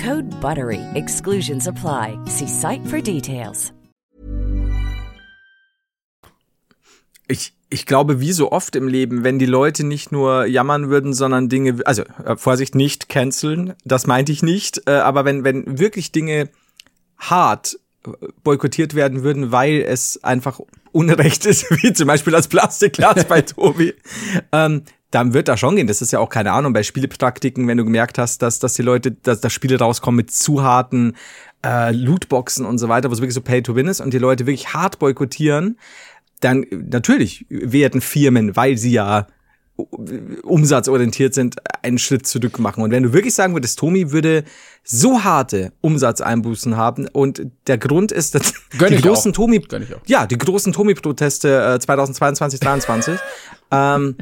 Code 0.00 0.30
BUTTERY. 0.40 0.80
Exclusions 0.94 1.66
apply. 1.66 2.16
See 2.26 2.46
site 2.46 2.86
for 2.86 3.00
details. 3.02 3.72
ich, 7.30 7.54
ich 7.70 7.86
glaube, 7.86 8.20
wie 8.20 8.32
so 8.32 8.52
oft 8.52 8.76
im 8.76 8.88
Leben, 8.88 9.24
wenn 9.24 9.38
die 9.38 9.46
Leute 9.46 9.84
nicht 9.84 10.12
nur 10.12 10.46
jammern 10.46 10.90
würden, 10.90 11.14
sondern 11.14 11.48
Dinge, 11.48 11.78
also 11.84 12.02
äh, 12.24 12.36
Vorsicht, 12.36 12.74
nicht 12.74 13.08
canceln, 13.08 13.74
das 13.84 14.06
meinte 14.06 14.32
ich 14.32 14.42
nicht, 14.42 14.82
äh, 14.86 14.92
aber 14.92 15.24
wenn, 15.24 15.44
wenn 15.44 15.78
wirklich 15.78 16.12
Dinge 16.12 16.50
hart 17.16 17.78
äh, 18.04 18.10
boykottiert 18.42 18.94
werden 18.94 19.22
würden, 19.22 19.52
weil 19.52 19.80
es 19.80 20.22
einfach 20.24 20.60
Unrecht 20.92 21.46
ist, 21.46 21.70
wie 21.82 21.92
zum 21.92 22.08
Beispiel 22.08 22.32
das 22.32 22.48
Plastikglas 22.48 23.24
bei 23.26 23.40
Tobi, 23.42 23.94
ähm, 24.52 24.82
dann 25.10 25.34
wird 25.34 25.48
da 25.48 25.56
schon 25.56 25.76
gehen. 25.76 25.86
Das 25.86 26.02
ist 26.02 26.12
ja 26.12 26.20
auch 26.20 26.28
keine 26.28 26.52
Ahnung 26.52 26.72
bei 26.72 26.82
Spielepraktiken, 26.82 27.66
wenn 27.66 27.78
du 27.78 27.84
gemerkt 27.84 28.18
hast, 28.18 28.42
dass, 28.42 28.58
dass 28.58 28.74
die 28.74 28.82
Leute, 28.82 29.12
dass, 29.12 29.40
dass 29.40 29.52
Spiele 29.52 29.78
rauskommen 29.78 30.16
mit 30.16 30.30
zu 30.30 30.62
harten 30.62 31.14
äh, 31.64 31.92
Lootboxen 31.92 32.64
und 32.64 32.78
so 32.78 32.88
weiter, 32.88 33.10
wo 33.10 33.14
es 33.14 33.20
wirklich 33.20 33.34
so 33.34 33.40
Pay 33.40 33.62
to 33.62 33.74
Win 33.74 33.88
ist 33.88 34.00
und 34.00 34.14
die 34.14 34.18
Leute 34.18 34.46
wirklich 34.46 34.72
hart 34.72 34.98
boykottieren, 34.98 35.78
dann 36.40 36.64
natürlich 36.70 37.44
werden 37.48 38.00
Firmen, 38.00 38.56
weil 38.56 38.76
sie 38.76 38.92
ja 38.92 39.26
umsatzorientiert 40.42 41.34
sind, 41.34 41.56
einen 41.82 41.98
Schritt 41.98 42.26
zurück 42.26 42.58
machen. 42.58 42.82
Und 42.82 42.90
wenn 42.90 43.02
du 43.02 43.12
wirklich 43.12 43.34
sagen 43.34 43.54
würdest, 43.54 43.78
Tomi 43.78 44.12
würde 44.12 44.44
so 44.84 45.24
harte 45.24 45.72
Umsatzeinbußen 45.80 46.76
haben 46.76 47.08
und 47.08 47.46
der 47.66 47.78
Grund 47.78 48.12
ist, 48.12 48.34
dass 48.34 48.54
Gönn 48.78 48.94
die 48.94 49.02
großen 49.02 49.32
auch. 49.32 49.36
Tomi, 49.36 49.64
ja, 50.06 50.26
die 50.26 50.38
großen 50.38 50.72
Tomi-Proteste 50.72 51.74
äh, 51.74 51.80
2022, 51.80 52.60
2023, 52.60 53.18
ähm, 53.70 54.16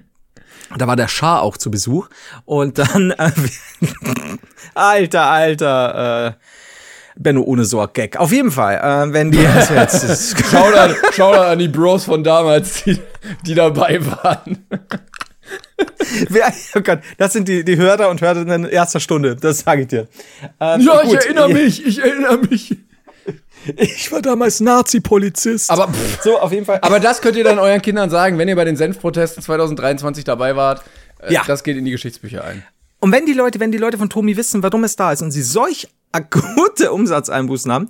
da 0.77 0.87
war 0.87 0.97
der 0.97 1.09
Schah 1.09 1.39
auch 1.41 1.57
zu 1.57 1.71
Besuch 1.71 2.09
und 2.45 2.79
dann, 2.79 3.11
äh, 3.13 3.31
alter, 4.75 5.27
alter, 5.27 6.27
äh, 6.29 6.33
Benno 7.17 7.43
ohne 7.43 7.65
Sorg-Gag. 7.65 8.17
Auf 8.17 8.33
jeden 8.33 8.51
Fall, 8.51 8.77
äh, 8.77 9.13
wenn 9.13 9.31
die, 9.31 9.45
also 9.45 9.75
jetzt, 9.75 10.09
das, 10.09 10.35
Shoutout, 10.51 10.95
Shoutout 11.13 11.41
an 11.43 11.59
die 11.59 11.69
Bros 11.69 12.05
von 12.05 12.23
damals, 12.23 12.85
die, 12.85 12.99
die 13.45 13.55
dabei 13.55 14.05
waren. 14.05 14.67
Wer, 16.29 16.53
oh 16.75 16.81
Gott, 16.81 17.01
das 17.17 17.33
sind 17.33 17.49
die, 17.49 17.65
die 17.65 17.77
Hörer 17.77 18.09
und 18.09 18.21
Hörerinnen 18.21 18.67
erster 18.67 19.01
Stunde, 19.01 19.37
das 19.37 19.61
sage 19.61 19.83
ich 19.83 19.89
dir. 19.89 20.09
Ähm, 20.61 20.81
Ja, 20.81 21.03
ich 21.03 21.09
gut, 21.09 21.25
erinnere 21.25 21.49
mich, 21.49 21.85
ich 21.85 21.99
erinnere 21.99 22.39
mich. 22.39 22.77
Ich 23.77 24.11
war 24.13 24.23
damals 24.23 24.61
Nazi-Polizist. 24.61 25.71
Aber, 25.71 25.89
pff, 25.93 26.23
so, 26.23 26.39
auf 26.39 26.53
jeden 26.53 26.65
Fall. 26.67 26.79
aber 26.83 27.01
das 27.01 27.21
könnt 27.21 27.37
ihr 27.37 27.45
dann 27.45 27.59
euren 27.59 27.83
Kindern 27.83 28.11
sagen, 28.11 28.39
wenn 28.39 28.49
ihr 28.49 28.57
bei 28.57 28.65
den 28.65 28.77
Senfprotesten 28.77 29.43
2023 29.43 30.25
dabei 30.25 30.57
wart. 30.57 30.83
Äh, 31.21 31.35
Ja. 31.35 31.43
Das 31.47 31.63
geht 31.65 31.77
in 31.77 31.85
die 31.85 31.91
Geschichtsbücher 31.91 32.45
ein. 32.45 32.63
Und 33.01 33.13
wenn 33.13 33.27
die 33.27 33.33
Leute, 33.33 33.61
wenn 33.61 33.71
die 33.73 33.79
Leute 33.79 33.99
von 33.99 34.11
Tomi 34.11 34.37
wissen, 34.37 34.63
warum 34.63 34.85
es 34.85 34.97
da 34.97 35.13
ist 35.13 35.23
und 35.23 35.31
sie 35.31 35.43
solch 35.43 35.89
akute 36.13 36.93
Umsatzeinbußen 36.93 37.71
haben, 37.71 37.89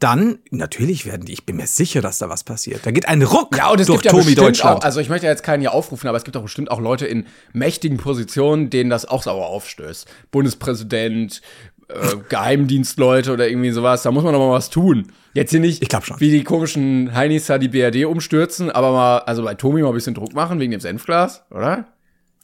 dann 0.00 0.38
natürlich 0.50 1.06
werden 1.06 1.24
die, 1.26 1.32
ich 1.32 1.44
bin 1.44 1.56
mir 1.56 1.66
sicher, 1.66 2.00
dass 2.00 2.18
da 2.18 2.28
was 2.28 2.44
passiert. 2.44 2.86
Da 2.86 2.92
geht 2.92 3.08
ein 3.08 3.20
Ruck 3.22 3.56
Ja, 3.56 3.70
und 3.70 3.80
es 3.80 3.88
durch 3.88 4.02
gibt 4.02 4.04
ja 4.06 4.10
Tomi 4.12 4.24
bestimmt 4.26 4.46
Deutschland. 4.48 4.78
auch, 4.78 4.84
also 4.84 5.00
ich 5.00 5.08
möchte 5.08 5.26
ja 5.26 5.32
jetzt 5.32 5.42
keinen 5.42 5.60
hier 5.60 5.72
aufrufen, 5.72 6.06
aber 6.08 6.16
es 6.18 6.22
gibt 6.24 6.36
auch 6.36 6.42
bestimmt 6.42 6.70
auch 6.70 6.80
Leute 6.80 7.06
in 7.06 7.26
mächtigen 7.52 7.96
Positionen, 7.98 8.70
denen 8.70 8.90
das 8.90 9.06
auch 9.06 9.24
sauer 9.24 9.46
aufstößt. 9.46 10.06
Bundespräsident, 10.30 11.42
äh, 11.88 12.16
Geheimdienstleute 12.28 13.32
oder 13.32 13.48
irgendwie 13.48 13.70
sowas, 13.70 14.02
da 14.02 14.10
muss 14.10 14.24
man 14.24 14.32
doch 14.32 14.40
mal 14.40 14.52
was 14.52 14.70
tun. 14.70 15.10
Jetzt 15.34 15.50
hier 15.50 15.60
nicht, 15.60 15.82
Ich 15.82 15.88
glaub 15.88 16.04
schon. 16.04 16.18
wie 16.20 16.30
die 16.30 16.44
komischen 16.44 17.14
Heinis 17.14 17.46
da 17.46 17.58
die 17.58 17.68
BRD 17.68 18.04
umstürzen, 18.06 18.70
aber 18.70 18.92
mal, 18.92 19.18
also 19.20 19.42
bei 19.44 19.54
Tomi 19.54 19.82
mal 19.82 19.88
ein 19.88 19.94
bisschen 19.94 20.14
Druck 20.14 20.34
machen 20.34 20.60
wegen 20.60 20.70
dem 20.72 20.80
Senfglas, 20.80 21.44
oder? 21.50 21.86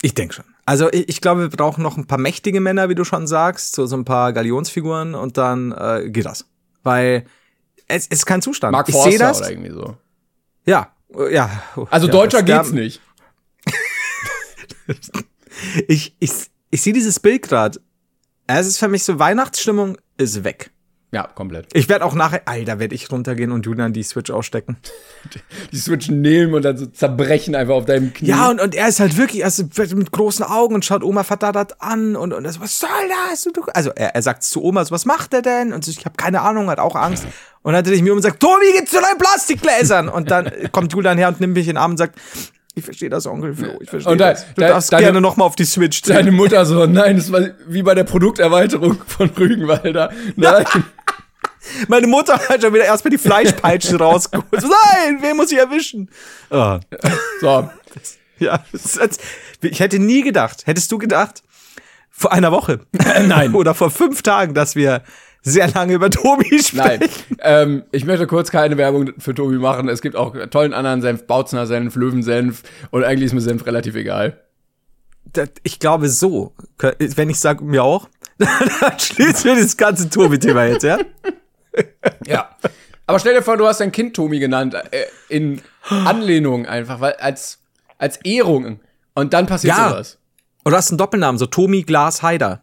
Ich 0.02 0.14
denke 0.14 0.34
schon. 0.34 0.44
Also 0.66 0.90
ich, 0.92 1.08
ich 1.08 1.20
glaube, 1.20 1.42
wir 1.42 1.48
brauchen 1.50 1.82
noch 1.82 1.96
ein 1.96 2.06
paar 2.06 2.18
mächtige 2.18 2.60
Männer, 2.60 2.88
wie 2.88 2.94
du 2.94 3.04
schon 3.04 3.26
sagst, 3.26 3.74
so, 3.74 3.86
so 3.86 3.96
ein 3.96 4.04
paar 4.04 4.32
Galionsfiguren 4.32 5.14
und 5.14 5.36
dann 5.36 5.72
äh, 5.72 6.08
geht 6.10 6.26
das. 6.26 6.46
Weil 6.82 7.24
es 7.88 8.06
ist 8.06 8.26
kein 8.26 8.42
Zustand. 8.42 8.72
Mark 8.72 8.88
ich 8.88 8.94
sehe 8.94 9.18
das. 9.18 9.40
oder 9.40 9.50
irgendwie 9.50 9.70
so. 9.72 9.96
Ja, 10.66 10.88
ja. 11.30 11.50
Also 11.90 12.06
ja, 12.06 12.12
deutscher 12.12 12.42
geht's 12.42 12.72
nicht. 12.72 13.00
Ich, 15.88 16.14
ich, 16.18 16.30
ich 16.70 16.82
sehe 16.82 16.92
dieses 16.92 17.20
Bild 17.20 17.42
gerade. 17.42 17.80
Es 18.46 18.66
ist 18.66 18.78
für 18.78 18.88
mich 18.88 19.04
so, 19.04 19.18
Weihnachtsstimmung 19.18 19.96
ist 20.18 20.44
weg. 20.44 20.70
Ja, 21.14 21.28
komplett. 21.28 21.68
Ich 21.74 21.88
werde 21.88 22.04
auch 22.04 22.14
nachher, 22.14 22.42
Alter, 22.46 22.80
werde 22.80 22.92
ich 22.92 23.10
runtergehen 23.12 23.52
und 23.52 23.64
Julian 23.64 23.92
die 23.92 24.02
Switch 24.02 24.32
ausstecken. 24.32 24.78
Die 25.70 25.76
switchen 25.76 26.20
nehmen 26.20 26.54
und 26.54 26.64
dann 26.64 26.76
so 26.76 26.86
zerbrechen 26.86 27.54
einfach 27.54 27.74
auf 27.74 27.84
deinem 27.84 28.12
Knie. 28.12 28.30
Ja, 28.30 28.50
und, 28.50 28.60
und 28.60 28.74
er 28.74 28.88
ist 28.88 28.98
halt 28.98 29.16
wirklich, 29.16 29.44
also 29.44 29.62
mit 29.94 30.10
großen 30.10 30.44
Augen 30.44 30.74
und 30.74 30.84
schaut 30.84 31.04
Oma 31.04 31.22
verdattert 31.22 31.80
an 31.80 32.16
und, 32.16 32.32
und 32.32 32.44
er 32.44 32.52
so, 32.52 32.60
was 32.60 32.80
soll 32.80 32.88
das? 33.30 33.46
Also 33.74 33.90
er, 33.94 34.16
er 34.16 34.22
sagt 34.22 34.42
zu 34.42 34.60
Oma, 34.64 34.84
so, 34.84 34.90
was 34.90 35.04
macht 35.04 35.32
er 35.34 35.42
denn? 35.42 35.72
Und 35.72 35.84
so, 35.84 35.92
ich 35.92 36.04
habe 36.04 36.16
keine 36.16 36.40
Ahnung, 36.40 36.68
hat 36.68 36.80
auch 36.80 36.96
Angst. 36.96 37.24
Und 37.62 37.74
dann 37.74 37.84
drehe 37.84 37.94
ich 37.94 38.02
mir 38.02 38.10
um 38.10 38.16
und 38.16 38.22
sagt, 38.22 38.40
Tobi, 38.40 38.72
geht's 38.76 38.90
zu 38.90 39.00
deinen 39.00 39.18
Plastikgläsern? 39.18 40.08
Und 40.08 40.32
dann 40.32 40.50
kommt 40.72 40.92
Julian 40.92 41.16
her 41.16 41.28
und 41.28 41.40
nimmt 41.40 41.54
mich 41.54 41.68
in 41.68 41.74
den 41.74 41.78
Arm 41.78 41.92
und 41.92 41.96
sagt, 41.96 42.18
ich 42.74 42.84
verstehe 42.84 43.08
das, 43.10 43.26
Onkel 43.26 43.54
Flo, 43.54 43.68
ich 43.80 43.88
verstehe 43.90 44.12
Und 44.12 44.18
da- 44.18 44.32
das. 44.32 44.46
Du 44.54 44.60
da- 44.60 44.68
darfst 44.68 44.92
deine- 44.92 45.02
gerne 45.04 45.20
noch 45.20 45.36
mal 45.36 45.44
auf 45.44 45.54
die 45.56 45.64
Switch 45.64 46.02
Deine 46.02 46.24
drehen. 46.24 46.34
Mutter 46.34 46.66
so, 46.66 46.86
nein, 46.86 47.16
das 47.16 47.30
war 47.30 47.40
wie 47.68 47.82
bei 47.82 47.94
der 47.94 48.04
Produkterweiterung 48.04 48.98
von 49.06 49.30
Rügenwalder. 49.30 50.10
Nein. 50.36 50.64
Meine 51.88 52.06
Mutter 52.06 52.34
hat 52.48 52.60
schon 52.62 52.74
wieder 52.74 52.84
erstmal 52.84 53.10
die 53.10 53.18
Fleischpeitsche 53.18 53.96
rausgeholt. 53.98 54.50
Nein, 54.52 55.18
wen 55.20 55.36
muss 55.36 55.50
ich 55.50 55.58
erwischen? 55.58 56.10
Ah. 56.50 56.80
So, 57.40 57.70
Ja, 58.38 58.64
das 58.72 58.84
ist, 58.84 59.00
als- 59.00 59.18
ich 59.62 59.80
hätte 59.80 59.98
nie 59.98 60.22
gedacht, 60.22 60.66
hättest 60.66 60.90
du 60.92 60.98
gedacht, 60.98 61.42
vor 62.10 62.32
einer 62.32 62.52
Woche 62.52 62.80
Nein. 63.26 63.54
oder 63.54 63.74
vor 63.74 63.90
fünf 63.90 64.22
Tagen, 64.22 64.52
dass 64.54 64.74
wir 64.76 65.02
sehr 65.44 65.68
lange 65.68 65.92
über 65.94 66.10
Tobi 66.10 66.58
sprechen. 66.62 67.00
nein. 67.00 67.08
ähm, 67.40 67.82
ich 67.92 68.04
möchte 68.04 68.26
kurz 68.26 68.50
keine 68.50 68.76
Werbung 68.76 69.12
für 69.18 69.34
Tobi 69.34 69.56
machen. 69.58 69.88
Es 69.88 70.02
gibt 70.02 70.16
auch 70.16 70.34
tollen 70.50 70.72
anderen 70.74 71.00
Senf, 71.02 71.26
Bautzner 71.26 71.66
Senf, 71.66 71.94
Löwensenf 71.94 72.62
und 72.90 73.04
eigentlich 73.04 73.26
ist 73.26 73.34
mir 73.34 73.40
Senf 73.40 73.64
relativ 73.66 73.94
egal. 73.94 74.40
Das- 75.32 75.50
Ich 75.62 75.78
glaube 75.78 76.08
so, 76.08 76.52
wenn 76.98 77.30
ich 77.30 77.38
sage 77.38 77.62
mir 77.62 77.84
auch, 77.84 78.08
dann 78.38 78.98
schließen 78.98 79.44
wir 79.54 79.62
das 79.62 79.76
ganze 79.76 80.10
Tobi-Thema 80.10 80.64
jetzt, 80.64 80.82
ja? 80.82 80.98
Ja. 82.26 82.50
Aber 83.06 83.18
stell 83.18 83.34
dir 83.34 83.42
vor, 83.42 83.56
du 83.56 83.66
hast 83.66 83.80
dein 83.80 83.92
Kind 83.92 84.16
Tomi 84.16 84.38
genannt, 84.38 84.74
äh, 84.74 85.04
in 85.28 85.60
Anlehnung 85.88 86.66
einfach, 86.66 87.00
weil 87.00 87.12
als, 87.14 87.60
als 87.98 88.16
Ehrung 88.24 88.80
Und 89.14 89.32
dann 89.34 89.46
passiert 89.46 89.76
Ja. 89.76 89.90
sowas. 89.90 90.18
Oder 90.64 90.78
hast 90.78 90.90
einen 90.90 90.98
Doppelnamen, 90.98 91.38
so 91.38 91.46
Tommy 91.46 91.82
Glas 91.82 92.22
Haider. 92.22 92.62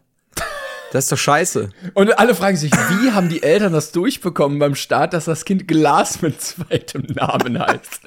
Das 0.92 1.04
ist 1.04 1.12
doch 1.12 1.16
scheiße. 1.16 1.70
Und 1.94 2.18
alle 2.18 2.34
fragen 2.34 2.58
sich, 2.58 2.70
wie 2.70 3.12
haben 3.12 3.30
die 3.30 3.42
Eltern 3.42 3.72
das 3.72 3.92
durchbekommen 3.92 4.58
beim 4.58 4.74
Start, 4.74 5.14
dass 5.14 5.24
das 5.24 5.46
Kind 5.46 5.66
Glas 5.66 6.20
mit 6.20 6.38
zweitem 6.42 7.04
Namen 7.14 7.58
heißt? 7.58 8.00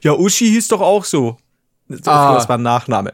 Ja, 0.00 0.12
Uschi 0.14 0.46
hieß 0.46 0.68
doch 0.68 0.80
auch 0.80 1.04
so. 1.04 1.36
Ah. 2.06 2.34
Das 2.34 2.48
war 2.48 2.56
ein 2.56 2.62
Nachname. 2.62 3.12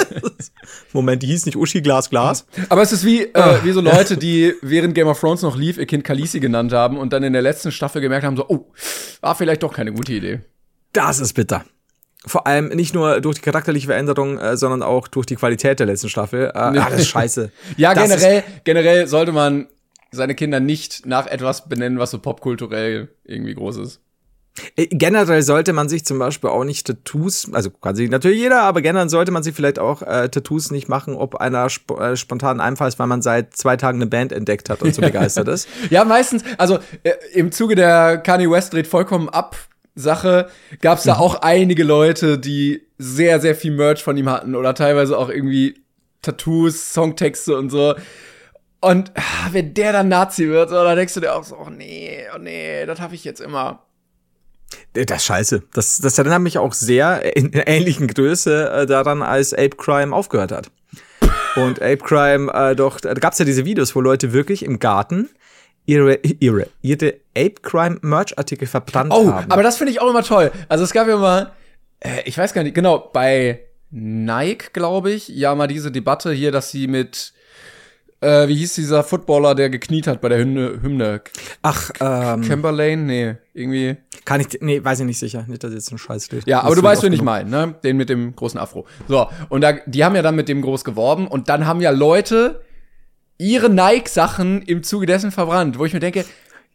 Moment, 0.94 1.22
die 1.22 1.26
hieß 1.26 1.44
nicht 1.44 1.56
Uschi 1.56 1.82
Glas 1.82 2.08
Glas. 2.08 2.46
Aber 2.70 2.80
es 2.80 2.90
ist 2.90 3.04
wie, 3.04 3.24
äh, 3.24 3.64
wie 3.64 3.72
so 3.72 3.82
Leute, 3.82 4.16
die 4.16 4.54
während 4.62 4.94
Game 4.94 5.06
of 5.06 5.20
Thrones 5.20 5.42
noch 5.42 5.58
lief, 5.58 5.76
ihr 5.76 5.84
Kind 5.84 6.04
Khaleesi 6.04 6.40
genannt 6.40 6.72
haben 6.72 6.96
und 6.96 7.12
dann 7.12 7.22
in 7.22 7.34
der 7.34 7.42
letzten 7.42 7.70
Staffel 7.70 8.00
gemerkt 8.00 8.24
haben, 8.24 8.38
so, 8.38 8.46
oh, 8.48 8.72
war 9.20 9.34
vielleicht 9.34 9.62
doch 9.62 9.74
keine 9.74 9.92
gute 9.92 10.14
Idee. 10.14 10.40
Das 10.94 11.20
ist 11.20 11.34
bitter. 11.34 11.66
Vor 12.26 12.46
allem 12.46 12.68
nicht 12.68 12.94
nur 12.94 13.20
durch 13.20 13.36
die 13.36 13.42
charakterliche 13.42 13.86
Veränderung, 13.86 14.38
äh, 14.38 14.56
sondern 14.56 14.82
auch 14.82 15.08
durch 15.08 15.26
die 15.26 15.36
Qualität 15.36 15.80
der 15.80 15.86
letzten 15.86 16.10
Staffel. 16.10 16.46
Äh, 16.54 16.58
ah, 16.58 16.70
das 16.90 17.00
ist 17.00 17.08
scheiße. 17.08 17.50
Ja, 17.76 17.94
Das 17.94 18.04
generell, 18.04 18.44
generell 18.64 19.06
sollte 19.06 19.32
man 19.32 19.68
seine 20.12 20.34
Kinder 20.34 20.60
nicht 20.60 21.06
nach 21.06 21.26
etwas 21.26 21.68
benennen, 21.68 21.98
was 21.98 22.10
so 22.10 22.18
popkulturell 22.18 23.08
irgendwie 23.24 23.54
groß 23.54 23.78
ist. 23.78 24.00
Äh, 24.76 24.86
Generell 24.88 25.42
sollte 25.42 25.72
man 25.72 25.88
sich 25.88 26.04
zum 26.04 26.18
Beispiel 26.18 26.50
auch 26.50 26.64
nicht 26.64 26.86
Tattoos, 26.86 27.48
also 27.52 27.70
kann 27.70 27.94
sich 27.94 28.10
natürlich 28.10 28.40
jeder, 28.40 28.62
aber 28.62 28.82
generell 28.82 29.08
sollte 29.08 29.32
man 29.32 29.42
sich 29.42 29.54
vielleicht 29.54 29.78
auch 29.78 30.02
äh, 30.02 30.28
Tattoos 30.28 30.70
nicht 30.70 30.88
machen, 30.88 31.14
ob 31.14 31.36
einer 31.36 31.64
sp 31.70 31.94
äh, 31.98 32.16
spontanen 32.16 32.60
Einfall 32.60 32.88
ist, 32.88 32.98
weil 32.98 33.06
man 33.06 33.22
seit 33.22 33.56
zwei 33.56 33.76
Tagen 33.76 33.98
eine 33.98 34.06
Band 34.06 34.32
entdeckt 34.32 34.68
hat 34.68 34.82
und 34.82 34.94
so 34.94 35.00
begeistert 35.00 35.48
ist. 35.48 35.68
Ja, 35.90 36.04
meistens, 36.04 36.42
also 36.58 36.78
äh, 37.02 37.12
im 37.32 37.52
Zuge 37.52 37.76
der 37.76 38.18
Kanye 38.18 38.50
West 38.50 38.72
dreht 38.72 38.86
vollkommen 38.86 39.28
ab 39.28 39.56
Sache, 40.00 40.48
gab 40.80 40.98
es 40.98 41.04
da 41.04 41.16
auch 41.16 41.42
einige 41.42 41.84
Leute, 41.84 42.38
die 42.38 42.82
sehr, 42.98 43.40
sehr 43.40 43.54
viel 43.54 43.72
Merch 43.72 44.02
von 44.02 44.16
ihm 44.16 44.28
hatten 44.28 44.54
oder 44.54 44.74
teilweise 44.74 45.16
auch 45.16 45.28
irgendwie 45.28 45.80
Tattoos, 46.22 46.92
Songtexte 46.92 47.56
und 47.56 47.70
so. 47.70 47.94
Und 48.80 49.12
ah, 49.14 49.48
wenn 49.52 49.74
der 49.74 49.92
dann 49.92 50.08
Nazi 50.08 50.48
wird, 50.48 50.70
so, 50.70 50.76
dann 50.76 50.96
denkst 50.96 51.14
du 51.14 51.20
dir 51.20 51.34
auch 51.34 51.44
so, 51.44 51.56
oh 51.56 51.70
nee, 51.70 52.24
oh 52.34 52.38
nee, 52.38 52.86
das 52.86 53.00
habe 53.00 53.14
ich 53.14 53.24
jetzt 53.24 53.40
immer. 53.40 53.84
Äh, 54.94 55.04
Das 55.04 55.18
ist 55.18 55.26
scheiße. 55.26 55.62
Das, 55.74 55.98
das 55.98 56.18
erinnert 56.18 56.40
mich 56.40 56.58
auch 56.58 56.72
sehr 56.72 57.36
in 57.36 57.52
ähnlichen 57.66 58.08
Größe 58.08 58.70
äh, 58.70 58.86
daran, 58.86 59.22
als 59.22 59.52
Ape 59.52 59.76
Crime 59.76 60.14
aufgehört 60.14 60.52
hat. 60.52 60.70
Und 61.56 61.82
Ape 61.82 61.98
Crime, 61.98 62.52
äh, 62.52 62.76
doch, 62.76 63.00
da 63.00 63.12
gab's 63.14 63.38
ja 63.38 63.44
diese 63.44 63.64
Videos, 63.64 63.94
wo 63.94 64.00
Leute 64.00 64.32
wirklich 64.32 64.64
im 64.64 64.78
Garten 64.78 65.28
ihre, 65.86 66.14
ihre, 66.16 66.66
ihre 66.82 67.14
Ape 67.36 67.54
Crime 67.62 67.98
Merch-Artikel 68.02 68.66
verbrannt 68.66 69.12
Oh, 69.14 69.32
haben. 69.32 69.50
aber 69.50 69.62
das 69.62 69.76
finde 69.76 69.92
ich 69.92 70.00
auch 70.00 70.10
immer 70.10 70.22
toll. 70.22 70.50
Also 70.68 70.84
es 70.84 70.92
gab 70.92 71.08
ja 71.08 71.16
mal, 71.16 71.52
äh, 72.00 72.22
ich 72.24 72.36
weiß 72.38 72.52
gar 72.52 72.62
nicht, 72.62 72.74
genau, 72.74 73.10
bei 73.12 73.60
Nike, 73.90 74.72
glaube 74.72 75.10
ich, 75.10 75.28
ja 75.28 75.54
mal 75.54 75.66
diese 75.66 75.90
Debatte 75.90 76.32
hier, 76.32 76.52
dass 76.52 76.70
sie 76.70 76.86
mit, 76.86 77.32
äh, 78.20 78.46
wie 78.46 78.54
hieß 78.54 78.74
dieser 78.76 79.02
Footballer, 79.02 79.54
der 79.56 79.68
gekniet 79.70 80.06
hat 80.06 80.20
bei 80.20 80.28
der 80.28 80.38
Hymne, 80.38 80.78
Hymne? 80.82 81.22
Ach, 81.62 81.90
ähm, 82.00 82.44
Chamberlain? 82.44 83.06
Nee, 83.06 83.34
irgendwie. 83.52 83.96
kann 84.24 84.40
ich, 84.40 84.46
nee, 84.60 84.84
weiß 84.84 85.00
ich 85.00 85.06
nicht 85.06 85.18
sicher. 85.18 85.44
Nicht, 85.48 85.64
dass 85.64 85.72
jetzt 85.72 85.90
ein 85.90 85.98
Scheiß 85.98 86.26
steht. 86.26 86.46
Ja, 86.46 86.60
aber 86.62 86.76
du 86.76 86.82
weißt, 86.82 87.02
wen 87.02 87.12
ich 87.12 87.22
meine, 87.22 87.50
ne? 87.50 87.74
Den 87.82 87.96
mit 87.96 88.10
dem 88.10 88.36
großen 88.36 88.60
Afro. 88.60 88.86
So, 89.08 89.26
und 89.48 89.62
da, 89.62 89.72
die 89.86 90.04
haben 90.04 90.14
ja 90.14 90.22
dann 90.22 90.36
mit 90.36 90.48
dem 90.48 90.62
groß 90.62 90.84
geworben 90.84 91.26
und 91.26 91.48
dann 91.48 91.66
haben 91.66 91.80
ja 91.80 91.90
Leute 91.90 92.60
ihre 93.40 93.70
Nike-Sachen 93.70 94.62
im 94.62 94.82
Zuge 94.82 95.06
dessen 95.06 95.32
verbrannt, 95.32 95.78
wo 95.78 95.86
ich 95.86 95.94
mir 95.94 96.00
denke, 96.00 96.26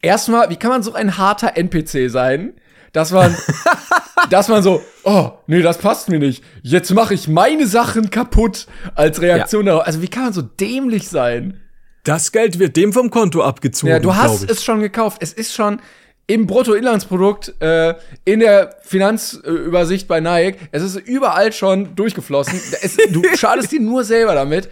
erstmal, 0.01 0.49
wie 0.49 0.55
kann 0.55 0.72
man 0.72 0.84
so 0.84 0.93
ein 0.93 1.18
harter 1.18 1.55
NPC 1.55 2.09
sein, 2.09 2.53
dass 2.91 3.11
man, 3.11 3.36
dass 4.32 4.47
man 4.47 4.63
so, 4.63 4.82
oh, 5.03 5.34
nee, 5.45 5.61
das 5.61 5.78
passt 5.78 6.09
mir 6.09 6.18
nicht. 6.18 6.43
Jetzt 6.63 6.91
mache 6.91 7.13
ich 7.13 7.28
meine 7.28 7.68
Sachen 7.68 8.09
kaputt 8.09 8.66
als 8.95 9.22
Reaktion 9.22 9.68
darauf. 9.68 9.86
Also 9.86 10.01
wie 10.01 10.07
kann 10.07 10.24
man 10.24 10.34
so 10.34 10.41
dämlich 10.41 11.07
sein? 11.07 11.61
Das 12.03 12.32
Geld 12.32 12.57
wird 12.57 12.76
dem 12.76 12.93
vom 12.93 13.11
Konto 13.11 13.43
abgezogen. 13.43 13.91
Ja, 13.91 13.99
du 13.99 14.16
hast 14.16 14.49
es 14.49 14.63
schon 14.63 14.80
gekauft. 14.80 15.20
Es 15.22 15.34
ist 15.34 15.53
schon 15.53 15.80
im 16.28 16.47
Bruttoinlandsprodukt, 16.47 17.53
äh, 17.61 17.95
in 18.23 18.39
der 18.39 18.78
Finanzübersicht 18.82 20.07
bei 20.07 20.19
Nike, 20.19 20.57
es 20.71 20.82
ist 20.82 20.95
überall 20.95 21.53
schon 21.53 21.95
durchgeflossen. 21.95 22.59
Es, 22.82 22.97
du 23.11 23.23
schadest 23.36 23.71
dir 23.71 23.82
nur 23.82 24.03
selber 24.03 24.34
damit, 24.36 24.69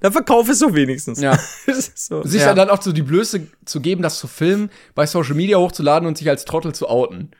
Dann 0.00 0.12
verkauf 0.12 0.48
es 0.48 0.58
so 0.58 0.74
wenigstens. 0.74 1.20
Ja. 1.20 1.38
So. 1.94 2.22
sich 2.24 2.40
ja. 2.40 2.54
dann 2.54 2.70
auch 2.70 2.82
so 2.82 2.92
die 2.92 3.02
Blöße 3.02 3.46
zu 3.64 3.80
geben, 3.80 4.02
das 4.02 4.18
zu 4.18 4.26
filmen, 4.26 4.70
bei 4.94 5.06
Social 5.06 5.34
Media 5.34 5.58
hochzuladen 5.58 6.06
und 6.06 6.18
sich 6.18 6.28
als 6.28 6.44
Trottel 6.44 6.74
zu 6.74 6.88
outen. 6.88 7.30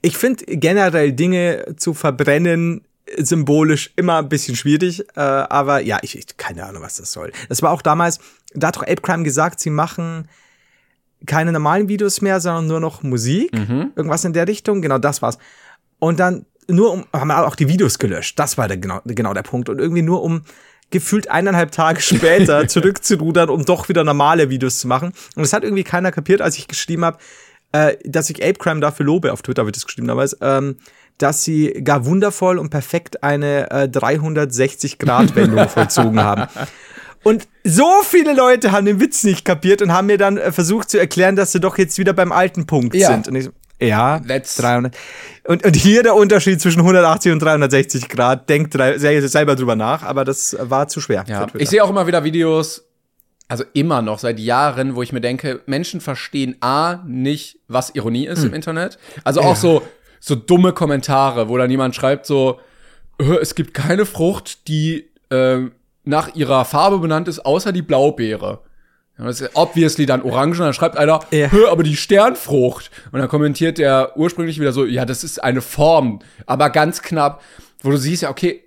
Ich 0.00 0.16
finde 0.16 0.44
generell 0.46 1.12
Dinge 1.12 1.74
zu 1.76 1.92
verbrennen 1.92 2.86
symbolisch 3.16 3.92
immer 3.96 4.18
ein 4.18 4.28
bisschen 4.28 4.54
schwierig, 4.56 5.00
äh, 5.16 5.20
aber 5.20 5.80
ja, 5.80 5.98
ich, 6.02 6.16
ich 6.16 6.36
keine 6.36 6.64
Ahnung, 6.64 6.82
was 6.82 6.96
das 6.96 7.12
soll. 7.12 7.32
Das 7.48 7.60
war 7.62 7.72
auch 7.72 7.82
damals, 7.82 8.20
da 8.54 8.68
hat 8.68 8.76
doch 8.76 8.82
Ape 8.82 9.02
Crime 9.02 9.24
gesagt, 9.24 9.60
sie 9.60 9.70
machen 9.70 10.28
keine 11.26 11.52
normalen 11.52 11.88
Videos 11.88 12.20
mehr, 12.20 12.40
sondern 12.40 12.66
nur 12.66 12.80
noch 12.80 13.02
Musik, 13.02 13.52
irgendwas 13.96 14.24
in 14.24 14.32
der 14.32 14.48
Richtung, 14.48 14.82
genau 14.82 14.98
das 14.98 15.22
war's. 15.22 15.38
Und 15.98 16.20
dann 16.20 16.46
nur 16.68 16.92
um, 16.92 17.04
haben 17.12 17.28
wir 17.28 17.46
auch 17.46 17.56
die 17.56 17.68
Videos 17.68 17.98
gelöscht, 17.98 18.38
das 18.38 18.58
war 18.58 18.68
der, 18.68 18.76
genau, 18.76 19.00
genau 19.04 19.34
der 19.34 19.42
Punkt 19.42 19.68
und 19.68 19.78
irgendwie 19.78 20.02
nur 20.02 20.22
um 20.22 20.42
gefühlt 20.90 21.30
eineinhalb 21.30 21.72
Tage 21.72 22.00
später 22.02 22.68
zurückzurudern, 22.68 23.48
um 23.48 23.64
doch 23.64 23.88
wieder 23.88 24.04
normale 24.04 24.50
Videos 24.50 24.78
zu 24.78 24.88
machen. 24.88 25.12
Und 25.34 25.42
das 25.42 25.52
hat 25.52 25.64
irgendwie 25.64 25.84
keiner 25.84 26.12
kapiert, 26.12 26.40
als 26.40 26.56
ich 26.58 26.68
geschrieben 26.68 27.04
habe, 27.04 27.18
äh, 27.72 27.96
dass 28.04 28.30
ich 28.30 28.42
Ape 28.42 28.58
Crime 28.58 28.80
dafür 28.80 29.06
lobe, 29.06 29.32
auf 29.32 29.42
Twitter 29.42 29.64
wird 29.64 29.76
das 29.76 29.86
geschrieben 29.86 30.06
damals, 30.06 30.36
ähm, 30.40 30.76
dass 31.18 31.44
sie 31.44 31.72
gar 31.84 32.04
wundervoll 32.04 32.58
und 32.58 32.70
perfekt 32.70 33.22
eine 33.22 33.70
äh, 33.70 33.84
360-Grad-Wendung 33.84 35.68
vollzogen 35.68 36.20
haben. 36.20 36.46
Und 37.22 37.46
so 37.64 37.86
viele 38.02 38.34
Leute 38.34 38.72
haben 38.72 38.84
den 38.86 39.00
Witz 39.00 39.22
nicht 39.24 39.44
kapiert 39.44 39.80
und 39.82 39.92
haben 39.92 40.06
mir 40.06 40.18
dann 40.18 40.36
äh, 40.38 40.50
versucht 40.52 40.90
zu 40.90 40.98
erklären, 40.98 41.36
dass 41.36 41.52
sie 41.52 41.60
doch 41.60 41.78
jetzt 41.78 41.98
wieder 41.98 42.12
beim 42.12 42.32
alten 42.32 42.66
Punkt 42.66 42.94
Ja. 42.94 43.08
sind. 43.08 43.28
Und 43.28 43.36
ich 43.36 43.44
so, 43.44 43.50
ja, 43.80 44.16
That's- 44.16 44.60
300. 44.60 44.96
Und, 45.44 45.64
und 45.64 45.76
hier 45.76 46.02
der 46.02 46.14
Unterschied 46.14 46.60
zwischen 46.60 46.80
180 46.80 47.32
und 47.32 47.40
360 47.42 48.08
Grad. 48.08 48.48
Denkt 48.48 48.72
selber 48.74 49.56
drüber 49.56 49.76
nach, 49.76 50.02
aber 50.02 50.24
das 50.24 50.56
war 50.60 50.88
zu 50.88 51.00
schwer. 51.00 51.24
Ja, 51.28 51.46
ich 51.58 51.68
sehe 51.68 51.82
auch 51.82 51.90
immer 51.90 52.06
wieder 52.06 52.22
Videos, 52.24 52.84
also 53.48 53.64
immer 53.72 54.00
noch 54.02 54.18
seit 54.18 54.38
Jahren, 54.38 54.94
wo 54.96 55.02
ich 55.02 55.12
mir 55.12 55.20
denke, 55.20 55.60
Menschen 55.66 56.00
verstehen 56.00 56.56
A, 56.60 57.02
nicht, 57.06 57.58
was 57.68 57.90
Ironie 57.94 58.26
ist 58.26 58.44
im 58.44 58.54
Internet. 58.54 58.98
Also 59.24 59.40
auch 59.42 59.56
so, 59.56 59.82
so 60.20 60.34
dumme 60.36 60.72
Kommentare, 60.72 61.48
wo 61.48 61.58
dann 61.58 61.70
jemand 61.70 61.94
schreibt 61.96 62.24
so, 62.26 62.60
"Äh, 63.18 63.36
es 63.42 63.54
gibt 63.56 63.74
keine 63.74 64.06
Frucht, 64.06 64.68
die 64.68 65.10
ähm, 65.30 65.72
nach 66.04 66.34
ihrer 66.34 66.64
Farbe 66.64 66.98
benannt 66.98 67.28
ist, 67.28 67.44
außer 67.46 67.72
die 67.72 67.82
Blaubeere. 67.82 68.60
Ja, 69.18 69.26
Das 69.26 69.40
ist 69.40 69.50
obviously 69.54 70.06
dann 70.06 70.22
orange 70.22 70.58
und 70.60 70.64
dann 70.66 70.74
schreibt 70.74 70.96
einer, 70.96 71.20
Ja. 71.30 71.48
"Hö, 71.50 71.68
aber 71.68 71.82
die 71.82 71.96
Sternfrucht. 71.96 72.90
Und 73.12 73.20
dann 73.20 73.28
kommentiert 73.28 73.78
der 73.78 74.16
ursprünglich 74.16 74.58
wieder 74.58 74.72
so, 74.72 74.84
ja, 74.84 75.04
das 75.04 75.22
ist 75.22 75.42
eine 75.42 75.60
Form, 75.60 76.20
aber 76.46 76.70
ganz 76.70 77.02
knapp, 77.02 77.42
wo 77.82 77.90
du 77.90 77.96
siehst 77.96 78.22
ja, 78.22 78.30
okay, 78.30 78.62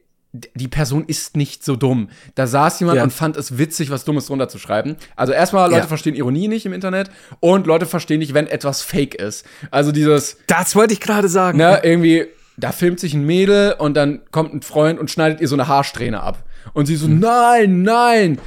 die 0.53 0.67
Person 0.67 1.05
ist 1.07 1.37
nicht 1.37 1.63
so 1.63 1.77
dumm. 1.77 2.09
Da 2.35 2.45
saß 2.45 2.81
jemand 2.81 2.97
Ja. 2.97 3.03
und 3.03 3.13
fand 3.13 3.37
es 3.37 3.57
witzig, 3.57 3.89
was 3.89 4.03
Dummes 4.03 4.25
drunter 4.27 4.49
zu 4.49 4.59
schreiben. 4.59 4.97
Also 5.15 5.31
erstmal, 5.31 5.69
Leute 5.69 5.83
Ja. 5.83 5.87
verstehen 5.87 6.13
Ironie 6.13 6.49
nicht 6.49 6.65
im 6.65 6.73
Internet 6.73 7.09
und 7.39 7.67
Leute 7.67 7.85
verstehen 7.85 8.19
nicht, 8.19 8.33
wenn 8.33 8.45
etwas 8.47 8.81
fake 8.81 9.15
ist. 9.15 9.45
Also 9.71 9.93
dieses, 9.93 10.37
das 10.47 10.75
wollte 10.75 10.93
ich 10.93 10.99
gerade 10.99 11.29
sagen. 11.29 11.57
ne, 11.57 11.79
irgendwie, 11.83 12.27
da 12.57 12.73
filmt 12.73 12.99
sich 12.99 13.13
ein 13.13 13.25
Mädel 13.25 13.75
und 13.79 13.95
dann 13.95 14.21
kommt 14.31 14.53
ein 14.53 14.61
Freund 14.61 14.99
und 14.99 15.09
schneidet 15.09 15.39
ihr 15.39 15.47
so 15.47 15.55
eine 15.55 15.67
Haarsträhne 15.69 16.21
ab. 16.21 16.43
Und 16.73 16.85
sie 16.87 16.95
so, 16.95 17.07
Hm. 17.07 17.19
nein, 17.19 17.81
nein. 17.83 18.39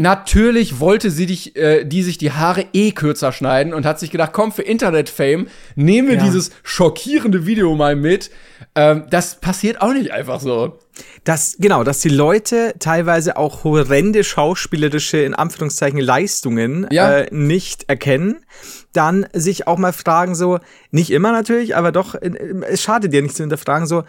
Natürlich 0.00 0.78
wollte 0.78 1.10
sie 1.10 1.26
dich, 1.26 1.56
äh, 1.56 1.82
die 1.84 2.04
sich 2.04 2.18
die 2.18 2.30
Haare 2.30 2.66
eh 2.72 2.92
kürzer 2.92 3.32
schneiden 3.32 3.74
und 3.74 3.84
hat 3.84 3.98
sich 3.98 4.12
gedacht, 4.12 4.30
komm, 4.32 4.52
für 4.52 4.62
Internet-Fame, 4.62 5.48
nehmen 5.74 6.06
wir 6.06 6.18
Ja. 6.18 6.22
dieses 6.22 6.52
schockierende 6.62 7.46
Video 7.46 7.74
mal 7.74 7.96
mit. 7.96 8.30
Ähm, 8.76 9.06
das 9.10 9.40
passiert 9.40 9.82
auch 9.82 9.92
nicht 9.92 10.12
einfach 10.12 10.40
so. 10.40 10.78
dass 11.22 11.56
genau, 11.60 11.84
dass 11.84 12.00
die 12.00 12.08
Leute 12.08 12.74
teilweise 12.80 13.36
auch 13.36 13.62
horrende 13.62 14.24
schauspielerische 14.24 15.18
in 15.18 15.32
Anführungszeichen 15.34 16.00
Leistungen 16.00 16.88
Ja. 16.90 17.18
äh, 17.20 17.28
nicht 17.30 17.88
erkennen, 17.88 18.44
dann 18.92 19.26
sich 19.32 19.68
auch 19.68 19.78
mal 19.78 19.92
fragen 19.92 20.34
so, 20.34 20.58
nicht 20.90 21.10
immer 21.10 21.30
natürlich, 21.30 21.76
aber 21.76 21.92
doch 21.92 22.14
äh, 22.16 22.30
es 22.68 22.82
schadet 22.82 23.12
dir 23.12 23.22
nicht 23.22 23.36
zu 23.36 23.44
hinterfragen 23.44 23.86
so, 23.86 24.02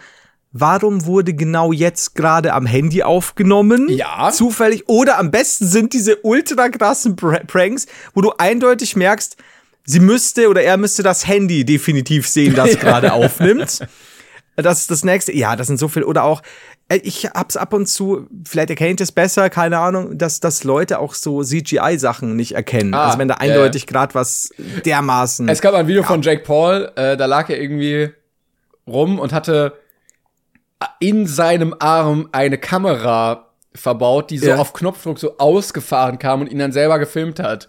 warum 0.52 1.06
wurde 1.06 1.34
genau 1.34 1.72
jetzt 1.72 2.14
gerade 2.14 2.52
am 2.52 2.66
Handy 2.66 3.02
aufgenommen? 3.02 3.88
Ja. 3.88 4.30
Zufällig 4.32 4.88
oder 4.88 5.18
am 5.18 5.30
besten 5.30 5.66
sind 5.66 5.92
diese 5.92 6.16
ultra 6.22 6.68
krassen 6.68 7.16
Pr 7.16 7.40
Pranks, 7.46 7.86
wo 8.14 8.20
du 8.20 8.32
eindeutig 8.38 8.96
merkst, 8.96 9.36
sie 9.84 10.00
müsste 10.00 10.48
oder 10.48 10.62
er 10.62 10.76
müsste 10.76 11.02
das 11.02 11.26
Handy 11.26 11.64
definitiv 11.64 12.28
sehen, 12.28 12.54
das 12.54 12.78
gerade 12.80 13.12
aufnimmt. 13.12 13.80
Das 14.56 14.80
ist 14.80 14.90
das 14.90 15.04
nächste. 15.04 15.32
Ja, 15.34 15.56
das 15.56 15.68
sind 15.68 15.78
so 15.78 15.88
viel. 15.88 16.02
Oder 16.02 16.24
auch, 16.24 16.42
äh, 16.88 16.96
ich 16.96 17.26
hab's 17.26 17.56
ab 17.56 17.72
und 17.72 17.86
zu, 17.86 18.26
vielleicht 18.46 18.70
erkennt 18.70 19.00
es 19.00 19.12
besser, 19.12 19.48
keine 19.48 19.78
Ahnung, 19.78 20.18
dass, 20.18 20.40
dass 20.40 20.64
Leute 20.64 20.98
auch 20.98 21.14
so 21.14 21.42
CGI-Sachen 21.42 22.36
nicht 22.36 22.52
erkennen. 22.52 22.92
Ah, 22.92 23.06
also 23.06 23.18
wenn 23.18 23.28
da 23.28 23.36
ja, 23.40 23.44
ja. 23.44 23.52
eindeutig 23.52 23.86
gerade 23.86 24.14
was 24.14 24.50
dermaßen. 24.84 25.48
Es 25.48 25.62
gab 25.62 25.74
ein 25.74 25.86
Video 25.86 26.02
von 26.02 26.20
Jake 26.20 26.42
Paul, 26.42 26.90
äh, 26.96 27.16
da 27.16 27.26
lag 27.26 27.48
er 27.48 27.60
irgendwie 27.60 28.10
rum 28.86 29.18
und 29.18 29.32
hatte 29.32 29.74
in 30.98 31.26
seinem 31.26 31.74
Arm 31.78 32.28
eine 32.32 32.58
Kamera 32.58 33.48
verbaut, 33.74 34.30
die 34.30 34.38
so 34.38 34.48
Ja. 34.48 34.56
auf 34.56 34.72
Knopfdruck 34.72 35.18
so 35.18 35.38
ausgefahren 35.38 36.18
kam 36.18 36.40
und 36.40 36.48
ihn 36.50 36.58
dann 36.58 36.72
selber 36.72 36.98
gefilmt 36.98 37.38
hat. 37.40 37.68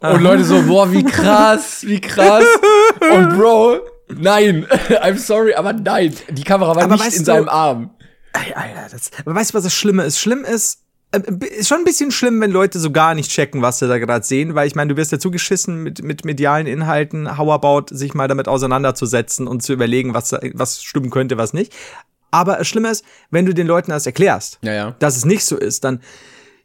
Und 0.00 0.22
Leute 0.22 0.44
so, 0.44 0.62
boah, 0.62 0.90
wie 0.92 1.04
krass, 1.04 1.84
wie 1.86 2.00
krass. 2.00 2.44
Und 3.12 3.36
Bro, 3.36 3.80
nein, 4.08 4.66
I'm 5.02 5.18
sorry, 5.18 5.54
aber 5.54 5.72
nein, 5.74 6.14
die 6.30 6.42
Kamera 6.42 6.74
war 6.74 6.82
Aber 6.84 6.94
nicht 6.96 7.12
in 7.12 7.18
du- 7.18 7.24
seinem 7.24 7.48
Arm. 7.48 7.90
Ey, 8.32 8.52
Alter, 8.54 8.86
das, 8.92 9.10
aber 9.24 9.34
weißt 9.34 9.50
du, 9.50 9.54
was 9.54 9.64
das 9.64 9.74
Schlimme 9.74 10.04
ist? 10.04 10.18
Schlimm 10.20 10.44
ist, 10.44 10.80
äh, 11.12 11.20
ist 11.58 11.68
schon 11.68 11.78
ein 11.78 11.84
bisschen 11.84 12.10
schlimm, 12.12 12.40
wenn 12.40 12.50
Leute 12.52 12.78
so 12.78 12.90
gar 12.92 13.14
nicht 13.14 13.30
checken, 13.30 13.60
was 13.60 13.78
sie 13.80 13.88
da 13.88 13.98
gerade 13.98 14.24
sehen, 14.24 14.54
weil 14.54 14.66
ich 14.68 14.74
meine, 14.74 14.94
du 14.94 14.96
wirst 14.96 15.10
ja 15.12 15.18
zugeschissen 15.18 15.82
mit, 15.82 16.02
mit 16.02 16.24
medialen 16.24 16.66
Inhalten, 16.66 17.36
how 17.36 17.50
about, 17.50 17.94
sich 17.94 18.14
mal 18.14 18.28
damit 18.28 18.46
auseinanderzusetzen 18.48 19.46
und 19.48 19.62
zu 19.62 19.72
überlegen, 19.72 20.14
was, 20.14 20.32
was 20.54 20.82
stimmen 20.82 21.10
könnte, 21.10 21.36
was 21.38 21.52
nicht. 21.52 21.74
Aber 22.30 22.56
das 22.56 22.68
Schlimme 22.68 22.90
ist, 22.90 23.04
wenn 23.30 23.46
du 23.46 23.52
den 23.54 23.66
Leuten 23.66 23.90
das 23.90 24.06
erklärst, 24.06 24.58
Ja, 24.62 24.72
ja. 24.72 24.96
dass 24.98 25.16
es 25.16 25.24
nicht 25.24 25.44
so 25.44 25.56
ist, 25.56 25.84
dann, 25.84 26.00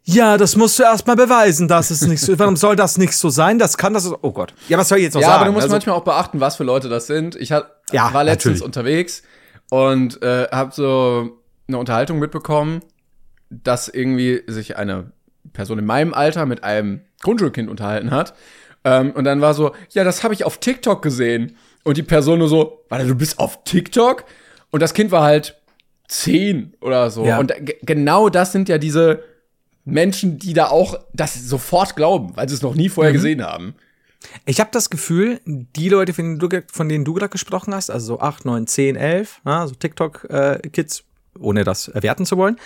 ja, 0.04 0.38
das 0.38 0.56
musst 0.56 0.78
du 0.78 0.84
erst 0.84 1.08
mal 1.08 1.16
beweisen, 1.16 1.68
dass 1.68 1.90
es 1.90 2.02
nicht 2.06 2.22
so 2.22 2.34
ist. 2.34 2.40
Warum 2.40 2.56
soll 2.58 2.76
das 2.76 2.98
nicht 2.98 3.14
so 3.14 3.30
sein? 3.30 3.58
Das 3.58 3.78
kann 3.78 3.94
das, 3.94 4.04
so- 4.04 4.20
oh 4.22 4.32
Gott. 4.32 4.54
Ja, 4.70 4.78
was 4.78 4.90
soll 4.90 5.00
ich 5.00 5.06
jetzt 5.06 5.16
noch 5.16 5.22
Ja, 5.22 5.28
sagen? 5.28 5.38
aber 5.42 5.46
du 5.48 5.52
musst 5.54 5.64
Also- 5.64 5.74
manchmal 5.74 5.96
auch 5.96 6.04
beachten, 6.04 6.40
was 6.40 6.56
für 6.58 6.64
Leute 6.64 6.90
das 6.90 7.08
sind. 7.08 7.36
Ich 7.36 7.52
hat, 7.52 7.72
Ja, 7.92 8.14
war 8.14 8.24
letztens 8.24 8.60
natürlich. 8.60 8.64
unterwegs 8.66 9.24
und 9.72 10.22
äh, 10.22 10.48
habe 10.52 10.72
so 10.74 11.40
eine 11.68 11.78
Unterhaltung 11.80 12.20
mitbekommen, 12.20 12.82
dass 13.50 13.88
irgendwie 13.88 14.44
sich 14.48 14.78
eine 14.78 15.12
Person 15.54 15.80
in 15.80 15.86
meinem 15.86 16.14
Alter 16.14 16.46
mit 16.46 16.64
einem 16.64 17.02
Grundschulkind 17.24 17.70
unterhalten 17.70 18.12
hat. 18.12 18.36
Ähm, 18.84 19.12
und 19.12 19.24
dann 19.24 19.42
war 19.42 19.56
so, 19.56 19.72
ja, 19.90 20.04
das 20.04 20.24
habe 20.24 20.36
ich 20.36 20.44
auf 20.44 20.60
TikTok 20.60 21.02
gesehen. 21.02 21.56
Und 21.84 21.98
die 21.98 22.04
Person 22.04 22.40
nur 22.40 22.50
so, 22.50 22.86
warte, 22.90 23.08
du 23.08 23.16
bist 23.16 23.40
auf 23.40 23.64
TikTok? 23.64 24.26
Und 24.72 24.82
das 24.82 24.94
Kind 24.94 25.12
war 25.12 25.24
halt 25.24 25.60
zehn 26.08 26.74
oder 26.82 27.10
so. 27.10 27.26
Ja. 27.26 27.40
Und 27.40 27.54
genau 27.82 28.30
das 28.30 28.52
sind 28.52 28.70
ja 28.70 28.78
diese 28.78 29.24
Menschen, 29.86 30.40
die 30.40 30.54
da 30.54 30.68
auch 30.68 31.00
das 31.14 31.36
sofort 31.48 31.96
glauben, 31.96 32.36
weil 32.36 32.50
sie 32.50 32.56
es 32.56 32.62
noch 32.62 32.76
nie 32.76 32.88
Mhm. 32.90 32.94
vorher 32.94 33.14
gesehen 33.14 33.44
haben. 33.44 33.76
Ich 34.46 34.60
habe 34.60 34.72
das 34.74 34.90
Gefühl, 34.90 35.40
die 35.46 35.90
Leute, 35.90 36.14
von 36.14 36.26
denen 36.26 36.40
du, 36.40 36.64
von 36.72 36.90
denen 36.90 37.06
du 37.06 37.14
gerade 37.14 37.30
gesprochen 37.30 37.76
hast, 37.76 37.92
also 37.92 38.16
so 38.16 38.20
8, 38.20 38.46
9, 38.46 38.66
10, 38.66 38.96
11, 38.96 39.42
ja, 39.46 39.68
so 39.68 39.76
TikTok-Kids, 39.76 41.04
ohne 41.40 41.64
das 41.64 41.88
erwerten 41.90 42.26
zu 42.26 42.38
wollen, 42.38 42.58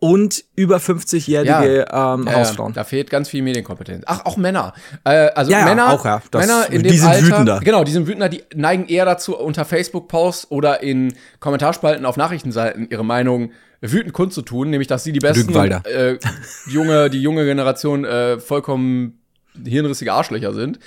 und 0.00 0.44
über 0.54 0.76
50-jährige 0.76 1.86
ähm, 1.90 2.24
Ja, 2.26 2.32
Hausfrauen. 2.34 2.72
Da 2.72 2.84
fehlt 2.84 3.10
ganz 3.10 3.28
viel 3.28 3.42
Medienkompetenz. 3.42 4.04
Ach, 4.06 4.24
auch 4.26 4.36
Männer. 4.36 4.72
Äh, 5.04 5.30
also 5.34 5.50
Ja, 5.50 5.60
ja, 5.60 5.64
Männer, 5.64 5.92
auch, 5.92 6.04
ja. 6.04 6.22
Das- 6.30 6.46
Männer 6.46 6.66
in 6.70 6.82
die 6.82 6.90
dem 6.90 6.98
sind 6.98 7.08
Alter, 7.08 7.26
wütender. 7.26 7.60
genau, 7.64 7.82
die 7.84 7.90
sind 7.92 8.06
wütender, 8.06 8.28
die 8.28 8.44
neigen 8.54 8.86
eher 8.86 9.04
dazu, 9.04 9.36
unter 9.36 9.64
Facebook-Posts 9.64 10.50
oder 10.52 10.82
in 10.82 11.14
Kommentarspalten 11.40 12.06
auf 12.06 12.16
Nachrichtenseiten 12.16 12.88
ihre 12.90 13.04
Meinung 13.04 13.50
wütend 13.80 14.12
kundzutun, 14.12 14.70
nämlich 14.70 14.88
dass 14.88 15.04
sie 15.04 15.12
die 15.12 15.18
besten 15.20 15.54
und, 15.54 15.86
äh, 15.86 16.18
junge, 16.68 17.10
die 17.10 17.20
junge 17.22 17.44
Generation 17.44 18.04
äh, 18.04 18.38
vollkommen 18.38 19.20
hirnrissige 19.64 20.12
Arschlöcher 20.12 20.52
sind. 20.54 20.78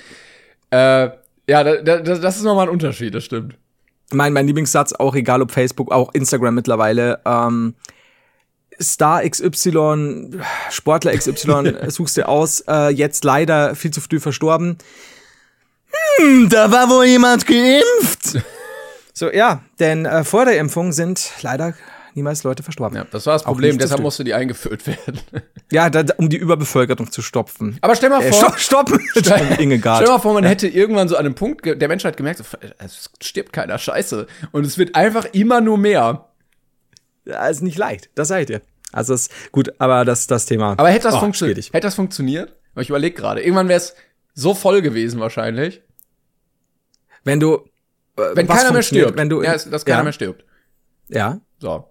Äh, 0.70 1.10
ja, 1.48 1.64
da, 1.64 1.76
da, 1.82 1.98
das 1.98 2.36
ist 2.36 2.44
nochmal 2.44 2.66
ein 2.66 2.72
Unterschied, 2.72 3.14
das 3.14 3.24
stimmt. 3.24 3.56
Mein, 4.12 4.32
mein 4.32 4.46
Lieblingssatz, 4.46 4.92
auch 4.94 5.14
egal 5.14 5.42
ob 5.42 5.50
Facebook, 5.52 5.90
auch 5.90 6.12
Instagram 6.14 6.54
mittlerweile, 6.54 7.20
ähm, 7.26 7.74
Star 8.82 9.22
XY, 9.28 10.40
Sportler 10.70 11.12
XY, 11.16 11.74
suchst 11.88 12.16
du 12.16 12.28
aus, 12.28 12.60
äh, 12.68 12.88
jetzt 12.90 13.24
leider 13.24 13.74
viel 13.74 13.90
zu 13.92 14.00
früh 14.00 14.20
verstorben. 14.20 14.78
Hm, 16.18 16.48
da 16.48 16.70
war 16.70 16.88
wohl 16.88 17.06
jemand 17.06 17.46
geimpft. 17.46 18.38
so, 19.12 19.30
ja, 19.30 19.62
denn 19.78 20.06
äh, 20.06 20.24
vor 20.24 20.44
der 20.44 20.58
Impfung 20.58 20.92
sind 20.92 21.30
leider 21.42 21.74
niemals 22.14 22.42
Leute 22.44 22.62
verstorben. 22.62 22.96
Ja, 22.96 23.06
das 23.10 23.24
war 23.26 23.34
das 23.34 23.42
Problem, 23.42 23.78
deshalb 23.78 23.98
früh. 24.00 24.02
musste 24.04 24.24
die 24.24 24.34
eingeführt 24.34 24.86
werden. 24.86 25.20
Ja, 25.72 25.88
da, 25.88 26.04
um 26.18 26.28
die 26.28 26.36
Überbevölkerung 26.36 27.10
zu 27.10 27.22
stopfen. 27.22 27.78
Aber 27.80 27.96
stell 27.96 28.10
mal 28.10 28.20
Äh, 28.22 28.30
vor, 28.30 28.58
stopp, 28.58 28.58
stoppen! 28.58 29.00
Stopp, 29.16 29.58
Ingegard. 29.58 30.02
Stell 30.02 30.12
mal 30.12 30.18
vor, 30.18 30.34
man 30.34 30.44
hätte 30.44 30.68
irgendwann 30.68 31.08
so 31.08 31.16
an 31.16 31.24
einem 31.24 31.34
Punkt 31.34 31.64
der 31.64 31.88
Menschheit 31.88 32.18
gemerkt, 32.18 32.40
so, 32.40 32.44
es 32.76 33.08
stirbt 33.22 33.54
keiner 33.54 33.78
Scheiße. 33.78 34.26
Und 34.50 34.66
es 34.66 34.76
wird 34.76 34.94
einfach 34.94 35.24
immer 35.32 35.62
nur 35.62 35.78
mehr. 35.78 36.26
Ja, 37.24 37.46
ist 37.48 37.62
nicht 37.62 37.78
leicht, 37.78 38.10
das 38.14 38.28
seid 38.28 38.50
ihr. 38.50 38.60
Also 38.92 39.14
ist 39.14 39.32
gut, 39.52 39.72
aber 39.78 40.04
das 40.04 40.26
das 40.26 40.46
Thema. 40.46 40.72
Aber 40.72 40.88
hätte 40.90 41.04
das, 41.04 41.14
Oh, 41.14 41.20
funktioniert? 41.20 41.56
schwierig. 41.56 41.72
hätte 41.74 41.86
das 41.86 41.94
funktioniert? 41.94 42.54
Aber 42.74 42.82
ich 42.82 42.88
überlege 42.88 43.14
gerade. 43.16 43.40
Irgendwann 43.42 43.68
wäre 43.68 43.78
es 43.78 43.94
so 44.34 44.54
voll 44.54 44.82
gewesen 44.82 45.20
wahrscheinlich. 45.20 45.82
Wenn 47.24 47.40
du 47.40 47.54
äh, 48.16 48.22
Wenn 48.34 48.46
keiner 48.46 48.72
mehr 48.72 48.82
stirbt. 48.82 49.16
wenn 49.16 49.28
du 49.28 49.42
ja, 49.42 49.52
dass 49.52 49.84
keiner 49.84 49.98
ja, 49.98 50.02
mehr 50.04 50.12
stirbt. 50.12 50.44
Ja, 51.08 51.40
So. 51.58 51.88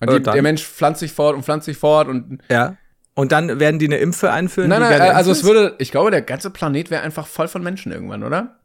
Und 0.00 0.08
Äh, 0.08 0.18
die, 0.18 0.22
der 0.22 0.42
Mensch 0.42 0.64
pflanzt 0.64 1.00
sich 1.00 1.12
fort 1.12 1.36
und 1.36 1.44
pflanzt 1.44 1.66
sich 1.66 1.76
fort 1.76 2.08
und. 2.08 2.40
ja. 2.50 2.76
Und 3.14 3.30
dann 3.30 3.60
werden 3.60 3.78
die 3.78 3.84
eine 3.84 3.98
Impfe 3.98 4.32
einführen. 4.32 4.70
Nein, 4.70 4.80
nein, 4.80 4.88
gerne 4.96 5.14
also 5.14 5.32
es 5.32 5.44
würde, 5.44 5.74
ich 5.78 5.90
glaube, 5.90 6.10
der 6.10 6.22
ganze 6.22 6.48
Planet 6.48 6.90
wäre 6.90 7.02
einfach 7.02 7.26
voll 7.26 7.46
von 7.46 7.62
Menschen 7.62 7.92
irgendwann, 7.92 8.22
oder? 8.24 8.58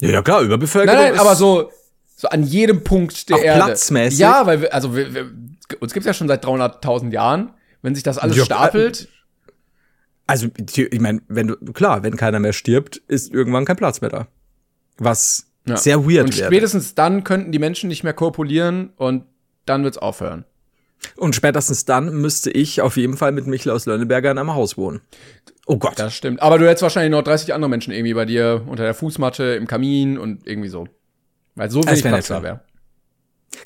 Ja, 0.00 0.08
ja 0.08 0.22
klar, 0.22 0.40
Überbevölkerung. 0.40 0.98
Nein, 0.98 1.10
nein, 1.12 1.20
aber 1.20 1.34
so, 1.36 1.70
so 2.20 2.28
an 2.28 2.42
jedem 2.42 2.84
Punkt 2.84 3.28
der 3.30 3.36
Auch 3.36 3.42
Erde. 3.42 3.64
platzmäßig? 3.64 4.18
Ja, 4.18 4.44
weil 4.46 4.60
wir, 4.60 4.74
also 4.74 4.94
wir, 4.94 5.14
wir, 5.14 5.30
uns 5.80 5.94
gibt's 5.94 6.06
ja 6.06 6.12
schon 6.12 6.28
seit 6.28 6.44
300.000 6.44 7.12
Jahren. 7.12 7.54
Wenn 7.82 7.94
sich 7.94 8.04
das 8.04 8.18
alles 8.18 8.36
Ja, 8.36 8.44
stapelt, 8.44 9.08
Also, 10.26 10.48
ich 10.76 11.00
meine, 11.00 11.22
wenn 11.28 11.48
du, 11.48 11.56
klar, 11.72 12.02
wenn 12.02 12.16
keiner 12.16 12.38
mehr 12.38 12.52
stirbt, 12.52 12.98
ist 13.08 13.32
irgendwann 13.32 13.64
kein 13.64 13.76
Platz 13.76 14.02
mehr 14.02 14.10
da. 14.10 14.26
Was 14.98 15.46
Ja. 15.66 15.78
sehr 15.78 16.04
weird 16.04 16.26
und 16.26 16.36
wäre. 16.38 16.46
spätestens 16.48 16.94
dann 16.94 17.24
könnten 17.24 17.52
die 17.52 17.58
Menschen 17.58 17.88
nicht 17.88 18.04
mehr 18.04 18.12
kopulieren 18.12 18.90
und 18.96 19.24
dann 19.64 19.82
wird's 19.82 19.96
aufhören. 19.98 20.44
Und 21.16 21.34
spätestens 21.34 21.86
dann 21.86 22.12
müsste 22.20 22.50
ich 22.50 22.82
auf 22.82 22.98
jeden 22.98 23.16
Fall 23.16 23.32
mit 23.32 23.46
Michel 23.46 23.72
aus 23.72 23.86
Lönneberger 23.86 24.30
in 24.30 24.36
einem 24.36 24.54
Haus 24.54 24.76
wohnen. 24.76 25.00
Oh 25.64 25.78
Gott. 25.78 25.98
Das 25.98 26.14
stimmt. 26.14 26.42
Aber 26.42 26.58
du 26.58 26.66
hättest 26.68 26.82
wahrscheinlich 26.82 27.10
noch 27.12 27.22
30 27.22 27.54
andere 27.54 27.70
Menschen 27.70 27.94
irgendwie 27.94 28.12
bei 28.12 28.26
dir 28.26 28.62
unter 28.66 28.82
der 28.82 28.92
Fußmatte, 28.92 29.44
im 29.54 29.66
Kamin 29.66 30.18
und 30.18 30.46
irgendwie 30.46 30.68
so. 30.68 30.86
Weil 31.60 31.70
so 31.70 31.84
wenig 31.84 32.02
Platz 32.02 32.28
da 32.28 32.42
wäre. 32.42 32.60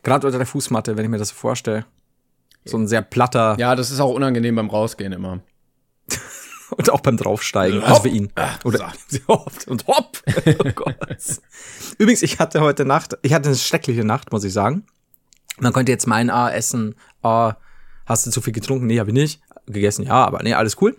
Gerade 0.03 0.27
unter 0.27 0.39
der 0.39 0.49
Fußmatte, 0.49 0.97
wenn 0.97 1.05
ich 1.05 1.11
mir 1.13 1.19
das 1.19 1.29
so 1.29 1.37
vorstelle. 1.37 1.87
So 2.65 2.77
ein 2.77 2.89
sehr 2.89 3.03
platter 3.03 3.55
Ja, 3.57 3.77
das 3.77 3.93
ist 3.93 4.01
auch 4.01 4.13
unangenehm 4.13 4.57
beim 4.57 4.69
Rausgehen 4.69 5.13
immer. 5.13 5.43
und 6.77 6.91
auch 6.91 7.03
beim 7.03 7.17
Draufsteigen. 7.17 7.83
Hopp. 7.83 7.89
Also 7.89 8.03
für 8.03 8.09
ihn. 8.09 8.33
Oder 8.65 8.93
hopp 9.29 9.53
und 9.69 9.87
hopp. 9.87 10.21
Oh 10.59 10.71
Gott. 10.75 10.97
Übrigens, 11.99 12.23
ich 12.23 12.41
hatte 12.41 12.63
heute 12.63 12.85
Nacht, 12.85 13.17
ich 13.23 13.33
hatte 13.33 13.51
eine 13.51 13.57
schreckliche 13.57 14.03
Nacht, 14.03 14.33
muss 14.33 14.43
ich 14.43 14.53
sagen. 14.53 14.85
Man 15.61 15.73
könnte 15.73 15.93
jetzt 15.93 16.09
meinen, 16.09 16.31
ah, 16.31 16.51
essen, 16.51 16.97
ah, 17.23 17.55
hast 18.07 18.27
du 18.27 18.33
zu 18.33 18.41
viel 18.41 18.53
getrunken? 18.53 18.89
Nee, 18.89 18.99
habe 18.99 19.11
ich 19.11 19.15
nicht. 19.15 19.41
Gegessen, 19.67 20.05
ja, 20.05 20.25
aber 20.25 20.43
nee, 20.43 20.55
alles 20.55 20.83
cool. 20.83 20.97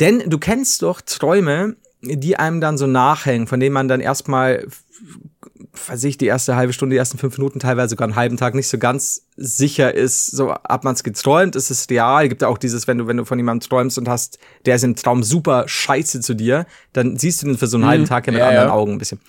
Denn 0.00 0.28
du 0.28 0.38
kennst 0.38 0.82
doch 0.82 1.02
Träume, 1.02 1.76
die 2.00 2.36
einem 2.36 2.60
dann 2.60 2.78
so 2.78 2.88
nachhängen, 2.88 3.46
von 3.46 3.60
denen 3.60 3.74
man 3.74 3.86
dann 3.86 4.00
erstmal, 4.00 4.66
weiß 5.72 6.04
ich, 6.04 6.18
die 6.18 6.26
erste 6.26 6.54
halbe 6.54 6.72
Stunde, 6.72 6.94
die 6.94 6.98
ersten 6.98 7.16
fünf 7.18 7.38
Minuten, 7.38 7.58
teilweise 7.58 7.90
sogar 7.90 8.06
einen 8.06 8.16
halben 8.16 8.36
Tag 8.36 8.54
nicht 8.54 8.68
so 8.68 8.78
ganz 8.78 9.26
sicher 9.36 9.94
ist, 9.94 10.26
so 10.26 10.52
hat 10.52 10.84
man 10.84 10.94
es 10.94 11.02
geträumt, 11.02 11.56
ist 11.56 11.70
es 11.70 11.88
real, 11.88 12.28
gibt 12.28 12.42
ja 12.42 12.48
auch 12.48 12.58
dieses, 12.58 12.86
wenn 12.86 12.98
du, 12.98 13.06
wenn 13.06 13.16
du 13.16 13.24
von 13.24 13.38
jemandem 13.38 13.68
träumst 13.68 13.96
und 13.96 14.08
hast, 14.08 14.38
der 14.66 14.76
ist 14.76 14.84
im 14.84 14.96
Traum 14.96 15.22
super 15.22 15.64
scheiße 15.66 16.20
zu 16.20 16.34
dir, 16.34 16.66
dann 16.92 17.16
siehst 17.16 17.42
du 17.42 17.46
den 17.46 17.56
für 17.56 17.66
so 17.66 17.78
einen 17.78 17.86
halben 17.86 18.04
Tag 18.04 18.26
ja 18.26 18.32
mit 18.32 18.40
ja, 18.40 18.48
anderen 18.48 18.68
ja. 18.68 18.74
Augen 18.74 18.92
ein 18.92 18.98
bisschen. 18.98 19.20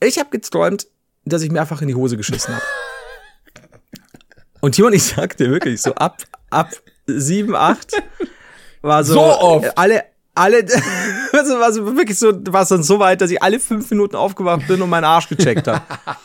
Ich 0.00 0.18
habe 0.18 0.30
geträumt, 0.30 0.88
dass 1.24 1.42
ich 1.42 1.50
mir 1.50 1.60
einfach 1.60 1.80
in 1.82 1.88
die 1.88 1.94
Hose 1.94 2.16
geschissen 2.16 2.54
habe. 2.54 2.64
Und 4.60 4.72
Timon, 4.72 4.92
ich 4.92 5.04
sag 5.04 5.36
dir 5.36 5.50
wirklich, 5.50 5.80
so 5.80 5.94
ab, 5.94 6.22
ab 6.50 6.70
sieben, 7.06 7.54
acht 7.54 7.92
war 8.82 9.04
so, 9.04 9.14
So 9.14 9.20
oft? 9.20 9.78
alle, 9.78 10.04
alle, 10.36 10.58
also 11.32 11.58
war 11.58 11.72
so 11.72 11.96
wirklich 11.96 12.18
so, 12.18 12.32
war 12.48 12.62
es 12.62 12.68
dann 12.68 12.82
so 12.82 12.98
weit, 12.98 13.20
dass 13.20 13.30
ich 13.30 13.42
alle 13.42 13.58
fünf 13.58 13.90
Minuten 13.90 14.16
aufgewacht 14.16 14.66
bin 14.68 14.80
und 14.82 14.90
meinen 14.90 15.04
Arsch 15.04 15.28
gecheckt 15.28 15.66
habe. 15.66 15.82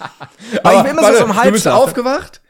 Weil 0.63 0.77
ich 0.77 0.83
bin 0.83 0.91
immer 0.91 1.11
so, 1.11 1.19
so 1.19 1.25
im 1.25 1.33
du 1.33 1.51
bist 1.51 1.67
aufgewacht, 1.67 2.41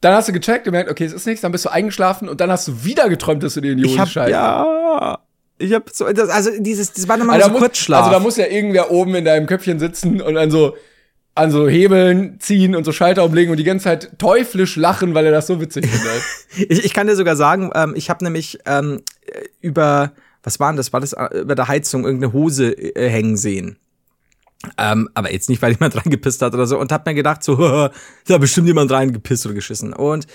dann 0.00 0.14
hast 0.14 0.28
du 0.28 0.32
gecheckt, 0.32 0.64
gemerkt, 0.64 0.90
okay, 0.90 1.04
es 1.04 1.12
ist 1.12 1.26
nichts, 1.26 1.40
dann 1.40 1.52
bist 1.52 1.64
du 1.64 1.70
eingeschlafen 1.70 2.28
und 2.28 2.40
dann 2.40 2.50
hast 2.50 2.68
du 2.68 2.84
wieder 2.84 3.08
geträumt, 3.08 3.42
dass 3.42 3.54
du 3.54 3.60
dir 3.60 3.72
in 3.72 3.78
die 3.78 3.84
Hose 3.84 4.06
scheißt. 4.06 4.30
ja, 4.30 5.18
ich 5.58 5.72
hab 5.72 5.88
so, 5.90 6.12
das, 6.12 6.28
also 6.28 6.50
dieses, 6.58 6.92
das 6.92 7.08
war 7.08 7.16
nochmal 7.16 7.36
Also, 7.36 7.48
so 7.48 7.52
muss, 7.52 7.60
Kurzschlaf. 7.60 8.00
also 8.00 8.12
da 8.12 8.20
muss 8.20 8.36
ja 8.36 8.46
irgendwer 8.46 8.90
oben 8.90 9.14
in 9.14 9.24
deinem 9.24 9.46
Köpfchen 9.46 9.78
sitzen 9.78 10.20
und 10.20 10.36
an 10.36 10.50
so 10.50 10.76
an 11.36 11.50
so 11.50 11.68
Hebeln 11.68 12.38
ziehen 12.38 12.76
und 12.76 12.84
so 12.84 12.92
Schalter 12.92 13.24
umlegen 13.24 13.50
und 13.50 13.56
die 13.56 13.64
ganze 13.64 13.84
Zeit 13.84 14.10
teuflisch 14.18 14.76
lachen, 14.76 15.14
weil 15.14 15.26
er 15.26 15.32
das 15.32 15.46
so 15.48 15.60
witzig 15.60 15.86
findet. 15.86 16.22
Ich, 16.70 16.84
ich 16.84 16.94
kann 16.94 17.08
dir 17.08 17.16
sogar 17.16 17.34
sagen, 17.34 17.72
ähm, 17.74 17.94
ich 17.96 18.08
habe 18.08 18.22
nämlich 18.22 18.60
ähm, 18.66 19.02
über, 19.60 20.12
was 20.44 20.60
war 20.60 20.70
denn 20.70 20.76
das? 20.76 20.92
War 20.92 21.00
das 21.00 21.14
äh, 21.14 21.38
über 21.38 21.54
der 21.54 21.68
Heizung 21.68 22.04
irgendeine 22.04 22.32
Hose 22.32 22.70
äh, 22.72 23.08
hängen 23.08 23.36
sehen? 23.36 23.78
Ähm, 24.78 25.08
aber 25.14 25.32
jetzt 25.32 25.48
nicht, 25.48 25.60
weil 25.62 25.72
jemand 25.72 25.96
reingepisst 26.04 26.42
hat 26.42 26.54
oder 26.54 26.66
so. 26.66 26.78
Und 26.78 26.92
hab 26.92 27.06
mir 27.06 27.14
gedacht, 27.14 27.42
so, 27.42 27.56
da 28.26 28.38
bestimmt 28.38 28.66
jemand 28.66 28.90
reingepisst 28.90 29.46
oder 29.46 29.54
geschissen. 29.54 29.92
Und 29.92 30.26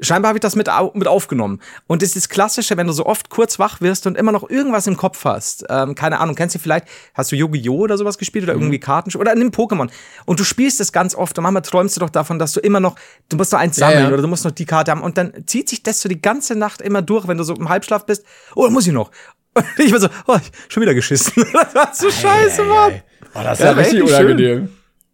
scheinbar 0.00 0.30
habe 0.30 0.38
ich 0.38 0.42
das 0.42 0.56
mit, 0.56 0.68
au 0.68 0.92
mit 0.94 1.08
aufgenommen. 1.08 1.60
Und 1.86 2.02
es 2.02 2.10
ist 2.10 2.16
das 2.16 2.28
Klassische, 2.28 2.76
wenn 2.76 2.86
du 2.86 2.92
so 2.92 3.06
oft 3.06 3.30
kurz 3.30 3.58
wach 3.58 3.80
wirst 3.80 4.06
und 4.06 4.16
immer 4.16 4.32
noch 4.32 4.48
irgendwas 4.48 4.86
im 4.86 4.96
Kopf 4.96 5.24
hast. 5.24 5.64
Ähm, 5.68 5.94
keine 5.94 6.20
Ahnung, 6.20 6.34
kennst 6.34 6.54
du 6.54 6.58
vielleicht, 6.58 6.86
hast 7.14 7.32
du 7.32 7.36
Yu-Gi-Oh! 7.36 7.78
oder 7.78 7.96
sowas 7.96 8.18
gespielt 8.18 8.44
oder 8.44 8.54
irgendwie 8.54 8.78
Karten 8.78 9.16
oder 9.16 9.34
nimm 9.34 9.50
Pokémon. 9.50 9.88
Und 10.24 10.40
du 10.40 10.44
spielst 10.44 10.80
es 10.80 10.92
ganz 10.92 11.14
oft 11.14 11.38
und 11.38 11.42
manchmal 11.42 11.62
träumst 11.62 11.96
du 11.96 12.00
doch 12.00 12.10
davon, 12.10 12.38
dass 12.38 12.52
du 12.52 12.60
immer 12.60 12.80
noch, 12.80 12.96
du 13.28 13.36
musst 13.36 13.52
noch 13.52 13.58
eins 13.58 13.76
Ja, 13.76 13.88
sammeln 13.88 14.08
ja. 14.08 14.12
oder 14.12 14.22
du 14.22 14.28
musst 14.28 14.44
noch 14.44 14.50
die 14.52 14.66
Karte 14.66 14.90
haben. 14.90 15.02
Und 15.02 15.16
dann 15.16 15.32
zieht 15.46 15.68
sich 15.68 15.82
das 15.82 16.00
so 16.00 16.08
die 16.08 16.20
ganze 16.20 16.56
Nacht 16.56 16.80
immer 16.82 17.02
durch, 17.02 17.26
wenn 17.26 17.38
du 17.38 17.44
so 17.44 17.54
im 17.54 17.68
Halbschlaf 17.68 18.04
bist. 18.06 18.24
Oh, 18.54 18.68
muss 18.68 18.86
ich 18.86 18.92
noch. 18.92 19.10
Und 19.56 19.64
ich 19.78 19.92
war 19.92 20.00
so, 20.00 20.08
oh, 20.26 20.38
schon 20.68 20.82
wieder 20.82 20.94
geschissen. 20.94 21.32
das 21.52 21.74
war 21.74 21.94
so 21.94 22.10
scheiße, 22.10 22.62
Mann. 22.64 23.00
Oh, 23.34 23.40
das 23.42 23.58
ist 23.58 23.64
Ja, 23.64 23.66
ja, 23.66 23.72
richtig 23.72 24.02
richtig 24.02 24.16
schön. 24.16 24.26
unangenehm. 24.26 24.68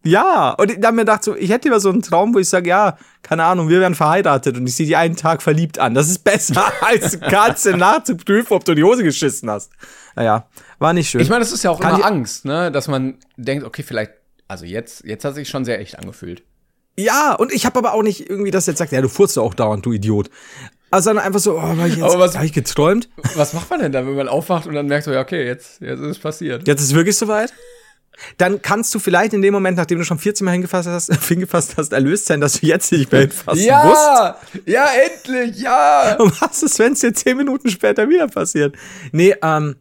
Ja, 0.05 0.49
und 0.51 0.69
ich 0.69 0.83
hab 0.83 0.93
mir 0.93 1.03
gedacht, 1.03 1.23
so, 1.23 1.33
ich 1.33 1.49
hätte 1.49 1.69
lieber 1.69 1.79
so 1.79 1.89
einen 1.89 2.01
Traum, 2.01 2.33
wo 2.33 2.39
ich 2.39 2.49
sage, 2.49 2.67
ja, 2.67 2.97
keine 3.21 3.45
Ahnung, 3.45 3.69
wir 3.69 3.79
werden 3.79 3.95
verheiratet 3.95 4.57
und 4.57 4.67
ich 4.67 4.75
sehe 4.75 4.85
die 4.85 4.97
einen 4.97 5.15
Tag 5.15 5.41
verliebt 5.41 5.79
an. 5.79 5.93
Das 5.93 6.09
ist 6.09 6.25
besser, 6.25 6.65
als 6.81 7.17
ganze 7.21 7.71
Nacht 7.77 8.07
zu 8.07 8.17
prüfen, 8.17 8.53
ob 8.53 8.65
du 8.65 8.73
in 8.73 8.77
die 8.77 8.83
Hose 8.83 9.01
geschissen 9.03 9.49
hast. 9.49 9.71
Naja, 10.15 10.45
war 10.77 10.91
nicht 10.91 11.09
schön. 11.09 11.21
Ich 11.21 11.29
meine, 11.29 11.39
das 11.39 11.53
ist 11.53 11.63
ja 11.63 11.71
auch 11.71 11.79
Kann 11.79 11.95
immer 11.95 12.05
Angst, 12.05 12.43
ne? 12.43 12.69
Dass 12.69 12.89
man 12.89 13.15
denkt, 13.37 13.63
okay, 13.63 13.81
vielleicht, 13.81 14.11
also 14.49 14.65
jetzt, 14.65 15.05
jetzt 15.05 15.23
hat 15.23 15.35
sich 15.35 15.47
schon 15.47 15.63
sehr 15.63 15.79
echt 15.79 15.97
angefühlt. 15.97 16.43
ja, 16.97 17.33
und 17.33 17.53
ich 17.53 17.65
habe 17.65 17.79
aber 17.79 17.93
auch 17.93 18.03
nicht 18.03 18.29
irgendwie 18.29 18.51
das 18.51 18.65
jetzt 18.65 18.79
sagt, 18.79 18.91
ja, 18.91 19.01
du 19.01 19.07
furzt 19.07 19.39
auch 19.39 19.53
dauernd, 19.53 19.85
du 19.85 19.93
Idiot. 19.93 20.29
Also 20.93 21.09
dann 21.09 21.17
einfach 21.17 21.39
so, 21.39 21.57
oh, 21.57 21.61
war 21.77 21.87
ich 21.87 21.95
jetzt, 21.95 22.03
Aber 22.03 22.19
was- 22.19 22.37
hab 22.37 22.43
ich 22.43 22.53
geträumt? 22.53 23.09
Was 23.33 23.53
macht 23.53 23.67
man 23.71 23.79
denn 23.79 23.91
dann, 23.91 24.05
wenn 24.05 24.13
man 24.15 24.27
aufwacht 24.27 24.67
und 24.67 24.75
dann 24.75 24.85
merkt 24.85 25.05
so, 25.05 25.11
ja, 25.11 25.21
okay, 25.21 25.43
jetzt, 25.43 25.81
jetzt 25.81 25.99
ist 25.99 26.05
es 26.07 26.19
passiert? 26.19 26.67
Jetzt 26.67 26.81
ist 26.81 26.89
es 26.89 26.93
wirklich 26.93 27.17
soweit? 27.17 27.51
Dann 28.37 28.61
kannst 28.61 28.93
du 28.93 28.99
vielleicht 28.99 29.33
in 29.33 29.41
dem 29.41 29.55
Moment, 29.55 29.75
nachdem 29.75 29.97
du 29.97 30.05
schon 30.05 30.19
14 30.19 30.45
Mal 30.45 30.51
hingefasst 30.51 30.87
hast, 30.87 31.11
hingefasst 31.27 31.77
hast, 31.77 31.93
erlöst 31.93 32.27
sein, 32.27 32.41
dass 32.41 32.59
du 32.59 32.67
jetzt 32.67 32.91
nicht 32.91 33.11
mehr 33.11 33.21
hinfassen 33.21 33.61
musst. 33.61 33.65
Ja! 33.67 34.37
Ja, 34.67 34.85
endlich, 35.03 35.57
ja! 35.59 36.15
Und 36.19 36.39
was 36.41 36.61
ist, 36.61 36.77
wenn 36.77 36.93
es 36.93 36.99
dir 36.99 37.11
zehn 37.11 37.37
Minuten 37.37 37.71
später 37.71 38.07
wieder 38.07 38.27
passiert? 38.27 38.75
Nee, 39.11 39.33
ähm, 39.41 39.77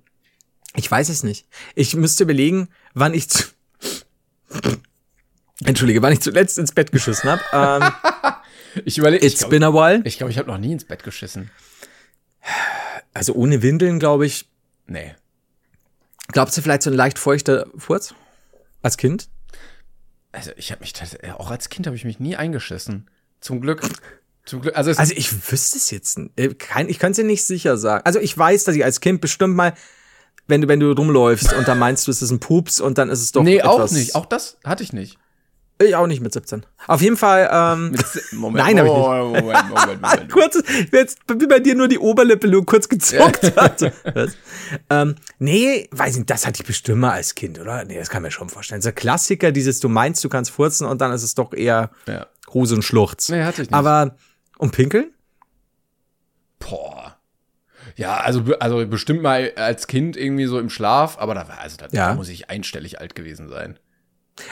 ich 0.75 0.91
weiß 0.91 1.11
es 1.11 1.23
nicht. 1.25 1.47
Ich 1.75 1.95
müsste 1.95 2.25
überlegen, 2.25 2.69
wann 2.95 3.13
ich 3.13 3.29
zu 3.29 3.45
Entschuldige, 5.67 6.01
wann 6.01 6.13
ich 6.15 6.21
zuletzt 6.21 6.57
ins 6.59 6.73
Bett 6.73 6.91
geschissen 6.91 7.31
habe. 7.31 7.43
Ähm, 7.53 7.93
Ich 8.85 8.99
überlege, 8.99 9.25
ich 9.25 9.33
it's 9.33 9.41
glaube, 9.41 9.51
been 9.59 9.64
a 9.64 9.73
while. 9.73 10.03
ich, 10.05 10.18
glaub, 10.18 10.31
ich 10.31 10.39
habe 10.39 10.49
noch 10.51 10.59
nie 10.59 10.73
ins 10.73 10.85
Bett 10.85 11.03
geschissen. 11.05 11.51
Also 13.14 13.35
ohne 13.35 13.62
Windeln, 13.62 13.99
glaube 13.99 14.27
ich. 14.27 14.49
Nee. 14.87 15.14
Glaubst 16.29 16.57
du 16.57 16.62
vielleicht 16.62 16.83
so 16.83 16.91
ein 16.91 16.97
leicht 16.97 17.18
feuchter 17.18 17.66
Furz? 17.77 18.14
Als 18.83 18.97
Kind? 18.97 19.29
Also 20.33 20.51
ich 20.57 20.73
habe 20.73 20.81
mich, 20.81 20.95
äh, 21.20 21.31
auch 21.33 21.51
als 21.51 21.68
Kind 21.68 21.87
habe 21.87 21.97
ich 21.97 22.05
mich 22.05 22.18
nie 22.18 22.37
eingeschissen. 22.37 23.11
Zum 23.41 23.61
Glück. 23.61 23.83
Zum 24.45 24.62
Glück. 24.62 24.77
Also, 24.77 24.91
Also 24.93 25.12
ich 25.14 25.53
wüsste 25.53 25.77
es 25.77 25.91
jetzt. 25.91 26.18
äh, 26.37 26.55
Kein, 26.55 26.89
ich 26.89 26.99
könnte 26.99 27.12
es 27.12 27.16
dir 27.25 27.31
nicht 27.31 27.45
sicher 27.45 27.77
sagen. 27.77 28.05
Also 28.07 28.18
ich 28.18 28.37
weiß, 28.37 28.64
dass 28.64 28.75
ich 28.75 28.85
als 28.85 29.01
Kind 29.01 29.20
bestimmt 29.20 29.55
mal, 29.55 29.75
wenn 30.49 30.62
du, 30.62 30.68
wenn 30.68 30.81
du 30.81 30.91
rumläufst 30.93 31.53
und 31.53 31.68
dann 31.68 31.79
meinst 31.79 32.07
du, 32.07 32.11
es 32.11 32.23
ist 32.23 32.31
ein 32.31 32.41
Pups 32.41 32.81
und 32.81 32.99
dann 32.99 33.11
ist 33.11 33.20
es 33.20 33.33
doch 33.33 33.43
nee, 33.43 33.62
auch 33.62 33.91
nicht. 33.91 34.14
Auch 34.14 34.27
das 34.27 34.57
hatte 34.64 34.83
ich 34.83 34.93
nicht. 34.93 35.18
Ich 35.85 35.97
auch 35.97 36.07
nicht 36.07 36.20
mit 36.20 36.33
17. 36.33 36.64
Auf 36.87 37.01
jeden 37.01 37.16
Fall, 37.16 37.49
ähm, 37.53 37.95
Moment, 38.33 38.66
Nein, 38.66 38.78
hab 38.78 38.87
ich 38.87 38.93
nicht. 38.93 39.01
Moment, 39.03 39.45
Moment, 39.45 39.68
Moment, 39.70 40.03
Moment. 40.03 40.33
kurz, 40.33 40.62
jetzt 40.93 41.18
wie 41.39 41.47
bei 41.47 41.59
dir 41.61 41.74
nur 41.74 41.89
die 41.89 41.99
Oberlippe 41.99 42.49
nur 42.49 42.64
kurz 42.66 42.89
gezuckt 42.89 43.57
hat. 43.57 43.93
Ähm, 44.91 45.16
nee, 45.39 45.89
weiß 45.91 46.16
nicht, 46.16 46.30
das 46.30 46.47
hatte 46.47 46.62
ich 46.62 46.66
bestimmt 46.66 47.01
mal 47.01 47.12
als 47.12 47.35
Kind, 47.35 47.59
oder? 47.59 47.85
Nee, 47.85 47.99
das 47.99 48.11
kann 48.11 48.22
ich 48.22 48.28
mir 48.28 48.30
schon 48.33 48.49
vorstellen. 48.49 48.83
So 48.83 48.93
Klassiker, 48.93 49.53
dieses, 49.53 49.80
du 49.80 49.89
meinst, 49.89 50.22
du 50.24 50.28
kannst 50.28 50.51
furzen 50.51 50.87
und 50.87 51.01
dann 51.01 51.12
ist 51.12 51.22
es 51.22 51.35
doch 51.35 51.53
eher 51.53 51.91
Ja. 52.07 52.26
Gruse 52.47 52.74
und 52.74 52.83
Schluchz. 52.83 53.28
Nee, 53.30 53.45
hatte 53.45 53.62
ich 53.62 53.68
nicht. 53.70 53.74
Aber, 53.76 54.16
und 54.59 54.72
Pinkeln? 54.72 55.12
Boah. 56.59 57.16
Ja, 57.97 58.18
also, 58.18 58.43
also 58.61 58.87
bestimmt 58.87 59.22
mal 59.22 59.53
als 59.57 59.87
Kind 59.87 60.16
irgendwie 60.16 60.47
so 60.47 60.59
im 60.59 60.70
Schlaf, 60.70 61.18
aber 61.18 61.35
da 61.35 61.49
war, 61.49 61.59
also 61.59 61.76
da, 61.76 61.87
Ja. 61.93 62.09
da 62.09 62.14
muss 62.14 62.28
ich 62.28 62.49
einstellig 62.51 63.01
alt 63.01 63.14
gewesen 63.14 63.49
sein. 63.49 63.78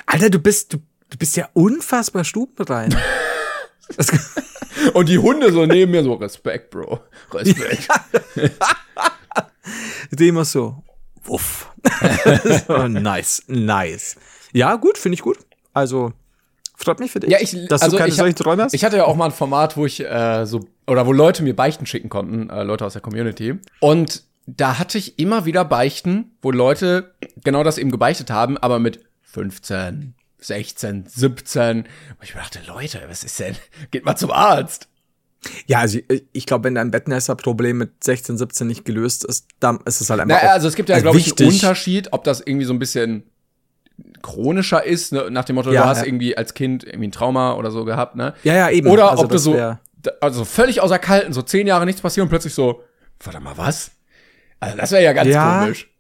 Alter, 0.06 0.28
du 0.30 0.38
bist, 0.38 0.74
du, 0.74 0.78
du 1.10 1.18
bist 1.18 1.36
ja 1.36 1.48
unfassbar 1.52 2.24
stubenrein. 2.24 2.94
Und 4.94 5.08
die 5.08 5.18
Hunde 5.18 5.52
so 5.52 5.66
neben 5.66 5.90
mir 5.90 6.02
so, 6.02 6.14
Respekt, 6.14 6.70
Bro. 6.70 7.00
Respekt. 7.32 7.88
Die 10.12 10.28
immer 10.28 10.44
so, 10.44 10.82
wuff. 11.22 11.70
so, 12.66 12.88
nice, 12.88 13.42
nice. 13.46 14.16
Ja, 14.52 14.76
gut, 14.76 14.96
finde 14.98 15.14
ich 15.14 15.22
gut. 15.22 15.38
Also, 15.72 16.12
freut 16.76 16.98
mich 16.98 17.10
für 17.10 17.20
dich, 17.20 17.30
Ja, 17.30 17.38
ich, 17.40 17.50
dass 17.68 17.82
also 17.82 17.96
du 17.96 17.98
keine 17.98 18.10
ich, 18.10 18.16
solchen 18.16 18.36
Träume 18.36 18.64
hast. 18.64 18.74
ich 18.74 18.84
hatte 18.84 18.96
ja 18.96 19.04
auch 19.04 19.16
mal 19.16 19.26
ein 19.26 19.32
Format, 19.32 19.76
wo 19.76 19.86
ich 19.86 20.00
äh, 20.04 20.46
so, 20.46 20.60
oder 20.86 21.06
wo 21.06 21.12
Leute 21.12 21.42
mir 21.42 21.54
Beichten 21.54 21.86
schicken 21.86 22.08
konnten, 22.08 22.48
äh, 22.50 22.62
Leute 22.62 22.86
aus 22.86 22.94
der 22.94 23.02
Community. 23.02 23.58
Und 23.80 24.24
da 24.46 24.78
hatte 24.78 24.98
ich 24.98 25.18
immer 25.18 25.44
wieder 25.44 25.64
Beichten, 25.64 26.36
wo 26.42 26.50
Leute 26.50 27.14
genau 27.44 27.62
das 27.62 27.78
eben 27.78 27.90
gebeichtet 27.90 28.30
haben, 28.30 28.56
aber 28.58 28.78
mit 28.78 29.04
15, 29.22 30.14
16, 30.40 31.06
17. 31.06 31.84
Wo 31.84 32.22
ich 32.22 32.32
dachte, 32.32 32.60
Leute, 32.66 33.00
was 33.08 33.24
ist 33.24 33.38
denn? 33.40 33.54
Geht 33.90 34.04
mal 34.04 34.16
zum 34.16 34.30
Arzt. 34.30 34.88
Ja, 35.66 35.78
also 35.80 35.98
ich, 36.08 36.24
ich 36.32 36.46
glaube, 36.46 36.64
wenn 36.64 36.74
dein 36.74 36.90
Bettnässer-Problem 36.90 37.78
mit 37.78 38.04
16, 38.04 38.36
17 38.36 38.66
nicht 38.66 38.84
gelöst 38.84 39.24
ist, 39.24 39.46
dann 39.58 39.80
ist 39.86 40.00
es 40.00 40.10
halt 40.10 40.20
einfach. 40.20 40.38
Na, 40.42 40.48
auch- 40.48 40.52
also 40.52 40.68
es 40.68 40.74
gibt 40.74 40.88
ja, 40.90 40.96
also 40.96 41.04
glaube 41.04 41.18
ich, 41.18 41.38
einen. 41.40 41.50
Unterschied, 41.50 42.12
ob 42.12 42.24
das 42.24 42.40
irgendwie 42.40 42.66
so 42.66 42.74
ein 42.74 42.78
bisschen 42.78 43.24
chronischer 44.22 44.84
ist, 44.84 45.12
ne? 45.12 45.28
nach 45.30 45.44
dem 45.44 45.56
Motto, 45.56 45.72
Ja, 45.72 45.82
du 45.82 45.88
hast 45.88 45.98
ja. 46.00 46.06
irgendwie 46.06 46.36
als 46.36 46.54
Kind 46.54 46.84
irgendwie 46.84 47.08
ein 47.08 47.12
Trauma 47.12 47.54
oder 47.54 47.70
so 47.70 47.84
gehabt, 47.84 48.16
ne? 48.16 48.34
Ja, 48.44 48.54
ja, 48.54 48.70
eben. 48.70 48.88
Oder 48.88 49.10
Also 49.10 49.24
ob 49.24 49.30
du 49.30 49.38
so, 49.38 49.76
also 50.20 50.44
völlig 50.44 50.80
außer 50.80 50.98
Kalten, 50.98 51.32
so 51.32 51.42
zehn 51.42 51.66
Jahre 51.66 51.86
nichts 51.86 52.00
passiert 52.00 52.22
und 52.24 52.28
plötzlich 52.30 52.54
so, 52.54 52.82
warte 53.22 53.40
mal, 53.40 53.56
was? 53.56 53.92
Also 54.58 54.76
das 54.76 54.90
wäre 54.92 55.02
ja 55.04 55.12
ganz 55.12 55.28
Ja. 55.30 55.60
komisch. 55.60 55.90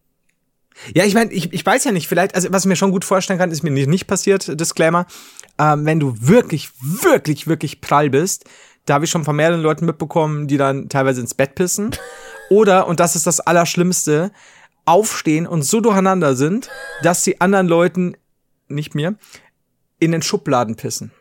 Ja, 0.94 1.04
ich 1.04 1.14
meine, 1.14 1.32
ich, 1.32 1.52
ich 1.52 1.64
weiß 1.64 1.84
ja 1.84 1.92
nicht, 1.92 2.08
vielleicht, 2.08 2.34
also 2.34 2.52
was 2.52 2.64
ich 2.64 2.68
mir 2.68 2.76
schon 2.76 2.90
gut 2.90 3.04
vorstellen 3.04 3.38
kann, 3.38 3.50
ist 3.50 3.62
mir 3.62 3.70
nicht, 3.70 3.88
nicht 3.88 4.06
passiert, 4.06 4.60
Disclaimer. 4.60 5.06
Ähm, 5.58 5.84
wenn 5.84 6.00
du 6.00 6.14
wirklich, 6.18 6.70
wirklich, 6.80 7.46
wirklich 7.46 7.80
prall 7.80 8.10
bist, 8.10 8.44
da 8.86 8.94
habe 8.94 9.04
ich 9.04 9.10
schon 9.10 9.24
von 9.24 9.36
mehreren 9.36 9.60
Leuten 9.60 9.84
mitbekommen, 9.84 10.48
die 10.48 10.56
dann 10.56 10.88
teilweise 10.88 11.20
ins 11.20 11.34
Bett 11.34 11.54
pissen. 11.54 11.90
Oder, 12.50 12.86
und 12.86 12.98
das 13.00 13.14
ist 13.14 13.26
das 13.26 13.40
Allerschlimmste, 13.40 14.32
aufstehen 14.84 15.46
und 15.46 15.62
so 15.62 15.80
durcheinander 15.80 16.34
sind, 16.34 16.68
dass 17.02 17.22
sie 17.22 17.40
anderen 17.40 17.68
Leuten, 17.68 18.16
nicht 18.68 18.94
mir, 18.94 19.16
in 19.98 20.12
den 20.12 20.22
Schubladen 20.22 20.74
pissen. 20.76 21.12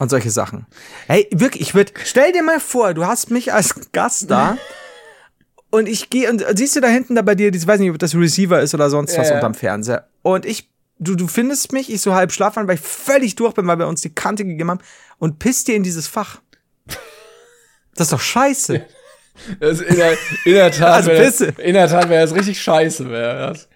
Und 0.00 0.10
solche 0.10 0.30
Sachen. 0.30 0.66
Hey, 1.06 1.28
wirklich, 1.30 1.62
ich 1.62 1.74
würde, 1.74 1.92
stell 2.04 2.32
dir 2.32 2.42
mal 2.42 2.58
vor, 2.58 2.94
du 2.94 3.06
hast 3.06 3.30
mich 3.30 3.52
als 3.52 3.92
Gast 3.92 4.30
da 4.30 4.58
und 5.74 5.88
ich 5.88 6.08
gehe 6.10 6.30
und 6.30 6.44
siehst 6.56 6.76
du 6.76 6.80
da 6.80 6.88
hinten 6.88 7.14
da 7.14 7.22
bei 7.22 7.34
dir, 7.34 7.52
ich 7.52 7.66
weiß 7.66 7.80
nicht, 7.80 7.90
ob 7.90 7.98
das 7.98 8.14
Receiver 8.14 8.60
ist 8.60 8.74
oder 8.74 8.90
sonst 8.90 9.16
was 9.18 9.26
Ja, 9.26 9.32
ja. 9.32 9.34
unterm 9.38 9.54
Fernseher. 9.54 10.06
Und 10.22 10.46
ich, 10.46 10.68
du, 10.98 11.14
du 11.16 11.26
findest 11.26 11.72
mich, 11.72 11.92
ich 11.92 12.00
so 12.00 12.14
halb 12.14 12.32
schlafen, 12.32 12.66
weil 12.68 12.76
ich 12.76 12.80
völlig 12.80 13.34
durch 13.36 13.54
bin, 13.54 13.66
weil 13.66 13.78
wir 13.78 13.88
uns 13.88 14.00
die 14.00 14.14
Kante 14.14 14.44
gegeben 14.44 14.70
haben 14.70 14.80
und 15.18 15.38
pisst 15.38 15.66
dir 15.68 15.74
in 15.74 15.82
dieses 15.82 16.06
Fach. 16.06 16.40
Das 17.96 18.06
ist 18.06 18.12
doch 18.12 18.20
scheiße. 18.20 18.84
Das 19.58 19.80
ist 19.80 19.90
in, 19.90 19.96
der, 19.96 20.12
in 20.44 20.52
der 20.54 20.70
Tat, 20.70 20.94
Also 20.94 21.10
wär 21.10 21.22
das, 21.24 21.38
Pisse. 21.38 21.54
in 21.58 21.74
der 21.74 21.88
Tat 21.88 22.08
wäre 22.08 22.22
das 22.24 22.34
richtig 22.36 22.60
scheiße, 22.62 23.10
wäre 23.10 23.48
das. 23.48 23.68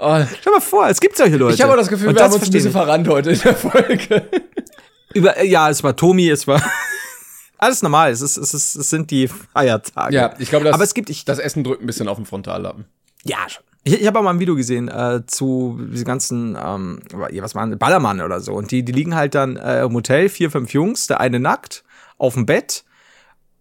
Oh, 0.00 0.18
Stell 0.40 0.52
mal 0.52 0.60
vor, 0.60 0.88
es 0.88 1.00
gibt 1.00 1.16
solche 1.16 1.36
Leute. 1.36 1.54
ich 1.54 1.60
habe 1.62 1.76
das 1.76 1.88
Gefühl, 1.88 2.08
Und 2.08 2.14
wir 2.16 2.22
haben 2.24 2.32
uns 2.32 2.44
ein 2.44 2.50
bisschen 2.50 2.72
verrannt 2.72 3.06
heute 3.08 3.32
in 3.32 3.38
der 3.40 3.54
Folge. 3.54 4.28
Über, 5.12 5.42
ja, 5.42 5.68
es 5.68 5.82
war 5.82 5.94
Tomi, 5.96 6.30
es 6.30 6.46
war 6.46 6.62
alles 7.58 7.82
normal. 7.82 8.10
Es, 8.10 8.20
ist, 8.20 8.36
es, 8.36 8.54
ist, 8.54 8.74
es 8.76 8.90
sind 8.90 9.10
die 9.10 9.28
Feiertage. 9.28 10.14
Ja, 10.14 10.34
ich 10.38 10.48
glaube, 10.48 10.64
das, 10.66 10.74
Aber 10.74 10.84
es 10.84 10.94
gibt, 10.94 11.10
ich, 11.10 11.24
das 11.24 11.38
Essen 11.38 11.64
drückt 11.64 11.82
ein 11.82 11.86
bisschen 11.86 12.08
auf 12.08 12.16
den 12.16 12.26
Frontallappen. 12.26 12.84
Ja, 13.24 13.38
schon. 13.48 13.62
Ich, 13.84 14.00
ich 14.00 14.06
habe 14.06 14.18
auch 14.18 14.22
mal 14.22 14.30
ein 14.30 14.40
Video 14.40 14.54
gesehen 14.56 14.88
äh, 14.88 15.22
zu 15.26 15.78
diesen 15.92 16.04
ganzen, 16.04 16.56
ähm, 16.62 17.00
was 17.12 17.54
waren, 17.54 17.78
Ballermann 17.78 18.20
oder 18.20 18.40
so. 18.40 18.52
Und 18.54 18.70
die, 18.70 18.84
die 18.84 18.92
liegen 18.92 19.14
halt 19.14 19.34
dann 19.34 19.56
äh, 19.56 19.82
im 19.82 19.94
Hotel, 19.94 20.28
vier, 20.28 20.50
fünf 20.50 20.72
Jungs, 20.72 21.06
der 21.06 21.20
eine 21.20 21.40
nackt, 21.40 21.84
auf 22.18 22.34
dem 22.34 22.44
Bett. 22.46 22.84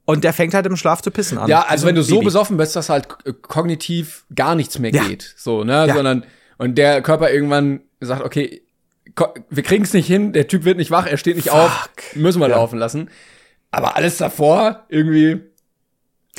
Und 0.05 0.23
der 0.23 0.31
fängt 0.33 0.53
halt 0.53 0.65
im 0.65 0.77
Schlaf 0.77 1.01
zu 1.01 1.11
pissen 1.11 1.37
an. 1.37 1.49
Ja, 1.49 1.65
also 1.67 1.85
ein 1.85 1.89
wenn 1.89 1.95
du 1.95 2.03
so 2.03 2.15
Baby. 2.15 2.25
besoffen 2.25 2.57
bist, 2.57 2.75
dass 2.75 2.89
halt 2.89 3.09
k- 3.09 3.33
kognitiv 3.33 4.25
gar 4.33 4.55
nichts 4.55 4.79
mehr 4.79 4.91
Ja. 4.93 5.03
geht, 5.07 5.33
so, 5.37 5.63
ne, 5.63 5.85
Ja. 5.87 5.93
sondern 5.93 6.23
und 6.57 6.77
der 6.77 7.01
Körper 7.01 7.29
irgendwann 7.31 7.81
sagt, 7.99 8.23
okay, 8.23 8.61
wir 9.49 9.63
kriegen 9.63 9.83
es 9.83 9.93
nicht 9.93 10.07
hin, 10.07 10.31
der 10.33 10.47
Typ 10.47 10.63
wird 10.63 10.77
nicht 10.77 10.91
wach, 10.91 11.07
er 11.07 11.17
steht 11.17 11.35
nicht 11.35 11.49
auf, 11.51 11.89
müssen 12.15 12.39
wir 12.39 12.47
Ja. 12.49 12.55
laufen 12.55 12.79
lassen. 12.79 13.09
Aber 13.71 13.95
alles 13.95 14.17
davor 14.17 14.85
irgendwie 14.89 15.41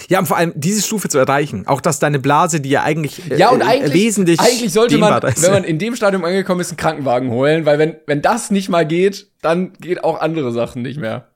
Ja, 0.08 0.18
und 0.18 0.26
vor 0.26 0.36
allem 0.36 0.52
diese 0.54 0.82
Stufe 0.82 1.08
zu 1.08 1.18
erreichen. 1.18 1.66
Auch, 1.66 1.80
dass 1.80 1.98
deine 1.98 2.18
Blase, 2.18 2.60
die 2.60 2.70
ja 2.70 2.82
eigentlich, 2.82 3.30
äh, 3.30 3.36
Ja, 3.36 3.50
und 3.50 3.60
äh, 3.60 3.64
eigentlich, 3.64 3.92
wesentlich 3.94 4.40
eigentlich 4.40 4.72
sollte 4.72 4.96
man, 4.98 5.22
ist. 5.22 5.42
wenn 5.42 5.52
man 5.52 5.64
in 5.64 5.78
dem 5.78 5.96
Stadium 5.96 6.24
angekommen 6.24 6.60
ist, 6.60 6.70
einen 6.70 6.76
Krankenwagen 6.76 7.30
holen, 7.30 7.66
weil 7.66 7.78
wenn, 7.78 7.96
wenn 8.06 8.22
das 8.22 8.50
nicht 8.50 8.68
mal 8.68 8.86
geht, 8.86 9.28
dann 9.42 9.72
geht 9.74 10.04
auch 10.04 10.20
andere 10.20 10.52
Sachen 10.52 10.82
nicht 10.82 10.98
mehr. 10.98 11.28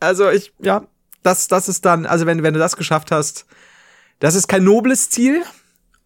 Also 0.00 0.30
ich, 0.30 0.52
ja, 0.60 0.86
das, 1.22 1.48
das 1.48 1.68
ist 1.68 1.84
dann, 1.84 2.06
also 2.06 2.26
wenn, 2.26 2.42
wenn 2.42 2.54
du 2.54 2.60
das 2.60 2.76
geschafft 2.76 3.10
hast, 3.10 3.46
das 4.20 4.34
ist 4.34 4.48
kein 4.48 4.64
nobles 4.64 5.10
Ziel. 5.10 5.42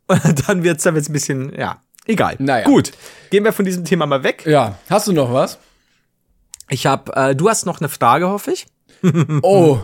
Und 0.06 0.20
dann 0.48 0.64
wird's 0.64 0.82
dann 0.82 0.94
wird's 0.94 1.08
ein 1.08 1.12
bisschen, 1.12 1.54
ja, 1.58 1.80
egal. 2.06 2.36
Naja. 2.38 2.64
Gut, 2.64 2.92
gehen 3.30 3.44
wir 3.44 3.52
von 3.52 3.64
diesem 3.64 3.84
Thema 3.84 4.06
mal 4.06 4.22
weg. 4.24 4.44
Ja, 4.46 4.78
hast 4.88 5.08
du 5.08 5.12
noch 5.12 5.32
was? 5.32 5.58
Ich 6.72 6.86
habe, 6.86 7.14
äh, 7.14 7.36
du 7.36 7.50
hast 7.50 7.66
noch 7.66 7.80
eine 7.80 7.88
Frage, 7.90 8.28
hoffe 8.28 8.52
ich. 8.52 8.66
Oh, 9.42 9.80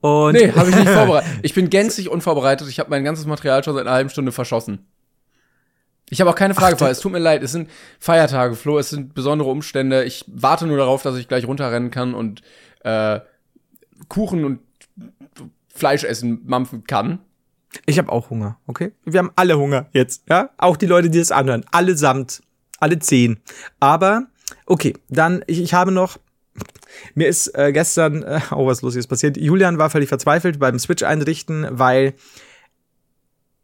Und 0.00 0.34
nee, 0.34 0.52
habe 0.52 0.70
ich 0.70 0.76
nicht 0.76 0.88
vorbereitet. 0.90 1.30
Ich 1.42 1.54
bin 1.54 1.70
gänzlich 1.70 2.08
unvorbereitet. 2.08 2.68
Ich 2.68 2.78
habe 2.78 2.90
mein 2.90 3.04
ganzes 3.04 3.26
Material 3.26 3.64
schon 3.64 3.74
seit 3.74 3.86
einer 3.86 3.96
halben 3.96 4.10
Stunde 4.10 4.32
verschossen. 4.32 4.86
Ich 6.10 6.20
habe 6.20 6.30
auch 6.30 6.34
keine 6.36 6.54
Frage 6.54 6.76
vor. 6.76 6.88
Es 6.88 7.00
tut 7.00 7.10
mir 7.10 7.18
leid. 7.18 7.42
Es 7.42 7.52
sind 7.52 7.68
Feiertage, 7.98 8.54
Flo. 8.54 8.78
Es 8.78 8.90
sind 8.90 9.14
besondere 9.14 9.48
Umstände. 9.48 10.04
Ich 10.04 10.24
warte 10.28 10.66
nur 10.66 10.76
darauf, 10.76 11.02
dass 11.02 11.16
ich 11.16 11.26
gleich 11.26 11.48
runterrennen 11.48 11.90
kann 11.90 12.14
und 12.14 12.42
äh, 12.84 13.20
Kuchen 14.08 14.44
und 14.44 14.60
Fleisch 15.74 16.04
essen 16.04 16.42
mampfen 16.44 16.84
kann. 16.84 17.18
Ich 17.86 17.98
habe 17.98 18.12
auch 18.12 18.30
Hunger, 18.30 18.58
okay? 18.68 18.92
Wir 19.04 19.18
haben 19.18 19.32
alle 19.34 19.58
Hunger 19.58 19.86
jetzt, 19.92 20.24
ja? 20.28 20.50
Auch 20.58 20.76
die 20.76 20.86
Leute, 20.86 21.10
die 21.10 21.18
das 21.18 21.32
anhören. 21.32 21.64
Allesamt. 21.72 22.42
Alle 22.78 22.98
zehn. 22.98 23.40
Aber, 23.80 24.26
okay, 24.66 24.94
dann, 25.08 25.44
ich, 25.46 25.60
ich 25.60 25.74
habe 25.74 25.92
noch. 25.92 26.18
Mir 27.14 27.26
ist 27.26 27.48
äh, 27.58 27.72
gestern 27.72 28.22
äh, 28.22 28.40
auch 28.50 28.66
was 28.66 28.82
Lustiges 28.82 29.06
passiert. 29.06 29.36
Julian 29.36 29.78
war 29.78 29.90
völlig 29.90 30.08
verzweifelt 30.08 30.58
beim 30.58 30.78
Switch 30.78 31.02
einrichten, 31.02 31.66
weil 31.70 32.14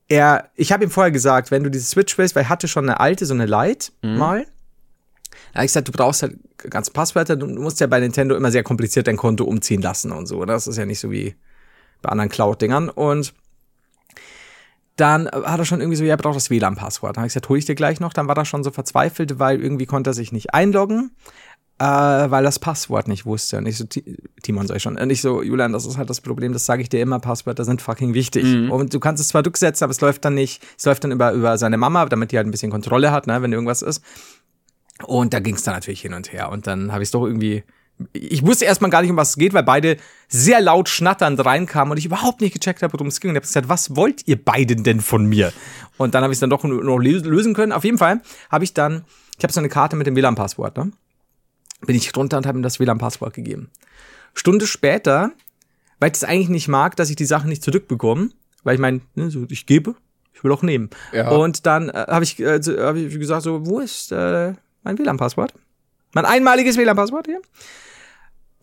er, 0.08 0.50
ich 0.56 0.72
habe 0.72 0.82
ihm 0.82 0.90
vorher 0.90 1.12
gesagt, 1.12 1.52
wenn 1.52 1.62
du 1.62 1.70
diese 1.70 1.86
Switch 1.86 2.18
willst, 2.18 2.34
weil 2.34 2.44
er 2.44 2.48
hatte 2.48 2.66
schon 2.66 2.88
eine 2.88 2.98
alte, 2.98 3.26
so 3.26 3.34
eine 3.34 3.46
Lite 3.46 3.92
mal. 4.02 4.44
Da 5.52 5.58
habe 5.58 5.66
ich 5.66 5.70
gesagt, 5.70 5.88
du 5.88 5.92
brauchst 5.92 6.22
halt 6.22 6.36
ganz 6.68 6.90
Passwörter, 6.90 7.36
du 7.36 7.46
musst 7.46 7.78
ja 7.80 7.86
bei 7.86 8.00
Nintendo 8.00 8.34
immer 8.34 8.50
sehr 8.50 8.64
kompliziert 8.64 9.06
dein 9.06 9.16
Konto 9.16 9.44
umziehen 9.44 9.82
lassen 9.82 10.10
und 10.10 10.26
so. 10.26 10.44
Das 10.44 10.66
ist 10.66 10.76
ja 10.76 10.84
nicht 10.84 10.98
so 10.98 11.12
wie 11.12 11.36
bei 12.02 12.10
anderen 12.10 12.30
Cloud-Dingern. 12.30 12.88
Und 12.88 13.32
dann 15.00 15.26
hat 15.26 15.58
er 15.58 15.64
schon 15.64 15.80
irgendwie 15.80 15.96
so, 15.96 16.04
ja, 16.04 16.16
braucht 16.16 16.36
das 16.36 16.50
WLAN-Passwort. 16.50 17.16
Dann 17.16 17.22
habe 17.22 17.26
ich 17.28 17.32
gesagt, 17.32 17.48
hol 17.48 17.58
ich 17.58 17.64
dir 17.64 17.74
gleich 17.74 18.00
noch. 18.00 18.12
Dann 18.12 18.28
war 18.28 18.36
er 18.36 18.44
schon 18.44 18.62
so 18.62 18.70
verzweifelt, 18.70 19.38
weil 19.38 19.60
irgendwie 19.62 19.86
konnte 19.86 20.10
er 20.10 20.14
sich 20.14 20.30
nicht 20.32 20.54
einloggen, 20.54 21.10
äh, 21.78 21.84
weil 21.84 22.44
das 22.44 22.58
Passwort 22.58 23.08
nicht 23.08 23.24
wusste. 23.26 23.58
Und 23.58 23.66
ich 23.66 23.78
so, 23.78 23.84
Ti- 23.84 24.16
Timon 24.42 24.66
sag 24.66 24.76
ich 24.76 24.82
schon. 24.82 24.98
Und 24.98 25.10
ich 25.10 25.22
so, 25.22 25.42
Julian, 25.42 25.72
das 25.72 25.86
ist 25.86 25.96
halt 25.96 26.10
das 26.10 26.20
Problem, 26.20 26.52
das 26.52 26.66
sage 26.66 26.82
ich 26.82 26.88
dir 26.88 27.00
immer, 27.00 27.18
Passwörter 27.18 27.64
sind 27.64 27.80
fucking 27.82 28.14
wichtig. 28.14 28.44
Und 28.70 28.92
du 28.92 29.00
kannst 29.00 29.20
es 29.20 29.28
zwar 29.28 29.44
rücksetzen, 29.44 29.84
aber 29.84 29.90
es 29.92 30.00
läuft 30.00 30.24
dann 30.24 30.34
nicht, 30.34 30.62
es 30.78 30.84
läuft 30.84 31.02
dann 31.04 31.12
über, 31.12 31.32
über 31.32 31.56
seine 31.58 31.76
Mama, 31.78 32.04
damit 32.06 32.32
die 32.32 32.36
halt 32.36 32.46
ein 32.46 32.50
bisschen 32.50 32.70
Kontrolle 32.70 33.10
hat, 33.12 33.26
ne, 33.26 33.40
wenn 33.42 33.52
irgendwas 33.52 33.82
ist. 33.82 34.02
Und 35.06 35.32
da 35.32 35.40
ging 35.40 35.54
es 35.54 35.62
dann 35.62 35.74
natürlich 35.74 36.02
hin 36.02 36.12
und 36.12 36.32
her. 36.32 36.50
Und 36.50 36.66
dann 36.66 36.92
habe 36.92 37.02
ich 37.02 37.06
es 37.06 37.10
doch 37.12 37.24
irgendwie. 37.26 37.64
Ich 38.12 38.44
wusste 38.46 38.64
erstmal 38.64 38.90
gar 38.90 39.02
nicht, 39.02 39.10
um 39.10 39.16
was 39.16 39.30
es 39.30 39.36
geht, 39.36 39.52
weil 39.52 39.62
beide 39.62 39.96
sehr 40.28 40.60
laut 40.60 40.88
schnatternd 40.88 41.44
reinkamen 41.44 41.92
und 41.92 41.98
ich 41.98 42.06
überhaupt 42.06 42.40
nicht 42.40 42.52
gecheckt 42.54 42.82
habe, 42.82 42.92
worum 42.94 43.08
es 43.08 43.20
ging. 43.20 43.30
Und 43.30 43.34
ich 43.36 43.40
habe 43.40 43.46
gesagt, 43.46 43.68
was 43.68 43.96
wollt 43.96 44.26
ihr 44.26 44.42
beiden 44.42 44.84
denn 44.84 45.00
von 45.00 45.26
mir? 45.26 45.52
Und 45.98 46.14
dann 46.14 46.22
habe 46.22 46.32
ich 46.32 46.36
es 46.36 46.40
dann 46.40 46.50
doch 46.50 46.64
noch 46.64 46.98
lös- 46.98 47.24
lösen 47.24 47.52
können. 47.54 47.72
Auf 47.72 47.84
jeden 47.84 47.98
Fall 47.98 48.20
habe 48.50 48.64
ich 48.64 48.72
dann, 48.74 49.04
ich 49.36 49.44
habe 49.44 49.52
so 49.52 49.60
eine 49.60 49.68
Karte 49.68 49.96
mit 49.96 50.06
dem 50.06 50.16
WLAN-Passwort, 50.16 50.76
ne? 50.76 50.92
Bin 51.86 51.96
ich 51.96 52.14
runter 52.16 52.36
und 52.36 52.46
habe 52.46 52.58
ihm 52.58 52.62
das 52.62 52.78
WLAN-Passwort 52.80 53.34
gegeben. 53.34 53.70
Stunde 54.34 54.66
später, 54.66 55.32
weil 55.98 56.08
ich 56.08 56.12
das 56.12 56.24
eigentlich 56.24 56.48
nicht 56.50 56.68
mag, 56.68 56.96
dass 56.96 57.10
ich 57.10 57.16
die 57.16 57.24
Sachen 57.24 57.48
nicht 57.48 57.62
zurückbekomme, 57.64 58.30
weil 58.64 58.74
ich 58.74 58.80
meine, 58.80 59.00
ne, 59.14 59.30
so, 59.30 59.44
ich 59.48 59.66
gebe, 59.66 59.94
ich 60.34 60.44
will 60.44 60.52
auch 60.52 60.62
nehmen. 60.62 60.90
Ja. 61.12 61.30
Und 61.30 61.66
dann 61.66 61.88
äh, 61.88 62.06
habe 62.08 62.24
ich, 62.24 62.38
äh, 62.38 62.60
hab 62.60 62.96
ich 62.96 63.18
gesagt, 63.18 63.42
so, 63.42 63.66
wo 63.66 63.80
ist 63.80 64.12
äh, 64.12 64.52
mein 64.82 64.98
WLAN-Passwort? 64.98 65.54
Mein 66.12 66.24
einmaliges 66.24 66.76
WLAN-Passwort 66.76 67.26
hier? 67.26 67.40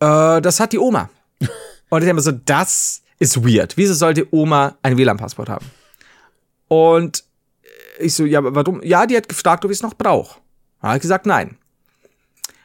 Äh, 0.00 0.40
das 0.40 0.60
hat 0.60 0.72
die 0.72 0.78
Oma. 0.78 1.10
Und 1.90 2.02
ich 2.02 2.08
habe 2.08 2.14
mir 2.14 2.22
so, 2.22 2.32
das 2.32 3.02
ist 3.18 3.44
weird. 3.44 3.76
Wieso 3.76 3.94
sollte 3.94 4.26
Oma 4.30 4.76
ein 4.82 4.96
WLAN-Passwort 4.96 5.48
haben? 5.48 5.66
Und 6.68 7.24
ich 7.98 8.14
so, 8.14 8.24
ja, 8.24 8.40
warum? 8.42 8.82
Ja, 8.82 9.06
die 9.06 9.16
hat 9.16 9.28
gefragt, 9.28 9.64
ob 9.64 9.70
ich 9.70 9.78
es 9.78 9.82
noch 9.82 9.94
brauche. 9.94 10.38
Habe 10.82 10.96
ich 10.96 11.02
gesagt, 11.02 11.26
nein. 11.26 11.56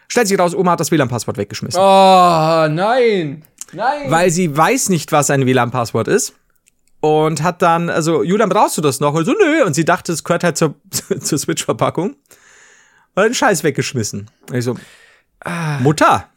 Stellt 0.08 0.28
sich 0.28 0.38
raus, 0.38 0.54
Oma 0.54 0.72
hat 0.72 0.80
das 0.80 0.92
WLAN-Passwort 0.92 1.38
weggeschmissen. 1.38 1.80
Oh, 1.80 2.68
nein. 2.70 3.44
Nein. 3.72 4.12
Weil 4.12 4.30
sie 4.30 4.56
weiß 4.56 4.90
nicht, 4.90 5.12
was 5.12 5.30
ein 5.32 5.46
WLAN-Passwort 5.46 6.08
ist. 6.08 6.34
Und 7.00 7.44
hat 7.44 7.62
dann, 7.62 7.90
also, 7.90 8.24
Julian, 8.24 8.50
brauchst 8.50 8.78
du 8.78 8.82
das 8.82 9.00
noch? 9.00 9.14
Und 9.14 9.26
so, 9.26 9.34
nö. 9.34 9.66
Und 9.66 9.74
sie 9.74 9.84
dachte, 9.84 10.14
es 10.14 10.24
gehört 10.24 10.44
halt 10.44 10.58
zur, 10.58 10.76
zur 11.20 11.38
Switch-Verpackung. 11.38 12.12
Und 12.12 13.22
hat 13.22 13.26
den 13.26 13.34
Scheiß 13.34 13.64
weggeschmissen. 13.64 14.30
Und 14.50 14.56
ich 14.56 14.64
so, 14.64 14.76
Mutter, 15.80 16.30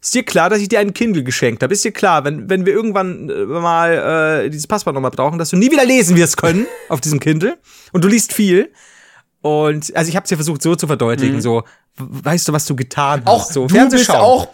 ist 0.00 0.14
dir 0.14 0.22
klar, 0.22 0.48
dass 0.50 0.60
ich 0.60 0.68
dir 0.68 0.78
einen 0.80 0.94
Kindle 0.94 1.22
geschenkt 1.22 1.62
habe? 1.62 1.72
Ist 1.74 1.84
dir 1.84 1.92
klar, 1.92 2.24
wenn, 2.24 2.48
wenn 2.48 2.64
wir 2.66 2.72
irgendwann 2.72 3.28
äh, 3.28 3.44
mal 3.44 4.42
äh, 4.44 4.50
dieses 4.50 4.66
Passwort 4.66 4.94
nochmal 4.94 5.10
brauchen, 5.10 5.38
dass 5.38 5.50
du 5.50 5.56
nie 5.56 5.70
wieder 5.70 5.84
lesen 5.84 6.16
wirst 6.16 6.36
können 6.36 6.66
auf 6.88 7.00
diesem 7.00 7.20
Kindle 7.20 7.58
und 7.92 8.02
du 8.04 8.08
liest 8.08 8.32
viel. 8.32 8.72
Und 9.42 9.94
also 9.96 10.08
ich 10.08 10.16
habe 10.16 10.24
es 10.24 10.30
ja 10.30 10.36
versucht 10.36 10.62
so 10.62 10.74
zu 10.74 10.86
verdeutlichen, 10.86 11.40
so, 11.40 11.62
w- 11.96 12.04
weißt 12.24 12.48
du, 12.48 12.52
was 12.52 12.66
du 12.66 12.76
getan 12.76 13.22
auch 13.26 13.40
hast? 13.40 13.52
So, 13.54 13.66
du 13.66 13.74
bist 13.96 14.10
auch 14.20 14.48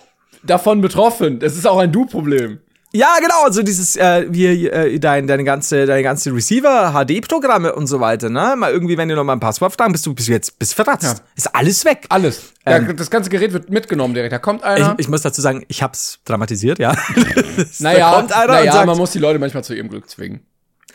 davon 0.44 0.80
betroffen. 0.80 1.38
Das 1.40 1.56
ist 1.56 1.66
auch 1.66 1.78
ein 1.78 1.90
Du-Problem. 1.90 2.60
Ja, 2.96 3.18
genau, 3.20 3.50
so 3.50 3.62
dieses, 3.62 3.96
äh, 3.96 4.26
wie, 4.30 4.68
äh, 4.68 4.98
dein, 4.98 5.26
deine 5.26 5.44
ganze, 5.44 5.84
deine 5.84 6.02
ganze 6.02 6.34
Receiver, 6.34 6.92
HD-Programme 6.92 7.74
und 7.74 7.88
so 7.88 8.00
weiter, 8.00 8.30
ne? 8.30 8.54
Mal 8.56 8.72
irgendwie, 8.72 8.96
wenn 8.96 9.10
du 9.10 9.14
noch 9.14 9.24
mal 9.24 9.34
ein 9.34 9.40
Passwort 9.40 9.74
fragen, 9.74 9.92
bist 9.92 10.06
du, 10.06 10.14
bist 10.14 10.28
du 10.28 10.32
jetzt, 10.32 10.58
bist 10.58 10.72
verratzt. 10.72 11.22
Ist 11.34 11.54
alles 11.54 11.84
weg. 11.84 12.06
Alles. 12.08 12.54
ja, 12.66 12.78
das 12.80 13.10
ganze 13.10 13.28
Gerät 13.28 13.52
wird 13.52 13.68
mitgenommen 13.68 14.14
direkt. 14.14 14.32
Da 14.32 14.38
kommt 14.38 14.62
Ähm. 14.64 14.76
Ich, 14.76 14.84
einer. 14.84 14.94
ich 14.96 15.08
muss 15.08 15.20
dazu 15.20 15.42
sagen, 15.42 15.66
ich 15.68 15.82
hab's 15.82 16.20
dramatisiert, 16.24 16.78
ja. 16.78 16.96
naja, 17.80 18.10
da 18.10 18.16
kommt 18.16 18.32
einer 18.32 18.52
naja 18.54 18.72
sagt, 18.72 18.86
man 18.86 18.96
muss 18.96 19.10
die 19.10 19.18
Leute 19.18 19.38
manchmal 19.38 19.62
zu 19.62 19.74
ihrem 19.74 19.90
Glück 19.90 20.08
zwingen. 20.08 20.40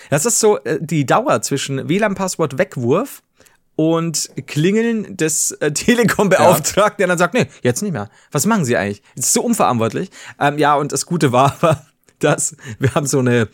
das 0.10 0.26
ist 0.26 0.40
so 0.40 0.58
äh, 0.64 0.80
die 0.82 1.06
Dauer 1.06 1.44
zwischen 1.44 1.88
WLAN-Passwort 1.88 2.58
Wegwurf 2.58 3.22
und 3.76 4.30
Klingeln 4.48 5.18
des 5.18 5.52
äh, 5.52 5.72
Telekom-Beauftragten, 5.72 6.98
der 6.98 7.08
dann 7.08 7.18
sagt, 7.18 7.36
nee, 7.36 7.48
jetzt 7.62 7.82
nicht 7.84 7.94
mehr. 7.94 8.10
Was 8.32 8.48
machen 8.48 8.66
Sie 8.66 8.76
eigentlich? 8.76 9.02
Das 9.16 9.28
ist 9.28 9.34
so 9.34 9.42
unverantwortlich. 9.44 10.10
Ähm, 10.40 10.58
ja, 10.58 10.76
und 10.76 10.92
das 10.92 11.06
Gute 11.06 11.32
war 11.32 11.58
aber, 11.62 11.86
dass 12.24 12.56
wir 12.80 12.94
haben 12.96 13.08
so 13.08 13.20
eine 13.20 13.48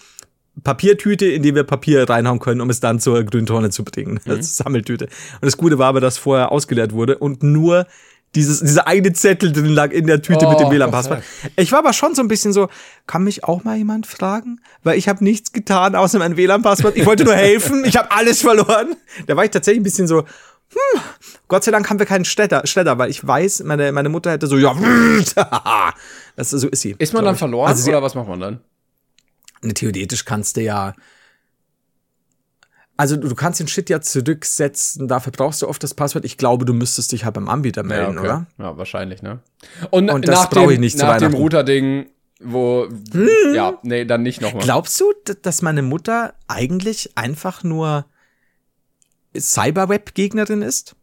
Papiertüte, 0.64 1.26
in 1.26 1.44
die 1.44 1.54
wir 1.54 1.64
Papier 1.64 2.10
reinhauen 2.10 2.40
können, 2.40 2.62
um 2.62 2.70
es 2.70 2.80
dann 2.80 3.00
zur 3.00 3.24
grünen 3.24 3.46
Tonne 3.46 3.70
zu 3.70 3.84
bringen. 3.84 4.20
Das 4.26 4.40
ist 4.40 4.58
Sammeltüte. 4.58 5.06
Und 5.06 5.46
das 5.46 5.58
Gute 5.58 5.78
war 5.78 5.88
aber, 5.88 6.02
dass 6.02 6.18
vorher 6.18 6.52
ausgeleert 6.52 6.94
wurde 6.94 7.18
und 7.18 7.44
nur 7.44 7.86
dieses, 8.36 8.60
dieser 8.60 8.88
eine 8.88 9.14
Zettel 9.14 9.52
drin 9.52 9.68
lag 9.68 9.92
in 9.92 10.06
der 10.06 10.22
Tüte 10.22 10.46
Oh, 10.46 10.50
mit 10.50 10.60
dem 10.60 10.66
Gott 10.66 10.74
WLAN-Passwort. 10.74 11.24
Ich 11.56 11.72
war 11.72 11.80
aber 11.80 11.94
schon 11.94 12.14
so 12.14 12.22
ein 12.22 12.28
bisschen 12.28 12.54
so, 12.54 12.68
kann 13.08 13.24
mich 13.24 13.44
auch 13.44 13.64
mal 13.64 13.78
jemand 13.78 14.06
fragen? 14.06 14.60
Weil 14.84 14.98
ich 14.98 15.08
habe 15.08 15.24
nichts 15.24 15.54
getan, 15.54 15.96
außer 15.96 16.20
mein 16.20 16.38
WLAN-Passwort. 16.38 16.98
Ich 16.98 17.06
wollte 17.06 17.24
nur 17.24 17.36
helfen, 17.36 17.86
ich 17.86 17.98
habe 17.98 18.12
alles 18.12 18.42
verloren. 18.42 18.96
Da 19.28 19.36
war 19.36 19.46
ich 19.46 19.52
tatsächlich 19.52 19.82
ein 19.82 19.84
bisschen 19.84 20.08
so, 20.08 20.24
hm, 20.78 21.02
Gott 21.48 21.64
sei 21.64 21.72
Dank 21.72 21.90
haben 21.90 22.00
wir 22.00 22.06
keinen 22.06 22.26
Städter, 22.26 22.66
Städter 22.66 22.98
weil 22.98 23.10
ich 23.10 23.26
weiß, 23.26 23.64
meine, 23.64 23.92
meine 23.92 24.10
Mutter 24.10 24.32
hätte 24.32 24.48
so, 24.48 24.58
ja, 24.58 24.76
das, 26.36 26.50
so 26.50 26.68
ist 26.68 26.82
sie. 26.82 26.96
Ist 26.98 27.14
man 27.14 27.24
dann 27.26 27.36
ich. 27.36 27.40
verloren 27.40 27.70
Also 27.70 27.90
oder 27.90 28.02
was 28.02 28.16
macht 28.16 28.28
man 28.28 28.40
dann? 28.40 28.60
Ne, 29.62 29.74
theoretisch 29.74 30.26
kannst 30.26 30.58
du 30.58 30.62
ja. 30.62 30.94
Also 33.00 33.16
du 33.16 33.36
kannst 33.36 33.60
den 33.60 33.68
Shit 33.68 33.92
ja 33.92 34.02
zurücksetzen, 34.02 35.08
dafür 35.08 35.32
brauchst 35.32 35.62
du 35.62 35.68
oft 35.68 35.84
das 35.84 35.94
Passwort. 35.94 36.26
Ich 36.26 36.38
glaube, 36.38 36.66
du 36.66 36.74
müsstest 36.74 37.12
dich 37.12 37.26
halt 37.26 37.36
beim 37.36 37.48
Anbieter 37.48 37.84
melden, 37.84 38.18
oder? 38.18 38.48
Ja, 38.58 38.76
wahrscheinlich, 38.76 39.22
ne? 39.22 39.40
Und, 39.92 40.10
Und 40.10 40.28
das 40.28 40.50
brauche 40.50 40.74
ich 40.74 40.80
nicht 40.80 40.98
zu 40.98 41.06
nach 41.06 41.18
dem. 41.18 41.34
Hm. 41.34 41.40
Router-Ding, 41.40 42.10
wo, 42.40 42.88
ja, 43.54 43.78
nee, 43.84 44.06
dann 44.06 44.24
nicht 44.24 44.42
nochmal. 44.42 44.64
Glaubst 44.64 45.00
du, 45.00 45.14
dass 45.44 45.62
meine 45.62 45.84
Mutter 45.84 46.34
eigentlich 46.48 47.12
einfach 47.16 47.64
nur 47.64 48.06
Cyberweb-Gegnerin 49.40 50.62
ist? 50.62 50.96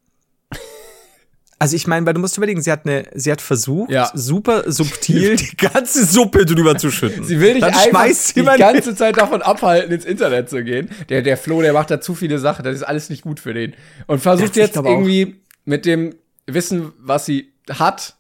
Also 1.59 1.77
ich 1.77 1.87
meine, 1.87 2.05
weil 2.05 2.15
du 2.15 2.21
musst 2.21 2.37
überlegen, 2.37 2.61
sie 2.61 2.71
hat 2.71 2.85
eine, 2.85 3.05
sie 3.15 3.31
hat 3.31 3.41
versucht, 3.41 3.91
Ja. 3.91 4.11
super 4.13 4.71
subtil 4.71 5.37
die 5.37 5.57
ganze 5.57 6.05
Suppe 6.05 6.45
drüber 6.45 6.77
zu 6.77 6.91
schütten. 6.91 7.25
Sie 7.25 7.41
will 7.41 7.55
dich 7.55 7.65
einfach 7.65 8.07
die 8.35 8.43
ganze 8.59 8.95
Zeit 8.95 9.17
davon 9.17 9.41
abhalten, 9.41 9.93
ins 9.93 10.05
Internet 10.05 10.51
zu 10.51 10.63
gehen. 10.65 10.91
Der, 11.09 11.23
der 11.23 11.37
Flo, 11.37 11.63
der 11.63 11.73
macht 11.73 11.91
da 11.91 12.01
zu 12.01 12.15
viele 12.15 12.39
Sachen, 12.39 12.65
das 12.65 12.75
ist 12.75 12.83
alles 12.83 13.09
nicht 13.09 13.23
gut 13.23 13.41
für 13.41 13.55
den. 13.55 13.75
Und 14.07 14.21
versucht 14.21 14.57
jetzt 14.57 14.77
auch. 14.77 14.85
irgendwie 14.85 15.37
mit 15.65 15.87
dem 15.87 16.15
Wissen, 16.47 16.93
was 16.99 17.25
sie 17.25 17.53
hat, 17.71 18.17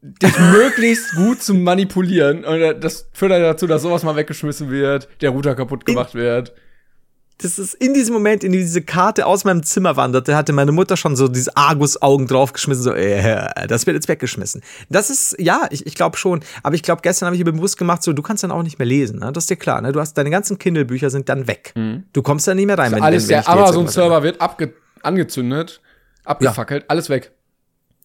dich 0.00 0.38
möglichst 0.52 1.14
gut 1.16 1.42
zu 1.42 1.52
manipulieren. 1.52 2.44
Und 2.44 2.80
das 2.80 3.08
führt 3.12 3.32
dann 3.32 3.42
dazu, 3.42 3.66
dass 3.66 3.82
sowas 3.82 4.02
mal 4.04 4.16
weggeschmissen 4.16 4.70
wird, 4.70 5.08
der 5.20 5.30
Router 5.30 5.56
kaputt 5.56 5.84
gemacht 5.84 6.14
wird. 6.14 6.54
Das 7.38 7.58
ist 7.58 7.74
in 7.74 7.92
diesem 7.92 8.14
Moment, 8.14 8.42
in 8.44 8.52
dem 8.52 8.62
diese 8.62 8.80
Karte 8.80 9.26
aus 9.26 9.44
meinem 9.44 9.62
Zimmer 9.62 9.96
wanderte, 9.96 10.34
hatte 10.34 10.52
meine 10.52 10.72
Mutter 10.72 10.96
schon 10.96 11.16
so 11.16 11.28
diese 11.28 11.54
Argus-Augen 11.56 12.26
draufgeschmissen, 12.26 12.82
so, 12.82 12.92
äh, 12.92 13.66
das 13.68 13.86
wird 13.86 13.94
jetzt 13.94 14.08
weggeschmissen. 14.08 14.62
Das 14.88 15.10
ist, 15.10 15.36
ja, 15.38 15.66
ich, 15.70 15.86
ich 15.86 15.94
glaube 15.94 16.16
schon. 16.16 16.40
Aber 16.62 16.74
ich 16.74 16.82
glaube, 16.82 17.02
gestern 17.02 17.26
habe 17.26 17.36
ich 17.36 17.44
mir 17.44 17.52
bewusst 17.52 17.76
gemacht, 17.76 18.02
so, 18.02 18.14
du 18.14 18.22
kannst 18.22 18.42
dann 18.42 18.50
auch 18.50 18.62
nicht 18.62 18.78
mehr 18.78 18.86
lesen, 18.86 19.18
ne? 19.18 19.32
Das 19.32 19.44
ist 19.44 19.50
dir 19.50 19.56
klar, 19.56 19.82
ne? 19.82 19.92
Du 19.92 20.00
hast, 20.00 20.14
deine 20.14 20.30
ganzen 20.30 20.58
Kindle-Bücher 20.58 21.10
sind 21.10 21.28
dann 21.28 21.46
weg. 21.46 21.74
Du 22.12 22.22
kommst 22.22 22.48
da 22.48 22.54
nicht 22.54 22.66
mehr 22.66 22.78
rein, 22.78 22.92
wenn, 22.92 23.02
alles, 23.02 23.28
wenn, 23.28 23.36
wenn 23.36 23.44
der 23.44 23.48
Amazon-Server 23.52 24.22
wird 24.22 24.40
abge 24.40 24.72
angezündet, 25.02 25.80
abgefackelt, 26.24 26.86
alles 26.88 27.10
weg. 27.10 27.32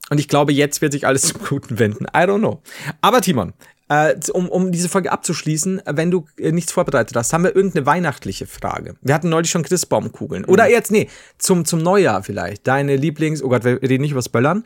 Und 0.10 0.20
ich 0.20 0.28
glaube, 0.28 0.52
jetzt 0.52 0.82
wird 0.82 0.92
sich 0.92 1.08
alles 1.08 1.22
zum 1.34 1.42
Guten 1.42 1.80
wenden. 1.80 2.06
I 2.06 2.26
don't 2.28 2.40
know. 2.40 2.62
Aber 3.00 3.22
Timon, 3.22 3.54
äh, 3.92 4.16
um, 4.32 4.48
um 4.48 4.72
diese 4.72 4.88
Folge 4.88 5.12
abzuschließen, 5.12 5.82
wenn 5.86 6.12
du 6.12 6.26
äh, 6.38 6.52
nichts 6.54 6.72
vorbereitet 6.72 7.16
hast, 7.18 7.34
haben 7.34 7.44
wir 7.44 7.54
irgendeine 7.56 7.86
weihnachtliche 7.86 8.48
Frage. 8.48 8.96
Wir 9.02 9.14
hatten 9.14 9.28
neulich 9.28 9.52
schon 9.52 9.64
Christbaumkugeln. 9.64 10.46
Oder 10.46 10.70
jetzt, 10.70 10.92
nee, 10.92 11.10
zum, 11.38 11.66
zum 11.66 11.80
Neujahr 11.84 12.24
vielleicht. 12.24 12.66
Deine 12.68 12.96
Lieblings-, 12.96 13.44
oh 13.44 13.50
Gott, 13.50 13.66
wir 13.66 13.82
reden 13.82 14.02
nicht 14.02 14.12
über 14.12 14.20
das 14.20 14.30
Böllern. 14.30 14.64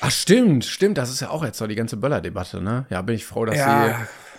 Ach, 0.00 0.10
stimmt, 0.10 0.64
stimmt. 0.64 0.96
Das 0.96 1.10
ist 1.10 1.20
ja 1.20 1.28
auch 1.30 1.44
jetzt 1.44 1.58
so 1.58 1.66
die 1.66 1.74
ganze 1.74 1.96
Böller-Debatte, 1.96 2.62
ne? 2.62 2.86
Ja, 2.88 3.02
bin 3.02 3.14
ich 3.16 3.26
froh, 3.26 3.44
dass 3.44 3.56
Ja. 3.58 3.88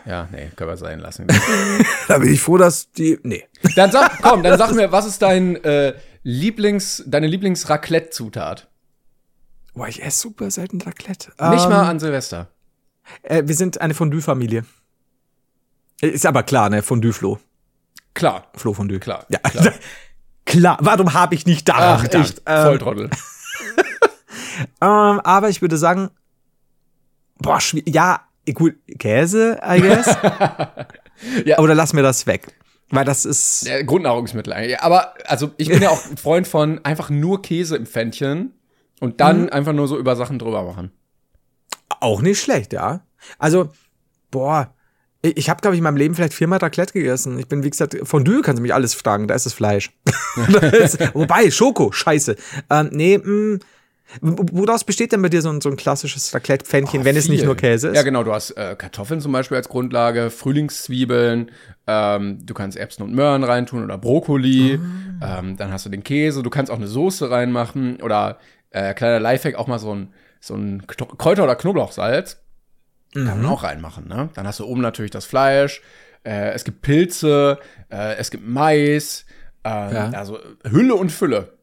sie. 0.06 0.10
Ja, 0.10 0.28
nee, 0.32 0.50
können 0.56 0.70
wir 0.70 0.78
sein 0.78 1.00
lassen. 1.00 1.28
Da 2.08 2.18
bin 2.20 2.32
ich 2.34 2.40
froh, 2.42 2.58
dass 2.58 2.92
die. 2.94 3.20
Nee. 3.24 3.44
dann 3.76 3.92
sag, 3.92 4.22
komm, 4.22 4.42
dann 4.42 4.58
sag 4.58 4.72
mir, 4.74 4.92
was 4.92 5.06
ist 5.06 5.22
dein 5.22 5.62
äh, 5.64 5.94
Lieblings, 6.24 7.04
deine 7.06 7.28
Lieblings-Raclette-Zutat? 7.28 8.68
Boah, 9.74 9.88
ich 9.88 10.02
esse 10.04 10.20
super 10.20 10.50
selten 10.50 10.82
Raclette. 10.82 11.28
Nicht 11.52 11.66
Ähm, 11.66 11.70
mal 11.70 11.88
an 11.90 12.00
Silvester. 12.00 12.48
Äh, 13.24 13.44
wir 13.46 13.56
sind 13.56 13.80
eine 13.82 13.94
Fondue-Familie. 13.94 14.66
Ist 16.02 16.26
aber 16.26 16.44
klar, 16.44 16.70
ne? 16.70 16.82
Fondue-Flo. 16.84 17.40
Klar. 18.14 18.48
Flo 18.56 18.74
Fondue. 18.74 19.00
Klar, 19.00 19.26
Ja, 19.30 19.40
klar. 19.40 19.74
klar. 20.46 20.78
Warum 20.82 21.14
habe 21.14 21.36
ich 21.36 21.46
nicht 21.46 21.68
daran 21.70 22.00
Ach, 22.00 22.04
gedacht? 22.04 22.30
echt, 22.30 22.42
Volltrottel. 22.50 23.10
Ähm, 24.82 25.20
aber 25.24 25.50
ich 25.50 25.62
würde 25.62 25.78
sagen, 25.78 26.10
boah, 27.38 27.60
ja, 27.86 28.22
gut, 28.56 28.76
Käse, 28.98 29.60
I 29.64 29.82
guess. 29.82 30.08
Ja. 31.46 31.58
Oder 31.58 31.74
lass 31.74 31.94
mir 31.94 32.04
das 32.04 32.28
weg. 32.28 32.54
Weil 32.92 33.04
das 33.04 33.26
ist. 33.26 33.68
Ja, 33.68 33.82
Grundnahrungsmittel 33.82 34.54
eigentlich. 34.54 34.80
Aber 34.82 35.16
also 35.26 35.50
ich 35.58 35.68
bin 35.68 35.82
ja 35.82 35.90
auch 35.90 36.06
ein 36.10 36.16
Freund 36.18 36.48
von 36.48 36.84
einfach 36.86 37.10
nur 37.10 37.42
Käse 37.42 37.76
im 37.76 37.88
Pfännchen 37.88 38.54
und 39.00 39.20
dann 39.20 39.44
Mhm. 39.46 39.50
einfach 39.50 39.74
nur 39.74 39.88
so 39.88 39.98
über 39.98 40.16
Sachen 40.16 40.38
drüber 40.38 40.62
machen. 40.64 40.92
Auch 42.00 42.22
nicht 42.22 42.40
schlecht, 42.42 42.74
ja. 42.74 43.02
Also, 43.40 43.70
boah, 44.32 44.74
ich, 45.22 45.50
habe, 45.50 45.60
glaube 45.62 45.76
ich, 45.76 45.80
in 45.80 45.84
meinem 45.84 45.98
Leben 45.98 46.16
vielleicht 46.16 46.34
viermal 46.34 46.60
Raclette 46.60 46.94
gegessen. 46.94 47.38
Ich 47.40 47.48
bin, 47.48 47.64
wie 47.64 47.70
gesagt, 47.70 47.98
Fondue 48.04 48.42
kannst 48.42 48.60
du 48.60 48.62
mich 48.62 48.74
alles 48.74 48.94
fragen, 48.94 49.28
da 49.28 49.36
ist 49.36 49.46
das 49.46 49.54
Fleisch. 49.54 49.92
Da 50.52 50.60
ist- 50.60 51.00
Wobei, 51.16 51.50
Schoko, 51.52 51.92
scheiße. 51.92 52.36
Ähm, 52.70 52.90
nee, 52.92 53.18
mh, 53.18 53.58
w- 54.22 54.46
woraus 54.52 54.84
besteht 54.84 55.12
denn 55.12 55.22
bei 55.24 55.30
dir 55.30 55.42
so 55.42 55.50
ein, 55.50 55.60
so 55.60 55.70
ein 55.70 55.76
klassisches 55.76 56.34
Raclette-Pfännchen, 56.34 57.04
wenn 57.04 57.18
es 57.18 57.28
nicht 57.28 57.40
Viel. 57.40 57.48
nur 57.48 57.56
Käse 57.58 57.90
ist? 57.90 57.96
Ja, 57.96 58.04
genau. 58.04 58.24
Du 58.24 58.32
hast 58.32 58.52
äh, 58.52 58.76
Kartoffeln 58.78 59.20
zum 59.20 59.32
Beispiel 59.32 59.58
als 59.58 59.68
Grundlage, 59.68 60.30
Frühlingszwiebeln, 60.30 61.52
ähm, 61.88 62.46
du 62.46 62.54
kannst 62.54 62.78
Erbsen 62.78 63.04
und 63.04 63.14
Möhren 63.16 63.44
reintun 63.44 63.84
oder 63.84 63.98
Brokkoli. 63.98 64.80
Ah. 65.20 65.40
Ähm, 65.40 65.58
dann 65.58 65.72
hast 65.72 65.86
du 65.86 65.90
den 65.90 66.04
Käse. 66.04 66.44
Du 66.44 66.50
kannst 66.52 66.72
auch 66.72 66.78
eine 66.78 66.88
Soße 66.88 67.30
reinmachen 67.32 68.02
oder 68.04 68.38
äh, 68.70 68.94
kleiner 68.94 69.20
Lifehack 69.20 69.56
auch 69.56 69.68
mal 69.68 69.80
so 69.80 69.94
ein, 69.96 70.14
so 70.40 70.56
ein 70.56 70.86
Kräuter- 70.88 71.44
oder 71.44 71.56
Knoblauchsalz. 71.56 72.38
Kann 73.14 73.24
Mhm. 73.24 73.44
man 73.44 73.46
auch 73.48 73.64
reinmachen, 73.64 74.08
ne? 74.08 74.30
Dann 74.36 74.46
hast 74.48 74.60
du 74.60 74.66
oben 74.66 74.82
natürlich 74.82 75.12
das 75.12 75.26
Fleisch. 75.26 75.82
Äh, 76.24 76.52
es 76.52 76.64
gibt 76.64 76.82
Pilze, 76.82 77.58
äh, 77.90 78.16
es 78.16 78.32
gibt 78.32 78.46
Mais. 78.48 79.26
Äh, 79.64 79.70
Ja. 79.70 80.10
Also 80.12 80.40
Hülle 80.70 80.96
und 80.96 81.12
Fülle. 81.12 81.54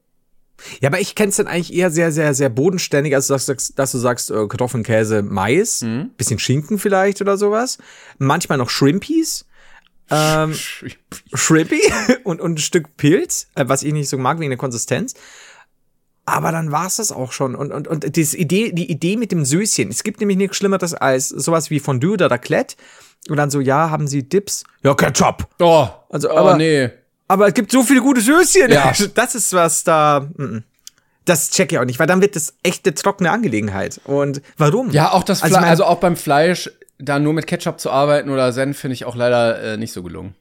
Ja, 0.80 0.88
aber 0.88 1.00
ich 1.00 1.14
kenn's 1.14 1.36
dann 1.36 1.46
eigentlich 1.48 1.74
eher 1.74 1.90
sehr, 1.90 2.12
sehr, 2.12 2.32
sehr 2.32 2.48
bodenständig, 2.48 3.14
also 3.14 3.34
dass, 3.34 3.46
dass, 3.46 3.74
dass 3.74 3.92
du 3.92 3.98
sagst, 3.98 4.30
äh, 4.30 4.46
Kartoffeln, 4.46 4.84
Käse, 4.84 5.22
Mais, 5.22 5.82
Mhm. 5.82 6.10
bisschen 6.16 6.38
Schinken 6.38 6.78
vielleicht 6.78 7.20
oder 7.20 7.36
sowas. 7.36 7.78
Manchmal 8.18 8.56
noch 8.58 8.70
Shrimpies. 8.70 9.46
Ähm, 10.10 10.54
Shrimpy 11.34 11.80
und, 12.24 12.40
und 12.40 12.54
ein 12.54 12.58
Stück 12.58 12.96
Pilz, 12.96 13.48
äh, 13.54 13.64
was 13.68 13.82
ich 13.82 13.92
nicht 13.92 14.08
so 14.08 14.16
mag 14.18 14.38
wegen 14.38 14.50
der 14.50 14.58
Konsistenz. 14.58 15.14
Aber 16.26 16.52
dann 16.52 16.72
war's 16.72 16.96
das 16.96 17.12
auch 17.12 17.32
schon. 17.32 17.54
Und, 17.54 17.70
und, 17.72 17.86
und 17.86 18.16
diese 18.16 18.36
Idee, 18.38 18.72
die 18.72 18.90
Idee 18.90 19.16
mit 19.16 19.30
dem 19.30 19.44
Söschen. 19.44 19.90
Es 19.90 20.02
gibt 20.04 20.20
nämlich 20.20 20.38
nichts 20.38 20.56
Schlimmeres 20.56 20.94
als 20.94 21.28
sowas 21.28 21.68
wie 21.70 21.80
Fondue 21.80 22.12
oder 22.14 22.30
Raclette. 22.30 22.76
Und 23.28 23.36
dann 23.36 23.50
so, 23.50 23.60
ja, 23.60 23.90
haben 23.90 24.06
Sie 24.06 24.22
Dips? 24.28 24.64
Ja, 24.82 24.94
Ketchup. 24.94 25.46
Oh, 25.60 25.86
Also, 26.10 26.30
oh, 26.30 26.36
aber- 26.36 26.56
nee. 26.56 26.90
Aber 27.26 27.48
es 27.48 27.54
gibt 27.54 27.72
so 27.72 27.82
viele 27.82 28.00
gute 28.02 28.20
Söschen. 28.20 28.70
Ja. 28.70 28.92
Das 29.14 29.34
ist 29.34 29.52
was 29.54 29.82
da. 29.84 30.28
mm. 30.36 30.58
Das 31.26 31.50
check 31.50 31.72
ich 31.72 31.78
auch 31.78 31.86
nicht, 31.86 31.98
weil 31.98 32.06
dann 32.06 32.20
wird 32.20 32.36
das 32.36 32.52
echt 32.62 32.86
eine 32.86 32.94
trockene 32.94 33.30
Angelegenheit. 33.30 33.98
Und 34.04 34.42
warum? 34.58 34.90
Ja, 34.90 35.12
auch 35.12 35.24
das 35.24 35.42
Also 35.42 35.54
Fleisch, 35.54 35.62
mein- 35.62 35.70
also, 35.70 35.84
auch 35.84 36.00
beim 36.00 36.16
Fleisch, 36.16 36.70
da 36.98 37.18
nur 37.18 37.32
mit 37.32 37.46
Ketchup 37.46 37.80
zu 37.80 37.90
arbeiten 37.90 38.28
oder 38.30 38.52
Senf, 38.52 38.78
finde 38.78 38.92
ich 38.94 39.04
auch 39.06 39.16
leider 39.16 39.58
äh, 39.62 39.76
nicht 39.78 39.92
so 39.92 40.02
gelungen. 40.02 40.34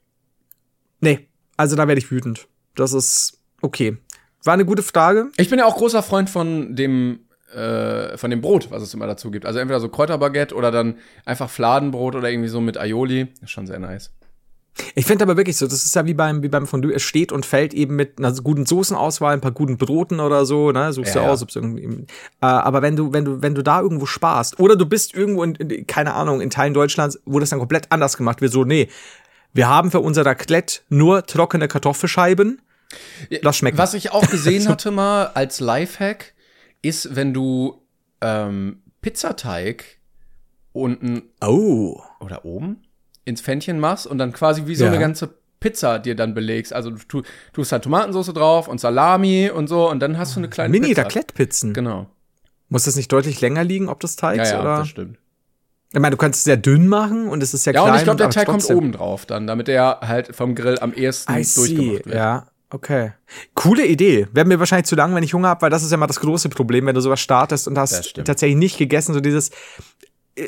Nee, 0.99 1.27
also 1.57 1.75
da 1.77 1.87
werde 1.87 1.99
ich 1.99 2.11
wütend. 2.11 2.47
Das 2.75 2.91
ist 2.93 3.39
okay. 3.61 3.97
War 4.43 4.53
eine 4.53 4.65
gute 4.65 4.83
Frage. 4.83 5.31
Ich 5.37 5.49
bin 5.49 5.59
ja 5.59 5.65
auch 5.65 5.77
großer 5.77 6.03
Freund 6.03 6.29
von 6.29 6.75
dem, 6.75 7.19
äh, 7.53 8.17
von 8.17 8.29
dem 8.29 8.41
Brot, 8.41 8.71
was 8.71 8.83
es 8.83 8.93
immer 8.93 9.07
dazu 9.07 9.31
gibt. 9.31 9.45
Also 9.45 9.59
entweder 9.59 9.79
so 9.79 9.89
Kräuterbaguette 9.89 10.55
oder 10.55 10.71
dann 10.71 10.95
einfach 11.25 11.49
Fladenbrot 11.49 12.15
oder 12.15 12.29
irgendwie 12.29 12.49
so 12.49 12.59
mit 12.61 12.77
Aioli. 12.77 13.27
Ist 13.41 13.51
schon 13.51 13.67
sehr 13.67 13.79
nice. 13.79 14.11
Ich 14.95 15.05
finde 15.05 15.23
aber 15.23 15.37
wirklich 15.37 15.57
so, 15.57 15.67
das 15.67 15.85
ist 15.85 15.95
ja 15.95 16.05
wie 16.07 16.15
beim, 16.15 16.41
wie 16.41 16.47
beim 16.49 16.65
Fondue, 16.65 16.93
es 16.93 17.03
steht 17.03 17.31
und 17.31 17.45
fällt 17.45 17.73
eben 17.75 17.95
mit 17.95 18.17
einer 18.17 18.31
guten 18.33 18.65
Soßenauswahl, 18.65 19.33
ein 19.33 19.41
paar 19.41 19.51
guten 19.51 19.77
Broten 19.77 20.19
oder 20.19 20.45
so, 20.47 20.71
ne, 20.71 20.91
suchst 20.93 21.13
Ja, 21.13 21.21
du 21.21 21.27
ja. 21.27 21.31
aus, 21.31 21.43
ob's 21.43 21.55
irgendwie, 21.55 21.83
äh, 21.83 22.05
aber 22.41 22.81
wenn 22.81 22.95
du, 22.95 23.13
wenn 23.13 23.23
du, 23.23 23.41
wenn 23.43 23.53
du 23.53 23.61
da 23.61 23.81
irgendwo 23.81 24.07
sparst, 24.07 24.59
oder 24.59 24.75
du 24.75 24.87
bist 24.87 25.13
irgendwo 25.13 25.43
in, 25.43 25.53
in, 25.55 25.85
keine 25.85 26.15
Ahnung, 26.15 26.41
in 26.41 26.49
Teilen 26.49 26.73
Deutschlands, 26.73 27.19
wo 27.25 27.39
das 27.39 27.51
dann 27.51 27.59
komplett 27.59 27.91
anders 27.91 28.17
gemacht 28.17 28.41
wird, 28.41 28.51
so, 28.51 28.65
nee, 28.65 28.87
wir 29.53 29.69
haben 29.69 29.91
für 29.91 29.99
unser 29.99 30.25
Raclette 30.25 30.79
nur 30.89 31.23
trockene 31.27 31.67
Kartoffelscheiben, 31.67 32.59
das 33.41 33.57
schmeckt. 33.57 33.77
Was 33.77 33.93
ich 33.93 34.11
auch 34.11 34.27
gesehen 34.29 34.67
hatte 34.69 34.91
mal 34.91 35.27
als 35.33 35.59
Lifehack, 35.59 36.33
ist, 36.81 37.15
wenn 37.15 37.33
du 37.33 37.81
ähm, 38.21 38.81
Pizzateig 39.01 39.97
unten 40.71 41.23
Oh. 41.43 42.01
oder 42.19 42.45
oben 42.45 42.81
ins 43.25 43.41
Pfännchen 43.41 43.79
machst 43.79 44.05
und 44.07 44.17
dann 44.17 44.33
quasi 44.33 44.65
wie 44.67 44.75
so 44.75 44.85
Ja. 44.85 44.91
eine 44.91 44.99
ganze 44.99 45.29
Pizza 45.59 45.99
dir 45.99 46.15
dann 46.15 46.33
belegst. 46.33 46.73
Also 46.73 46.89
du 46.89 46.97
tu, 47.07 47.21
tust 47.53 47.71
halt 47.71 47.83
Tomatensauce 47.83 48.33
drauf 48.33 48.67
und 48.67 48.81
Salami 48.81 49.49
und 49.49 49.67
so 49.67 49.89
und 49.89 49.99
dann 50.01 50.17
hast 50.17 50.35
du 50.35 50.39
eine 50.39 50.49
kleine 50.49 50.73
Pizza. 50.73 50.81
Mini-Raclette-Pizzen. 50.87 51.73
Genau. 51.73 52.07
Muss 52.69 52.83
das 52.83 52.95
nicht 52.95 53.11
deutlich 53.11 53.39
länger 53.39 53.63
liegen, 53.63 53.87
ob 53.87 53.99
das 54.01 54.15
Teigs 54.15 54.49
Ja, 54.49 54.55
ja, 54.55 54.61
oder? 54.61 54.77
das 54.79 54.87
stimmt. 54.89 55.19
Ich 55.93 55.99
meine, 55.99 56.11
du 56.15 56.17
kannst 56.17 56.39
es 56.39 56.43
sehr 56.43 56.57
dünn 56.57 56.87
machen 56.87 57.27
und 57.29 57.43
es 57.43 57.53
ist 57.53 57.63
sehr 57.65 57.73
Ja, 57.73 57.81
klein. 57.81 57.93
und 57.93 57.97
ich 57.99 58.03
glaube, 58.03 58.17
der 58.17 58.29
Teig 58.31 58.47
kommt 58.47 58.67
oben 58.71 58.91
drauf 58.93 59.25
dann, 59.27 59.45
damit 59.45 59.67
der 59.67 59.99
halt 60.01 60.35
vom 60.35 60.55
Grill 60.55 60.79
am 60.79 60.91
ehesten 60.91 61.31
I 61.37 61.43
see, 61.43 61.59
durchgemacht 61.75 62.05
wird. 62.07 62.15
ja. 62.15 62.47
Okay. 62.73 63.11
Coole 63.53 63.85
Idee. 63.85 64.27
Wäre 64.33 64.47
mir 64.47 64.59
wahrscheinlich 64.59 64.87
zu 64.87 64.95
lang, 64.95 65.13
wenn 65.13 65.23
ich 65.23 65.33
Hunger 65.33 65.49
habe, 65.49 65.61
weil 65.61 65.69
das 65.69 65.83
ist 65.83 65.91
ja 65.91 65.97
mal 65.97 66.07
das 66.07 66.19
große 66.19 66.49
Problem, 66.49 66.87
wenn 66.87 66.95
du 66.95 67.01
sowas 67.01 67.19
startest 67.19 67.67
und 67.67 67.77
hast 67.77 68.15
tatsächlich 68.25 68.57
nicht 68.57 68.77
gegessen, 68.77 69.13
so 69.13 69.19
dieses 69.19 69.51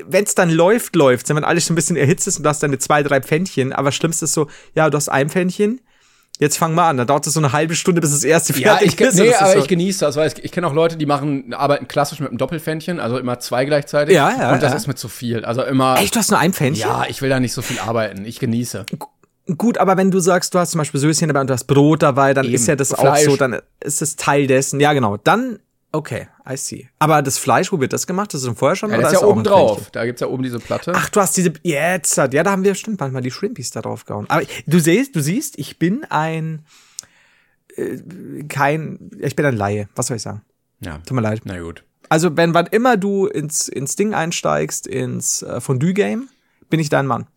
wenn 0.08 0.24
es 0.24 0.34
dann 0.34 0.50
läuft, 0.50 0.96
läuft 0.96 1.30
wenn 1.30 1.44
alles 1.44 1.66
schon 1.66 1.74
ein 1.74 1.76
bisschen 1.76 1.96
erhitzt 1.96 2.28
ist 2.28 2.38
und 2.38 2.44
du 2.44 2.50
hast 2.50 2.64
deine 2.64 2.80
zwei, 2.80 3.04
drei 3.04 3.22
Pfännchen, 3.22 3.72
aber 3.72 3.92
schlimmst 3.92 4.24
ist 4.24 4.34
so, 4.34 4.48
ja, 4.74 4.90
du 4.90 4.98
hast 4.98 5.10
ein 5.10 5.30
Pfännchen, 5.30 5.80
jetzt 6.40 6.58
fang 6.58 6.74
mal 6.74 6.90
an, 6.90 6.98
dann 6.98 7.06
dauert 7.06 7.28
es 7.28 7.34
so 7.34 7.40
eine 7.40 7.52
halbe 7.54 7.76
Stunde, 7.76 8.02
bis 8.02 8.10
das 8.12 8.24
erste 8.24 8.54
Ja, 8.60 8.78
fertig 8.78 8.88
ich, 8.94 8.98
kenn- 8.98 9.10
ist. 9.10 9.16
nee, 9.20 9.34
aber 9.36 9.54
so, 9.54 9.60
ich 9.60 9.68
genieße 9.68 10.00
das, 10.00 10.16
weil 10.16 10.28
ich, 10.28 10.44
ich 10.44 10.52
kenne 10.52 10.66
auch 10.66 10.74
Leute, 10.74 10.98
die 10.98 11.06
machen, 11.06 11.54
arbeiten 11.54 11.88
klassisch 11.88 12.20
mit 12.20 12.30
einem 12.30 12.40
Doppelfännchen, 12.40 13.00
also 13.00 13.20
immer 13.20 13.40
zwei 13.40 13.66
gleichzeitig. 13.66 14.16
Ja, 14.16 14.32
ja, 14.36 14.54
Und 14.54 14.64
das 14.64 14.72
ja. 14.72 14.78
ist 14.78 14.88
mir 14.88 14.96
zu 14.96 15.08
viel. 15.08 15.46
Also 15.46 15.64
immer. 15.64 15.98
Echt, 16.00 16.16
du 16.16 16.20
hast 16.20 16.32
nur 16.32 16.40
ein 16.40 16.52
Pfännchen? 16.54 16.82
Ja, 16.90 17.06
ich 17.08 17.22
will 17.22 17.30
da 17.30 17.40
nicht 17.40 17.54
so 17.54 17.62
viel 17.62 17.78
arbeiten. 17.80 18.26
Ich 18.26 18.40
genieße. 18.40 18.86
Gut, 19.58 19.78
aber 19.78 19.96
wenn 19.96 20.10
du 20.10 20.20
sagst, 20.20 20.56
du 20.56 20.60
hast 20.60 20.72
zum 20.72 20.80
Beispiel 20.80 21.00
Söschen 21.00 21.28
dabei 21.28 21.42
und 21.42 21.48
du 21.48 21.54
hast 21.54 21.66
Brot 21.66 22.02
dabei, 22.02 22.34
dann 22.34 22.46
Eben. 22.46 22.56
ist 22.56 22.68
ja 22.68 22.76
das 22.76 22.90
Fleisch. 22.90 23.28
auch 23.28 23.32
so, 23.32 23.38
dann 23.38 23.60
ist 23.80 24.02
es 24.02 24.16
Teil 24.16 24.48
dessen. 24.48 24.80
Ja, 24.80 24.94
genau. 24.94 25.18
Dann, 25.18 25.60
okay, 25.92 26.28
I 26.50 26.58
see. 26.58 26.90
Aber 26.98 27.22
das 27.22 27.38
Fleisch, 27.38 27.72
wo 27.72 27.80
wird 27.80 27.94
das 27.94 28.08
gemacht? 28.08 28.34
Das 28.34 28.42
ist 28.42 28.48
schon 28.48 28.56
vorher 28.56 28.76
schon? 28.76 28.90
Ja, 28.90 28.98
das 28.98 29.14
ist 29.14 29.22
ja 29.22 29.28
oben 29.28 29.44
drauf. 29.44 29.90
Da 29.92 30.04
gibt's 30.06 30.22
ja 30.22 30.28
oben 30.28 30.42
diese 30.42 30.58
Platte. 30.58 30.94
Ach, 30.96 31.10
du 31.10 31.22
hast 31.22 31.38
diese, 31.38 31.54
jetzt, 31.62 32.18
ja, 32.18 32.28
da 32.28 32.52
haben 32.52 32.64
wir 32.64 32.74
stimmt 32.74 33.00
manchmal 33.00 33.22
die 33.22 33.30
Shrimpies 33.30 33.70
da 33.70 33.82
drauf 33.82 34.06
gehauen. 34.06 34.26
Aber 34.30 34.42
du 34.66 34.80
siehst, 34.80 35.16
du 35.16 35.22
siehst, 35.22 35.60
ich 35.60 35.78
bin 35.78 36.06
ein, 36.10 36.66
äh, 37.76 38.44
kein, 38.50 39.12
ich 39.20 39.36
bin 39.36 39.46
ein 39.46 39.56
Laie. 39.56 39.90
Was 39.96 40.08
soll 40.08 40.18
ich 40.18 40.24
sagen? 40.24 40.42
Ja. 40.80 40.98
Tut 41.06 41.12
mir 41.12 41.22
leid. 41.22 41.42
Na 41.46 41.60
gut. 41.60 41.84
Also, 42.10 42.36
wenn 42.36 42.54
wann 42.56 42.68
immer 42.68 42.98
du 42.98 43.28
ins, 43.28 43.68
ins 43.68 43.96
Ding 43.96 44.14
einsteigst, 44.16 44.88
ins 44.88 45.44
äh, 45.44 45.62
Fondue-Game, 45.62 46.30
bin 46.70 46.80
ich 46.80 46.90
dein 46.90 47.06
Mann. 47.06 47.28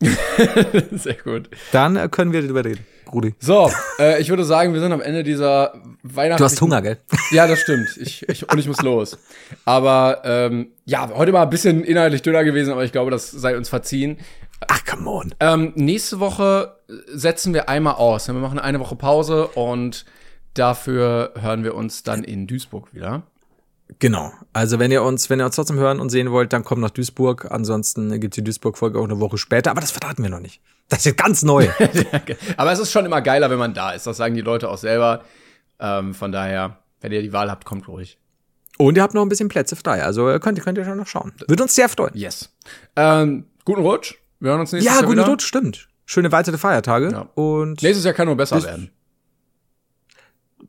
Sehr 0.93 1.15
gut. 1.15 1.49
Dann 1.73 1.97
äh, 1.97 2.09
können 2.11 2.33
wir 2.33 2.43
darüber 2.43 2.65
reden, 2.65 2.85
Rudi. 3.13 3.35
So, 3.39 3.71
äh, 3.99 4.21
ich 4.21 4.29
würde 4.31 4.45
sagen, 4.45 4.73
wir 4.73 4.81
sind 4.81 4.93
am 4.93 5.01
Ende 5.01 5.23
dieser 5.23 5.75
Weihnachten. 6.03 6.39
Du 6.39 6.45
hast 6.45 6.61
Hunger, 6.61 6.83
gell? 6.83 6.99
Ja, 7.31 7.47
das 7.47 7.61
stimmt. 7.61 7.89
Ich, 8.01 8.29
ich, 8.29 8.51
und 8.51 8.59
ich 8.59 8.67
muss 8.67 8.83
los. 8.83 9.19
Aber 9.65 10.23
ähm, 10.25 10.69
ja, 10.85 11.11
heute 11.15 11.33
mal 11.33 11.43
ein 11.43 11.51
bisschen 11.51 11.85
inhaltlich 11.85 12.23
dünner 12.23 12.45
gewesen, 12.45 12.73
aber 12.73 12.85
ich 12.85 12.93
glaube, 12.93 13.11
das 13.11 13.31
sei 13.31 13.57
uns 13.57 13.69
verziehen. 13.69 14.19
Ach, 14.67 14.85
come 14.85 15.09
on. 15.09 15.35
Ähm, 15.41 15.73
nächste 15.77 16.21
Woche 16.21 16.77
setzen 17.07 17.55
wir 17.55 17.69
einmal 17.69 17.95
aus. 17.95 18.29
Wir 18.29 18.35
machen 18.35 18.59
eine 18.59 18.81
Woche 18.81 18.97
Pause 18.97 19.47
und 19.49 20.05
dafür 20.55 21.33
hören 21.41 21.65
wir 21.65 21.75
uns 21.75 22.03
dann 22.03 22.25
in 22.25 22.47
Duisburg 22.47 22.93
wieder. 22.95 23.23
Genau. 24.01 24.33
Also 24.53 24.79
wenn 24.79 24.91
ihr 24.93 25.03
uns, 25.03 25.31
wenn 25.31 25.41
ihr 25.41 25.47
uns 25.47 25.57
trotzdem 25.57 25.77
hören 25.79 25.99
und 26.01 26.11
sehen 26.11 26.31
wollt, 26.31 26.53
dann 26.53 26.63
kommt 26.65 26.83
nach 26.83 26.91
Duisburg. 26.91 27.51
Ansonsten 27.51 28.21
gibt's 28.21 28.35
die 28.37 28.45
Duisburg-Folge 28.45 28.99
auch 28.99 29.05
eine 29.05 29.19
Woche 29.19 29.39
später. 29.39 29.71
Aber 29.71 29.81
das 29.81 29.91
verraten 29.91 30.23
wir 30.23 30.31
noch 30.31 30.41
nicht. 30.41 30.61
Das 30.89 31.01
ist 31.01 31.05
jetzt 31.07 31.17
ganz 31.19 31.43
neu. 31.43 31.69
Aber 32.57 32.73
es 32.73 32.79
ist 32.79 32.93
schon 32.93 33.05
immer 33.07 33.21
geiler, 33.23 33.51
wenn 33.51 33.59
man 33.59 33.75
da 33.75 33.93
ist. 33.93 34.07
Das 34.07 34.17
sagen 34.19 34.35
die 34.35 34.41
Leute 34.43 34.69
auch 34.69 34.79
selber. 34.79 35.25
Ähm, 35.81 36.15
von 36.15 36.33
daher, 36.33 36.79
wenn 37.01 37.13
ihr 37.13 37.23
die 37.23 37.33
Wahl 37.33 37.51
habt, 37.51 37.65
kommt 37.65 37.89
ruhig. 37.89 38.19
und 38.79 38.97
ihr 38.97 39.03
habt 39.03 39.15
noch 39.15 39.23
ein 39.23 39.29
bisschen 39.29 39.49
Plätze 39.49 39.75
frei. 39.77 40.03
Also 40.05 40.27
könnt 40.39 40.59
ihr, 40.59 40.65
könnt 40.65 40.79
ihr 40.79 40.85
schon 40.85 40.97
noch 40.99 41.07
schauen. 41.07 41.33
Würde 41.47 41.63
uns 41.63 41.75
sehr 41.75 41.89
freuen. 41.89 42.13
Yes. 42.15 42.51
Ähm, 42.97 43.47
guten 43.65 43.83
Rutsch. 43.83 44.15
Wir 44.41 44.51
hören 44.51 44.61
uns 44.61 44.73
nächstes 44.73 44.87
Ja, 44.93 45.01
Jahr 45.01 45.07
guten 45.09 45.19
wieder. 45.21 45.29
Rutsch, 45.29 45.45
stimmt. 45.47 45.89
Schöne 46.05 46.31
weitere 46.33 46.57
Feiertage. 46.59 47.11
Ja. 47.11 47.21
Und 47.35 47.83
Nächstes 47.83 48.05
Jahr 48.05 48.15
kann 48.15 48.27
nur 48.27 48.37
besser 48.37 48.63
werden. 48.63 48.91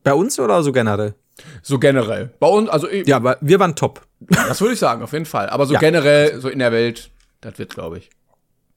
bei 0.04 0.14
uns 0.14 0.40
oder 0.40 0.64
so 0.64 0.72
generell? 0.72 1.16
So 1.62 1.80
generell. 1.80 2.30
Bei 2.40 2.48
uns, 2.48 2.70
also 2.70 2.90
Ja, 2.90 3.18
aber 3.18 3.38
wir 3.42 3.60
waren 3.60 3.76
top. 3.76 4.02
das 4.20 4.62
würde 4.62 4.74
ich 4.74 4.80
sagen, 4.80 5.02
auf 5.04 5.14
jeden 5.14 5.26
Fall. 5.26 5.50
Aber 5.50 5.66
so 5.66 5.74
Ja. 5.76 5.80
generell, 5.80 6.40
so 6.42 6.50
in 6.50 6.60
der 6.60 6.72
Welt, 6.72 7.10
das 7.42 7.58
wird, 7.60 7.74
glaube 7.74 7.98
ich. 8.00 8.10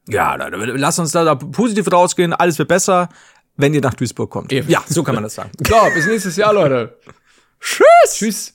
Ja, 0.08 0.34
lass 0.36 0.98
uns 0.98 1.12
da, 1.12 1.24
da 1.24 1.34
positiv 1.36 1.90
rausgehen. 1.92 2.32
Alles 2.32 2.58
wird 2.58 2.68
besser, 2.68 3.08
wenn 3.56 3.72
ihr 3.74 3.80
nach 3.80 3.94
Duisburg 3.94 4.30
kommt. 4.30 4.52
Eben. 4.52 4.68
Ja, 4.68 4.82
so 4.88 5.02
kann 5.02 5.14
man 5.14 5.24
das 5.24 5.34
sagen. 5.34 5.50
So, 5.68 5.76
bis 5.94 6.06
nächstes 6.06 6.36
Jahr, 6.36 6.52
Leute. 6.52 6.96
Tschüss! 7.60 7.84
Tschüss. 8.14 8.54